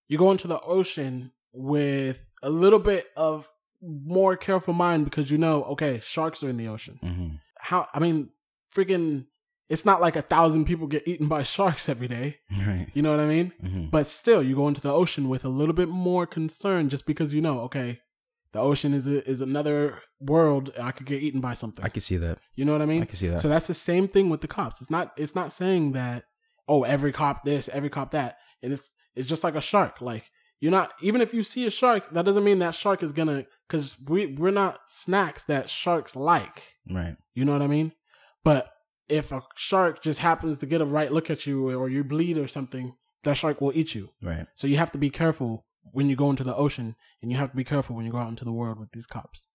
you 0.08 0.18
go 0.18 0.30
into 0.30 0.48
the 0.48 0.60
ocean 0.60 1.32
with 1.52 2.24
a 2.42 2.50
little 2.50 2.78
bit 2.78 3.06
of 3.16 3.48
more 3.82 4.36
careful 4.36 4.74
mind 4.74 5.04
because 5.04 5.30
you 5.30 5.38
know, 5.38 5.64
okay, 5.64 6.00
sharks 6.00 6.42
are 6.42 6.48
in 6.48 6.56
the 6.56 6.68
ocean. 6.68 6.98
hmm 7.02 7.28
How 7.58 7.88
I 7.94 7.98
mean, 7.98 8.30
freaking, 8.74 9.26
it's 9.68 9.84
not 9.84 10.00
like 10.00 10.16
a 10.16 10.22
thousand 10.22 10.64
people 10.66 10.86
get 10.86 11.06
eaten 11.08 11.28
by 11.28 11.42
sharks 11.54 11.88
every 11.88 12.08
day. 12.08 12.38
Right. 12.50 12.86
You 12.94 13.02
know 13.02 13.10
what 13.10 13.20
I 13.20 13.26
mean? 13.26 13.52
hmm 13.60 13.86
But 13.90 14.06
still, 14.06 14.42
you 14.42 14.54
go 14.56 14.68
into 14.68 14.80
the 14.80 14.92
ocean 14.92 15.28
with 15.28 15.44
a 15.44 15.48
little 15.48 15.74
bit 15.74 15.88
more 15.88 16.26
concern 16.26 16.88
just 16.88 17.06
because 17.06 17.32
you 17.34 17.40
know, 17.40 17.60
okay, 17.62 18.00
the 18.56 18.62
ocean 18.62 18.94
is 18.94 19.06
a, 19.06 19.28
is 19.28 19.42
another 19.42 20.00
world. 20.18 20.72
I 20.80 20.90
could 20.90 21.04
get 21.04 21.22
eaten 21.22 21.42
by 21.42 21.52
something. 21.52 21.84
I 21.84 21.90
can 21.90 22.00
see 22.00 22.16
that. 22.16 22.38
you 22.54 22.64
know 22.64 22.72
what 22.72 22.80
I 22.80 22.86
mean? 22.86 23.02
I 23.02 23.04
can 23.04 23.16
see 23.16 23.28
that. 23.28 23.42
So 23.42 23.48
that's 23.48 23.66
the 23.66 23.74
same 23.74 24.08
thing 24.08 24.30
with 24.30 24.40
the 24.40 24.48
cops. 24.48 24.80
It's 24.80 24.90
not 24.90 25.12
it's 25.18 25.34
not 25.34 25.52
saying 25.52 25.92
that 25.92 26.24
oh 26.66 26.82
every 26.82 27.12
cop 27.12 27.44
this, 27.44 27.68
every 27.68 27.90
cop 27.90 28.12
that. 28.12 28.38
And 28.62 28.72
it's 28.72 28.92
it's 29.14 29.28
just 29.28 29.44
like 29.44 29.56
a 29.56 29.60
shark. 29.60 30.00
Like 30.00 30.30
you're 30.58 30.72
not 30.72 30.94
even 31.02 31.20
if 31.20 31.34
you 31.34 31.42
see 31.42 31.66
a 31.66 31.70
shark, 31.70 32.10
that 32.14 32.24
doesn't 32.24 32.44
mean 32.44 32.60
that 32.60 32.74
shark 32.74 33.02
is 33.02 33.12
gonna 33.12 33.44
cause 33.68 33.94
we 34.08 34.24
we're 34.24 34.50
not 34.50 34.78
snacks 34.86 35.44
that 35.44 35.68
sharks 35.68 36.16
like. 36.16 36.62
right. 36.90 37.16
You 37.34 37.44
know 37.44 37.52
what 37.52 37.60
I 37.60 37.66
mean? 37.66 37.92
But 38.42 38.70
if 39.10 39.32
a 39.32 39.42
shark 39.54 40.00
just 40.00 40.20
happens 40.20 40.60
to 40.60 40.66
get 40.66 40.80
a 40.80 40.86
right 40.86 41.12
look 41.12 41.28
at 41.28 41.46
you 41.46 41.78
or 41.78 41.90
you 41.90 42.02
bleed 42.04 42.38
or 42.38 42.48
something, 42.48 42.94
that 43.24 43.36
shark 43.36 43.60
will 43.60 43.72
eat 43.74 43.94
you. 43.94 44.08
Right. 44.22 44.46
So 44.54 44.66
you 44.66 44.78
have 44.78 44.92
to 44.92 44.98
be 44.98 45.10
careful 45.10 45.65
when 45.92 46.08
you 46.08 46.16
go 46.16 46.30
into 46.30 46.44
the 46.44 46.54
ocean 46.54 46.94
and 47.22 47.30
you 47.30 47.38
have 47.38 47.50
to 47.50 47.56
be 47.56 47.64
careful 47.64 47.96
when 47.96 48.04
you 48.04 48.12
go 48.12 48.18
out 48.18 48.28
into 48.28 48.44
the 48.44 48.52
world 48.52 48.78
with 48.78 48.92
these 48.92 49.06
cops. 49.06 49.46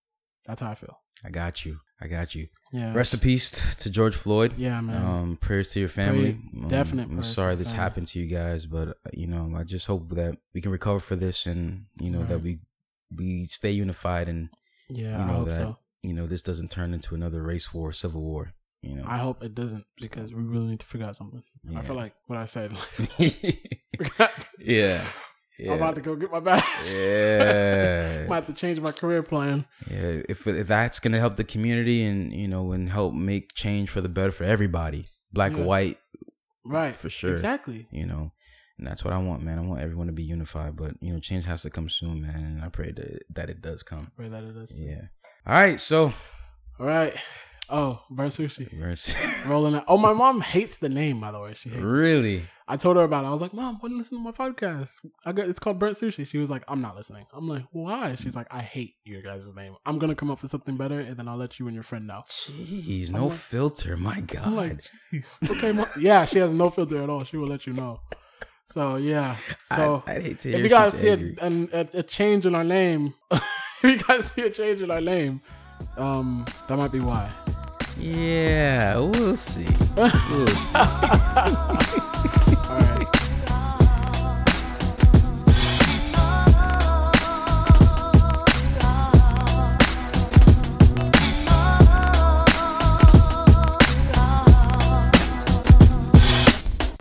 That's 0.46 0.62
how 0.62 0.72
I 0.72 0.76
feel. 0.76 0.98
I 1.24 1.30
got 1.30 1.65
you. 1.65 1.80
I 2.02 2.08
got 2.08 2.34
you. 2.34 2.48
Yeah. 2.74 2.94
Rest 2.94 3.13
in 3.13 3.20
peace 3.20 3.76
to 3.76 3.89
George 3.91 4.15
Floyd. 4.15 4.54
yeah, 4.58 4.82
man. 4.82 5.06
Um, 5.06 5.38
prayers 5.38 5.72
to 5.74 5.80
your 5.80 5.89
family. 5.89 6.32
Um, 6.32 6.67
definite 6.67 7.10
I'm 7.10 7.22
sorry 7.22 7.56
this 7.56 7.67
family. 7.70 7.84
happened 7.84 8.08
to 8.08 8.20
you 8.20 8.26
guys, 8.26 8.65
but 8.65 8.89
uh, 8.89 9.10
you 9.13 9.28
know, 9.28 9.54
I 9.56 9.63
just 9.63 9.86
hope 9.86 10.10
that 10.15 10.36
we 10.54 10.62
can 10.62 10.72
recover 10.72 11.00
for 11.00 11.15
this, 11.15 11.46
and 11.46 11.86
you 12.00 12.10
know 12.10 12.24
that 12.24 12.41
we 12.41 12.60
we 13.15 13.46
stay 13.46 13.70
unified, 13.70 14.30
and 14.30 14.50
yeah, 14.89 15.17
you 15.17 15.24
I 15.24 15.28
know 15.28 15.34
hope 15.34 15.48
that 15.50 15.56
so. 15.58 15.78
you 16.02 16.15
know 16.15 16.26
this 16.26 16.41
doesn't 16.41 16.72
turn 16.72 16.91
into 16.94 17.13
another 17.13 17.44
race 17.44 17.72
war, 17.72 17.91
civil 17.91 18.22
war. 18.22 18.54
You 18.82 18.96
know. 18.96 19.04
I 19.06 19.20
hope 19.20 19.44
it 19.44 19.54
doesn't 19.54 19.86
because 19.98 20.34
we 20.34 20.41
really 20.41 20.65
need 20.70 20.80
to 20.80 20.86
figure 20.88 21.06
out 21.06 21.15
something. 21.15 21.44
I 21.76 21.84
feel 21.84 21.96
like 21.96 22.15
what 22.26 22.39
I 22.39 22.46
said. 22.46 22.76
yeah. 24.60 25.06
I'm 25.60 25.72
about 25.74 25.96
to 25.96 26.02
go 26.02 26.16
get 26.16 26.32
my 26.32 26.40
badge. 26.40 26.64
Yeah. 26.94 28.26
Might 28.28 28.36
have 28.36 28.48
to 28.48 28.54
change 28.54 28.80
my 28.80 28.92
career 28.92 29.22
plan. 29.24 29.66
Yeah, 29.90 30.22
if, 30.30 30.48
if 30.48 30.68
that's 30.68 31.00
gonna 31.00 31.20
help 31.20 31.36
the 31.36 31.44
community 31.44 32.04
and 32.04 32.34
you 32.34 32.48
know 32.48 32.72
and 32.72 32.90
help 32.90 33.14
make 33.14 33.54
change 33.54 33.90
for 33.90 34.02
the 34.02 34.10
better 34.10 34.32
for 34.32 34.44
everybody, 34.44 35.06
black 35.32 35.52
Yeah. 35.54 35.60
or 35.60 35.64
white, 35.66 35.98
Right. 36.66 36.96
For 36.96 37.10
sure. 37.10 37.32
Exactly. 37.32 37.88
you 37.92 38.06
know, 38.06 38.32
and 38.78 38.88
that's 38.88 39.04
what 39.04 39.14
I 39.14 39.18
want, 39.18 39.42
man. 39.44 39.58
I 39.60 39.62
want 39.62 39.82
everyone 39.82 40.08
to 40.08 40.14
be 40.14 40.24
unified, 40.24 40.76
but 40.76 40.94
you 41.02 41.12
know, 41.14 41.20
change 41.20 41.46
has 41.46 41.62
to 41.64 41.70
come 41.70 41.90
soon, 41.90 42.22
man. 42.22 42.36
And 42.36 42.64
I 42.64 42.70
pray 42.70 42.92
that 42.92 43.24
that 43.36 43.50
it 43.50 43.62
does 43.62 43.84
come. 43.84 44.12
Pray 44.16 44.30
that 44.30 44.44
it 44.44 44.56
is. 44.56 44.70
too. 44.76 44.84
Yeah. 44.84 45.02
All 45.46 45.54
right, 45.56 45.80
so 45.80 46.14
All 46.80 46.86
right. 46.86 47.16
Oh, 47.74 48.02
burnt 48.10 48.34
sushi. 48.34 48.72
Mercy. 48.74 49.16
Rolling 49.50 49.76
out. 49.76 49.86
Oh, 49.88 49.98
my 49.98 50.12
mom 50.12 50.42
hates 50.42 50.78
the 50.78 50.90
name, 50.90 51.22
by 51.22 51.32
the 51.32 51.40
way. 51.40 51.54
She 51.56 51.70
hates 51.70 51.82
it. 51.82 51.86
really, 51.86 52.44
I 52.68 52.76
told 52.76 52.98
her 52.98 53.04
about 53.04 53.24
it. 53.24 53.30
I 53.30 53.32
was 53.32 53.40
like, 53.40 53.54
Mom, 53.54 53.76
why 53.76 53.88
don't 53.88 53.92
you 53.92 53.98
listen 53.98 54.18
to 54.18 54.24
my 54.24 54.32
podcast? 54.32 54.90
I 55.26 55.32
got 55.32 55.48
it's 55.48 55.60
called 55.60 55.80
Burnt 55.80 55.96
Sushi. 55.96 56.28
She 56.28 56.38
was 56.38 56.50
like, 56.50 56.64
I'm 56.68 56.82
not 56.82 56.98
listening. 56.98 57.26
I'm 57.34 57.48
like, 57.48 57.64
why? 57.72 58.16
She's 58.16 58.36
like, 58.36 58.48
I 58.52 58.60
hate 58.62 58.96
your 59.06 59.22
guys' 59.22 59.54
name. 59.56 59.76
I'm 59.86 60.00
gonna 60.00 60.16
come 60.16 60.30
up 60.30 60.42
with 60.42 60.52
something 60.52 60.76
better 60.76 61.00
and 61.00 61.16
then 61.16 61.30
I'll 61.30 61.38
let 61.38 61.60
you 61.60 61.68
and 61.68 61.74
your 61.74 61.84
friend 61.84 62.08
know. 62.08 62.24
jeez, 62.28 63.08
I'm 63.08 63.14
no 63.16 63.28
like- 63.28 63.38
filter. 63.38 63.96
My 63.96 64.20
God. 64.20 64.48
I'm 64.48 64.56
like, 64.56 64.82
jeez. 65.14 65.50
Okay, 65.58 65.72
Mom. 65.72 65.88
Yeah, 65.98 66.26
she 66.26 66.40
has 66.40 66.52
no 66.52 66.70
filter 66.70 67.02
at 67.02 67.10
all. 67.10 67.24
She 67.24 67.38
will 67.38 67.48
let 67.48 67.66
you 67.66 67.74
know. 67.74 68.02
So 68.66 68.98
yeah. 68.98 69.36
So 69.64 70.04
I, 70.06 70.14
hate 70.20 70.40
to 70.42 70.50
if 70.50 70.56
hear 70.56 70.64
you 70.64 70.70
guys 70.70 70.94
see 70.94 71.10
a, 71.10 71.16
an, 71.46 71.70
a, 71.74 71.88
a 71.94 72.04
change 72.04 72.46
in 72.46 72.56
our 72.56 72.64
name, 72.64 73.14
if 73.32 73.84
you 73.84 73.98
guys 73.98 74.32
see 74.32 74.42
a 74.44 74.50
change 74.50 74.82
in 74.82 74.92
our 74.92 75.02
name, 75.02 75.42
um, 75.98 76.46
that 76.68 76.78
might 76.78 76.92
be 76.92 77.00
why. 77.00 77.30
Yeah, 78.02 78.98
we'll 78.98 79.38
see. 79.38 79.68
We'll 79.96 80.48
see. 80.48 81.98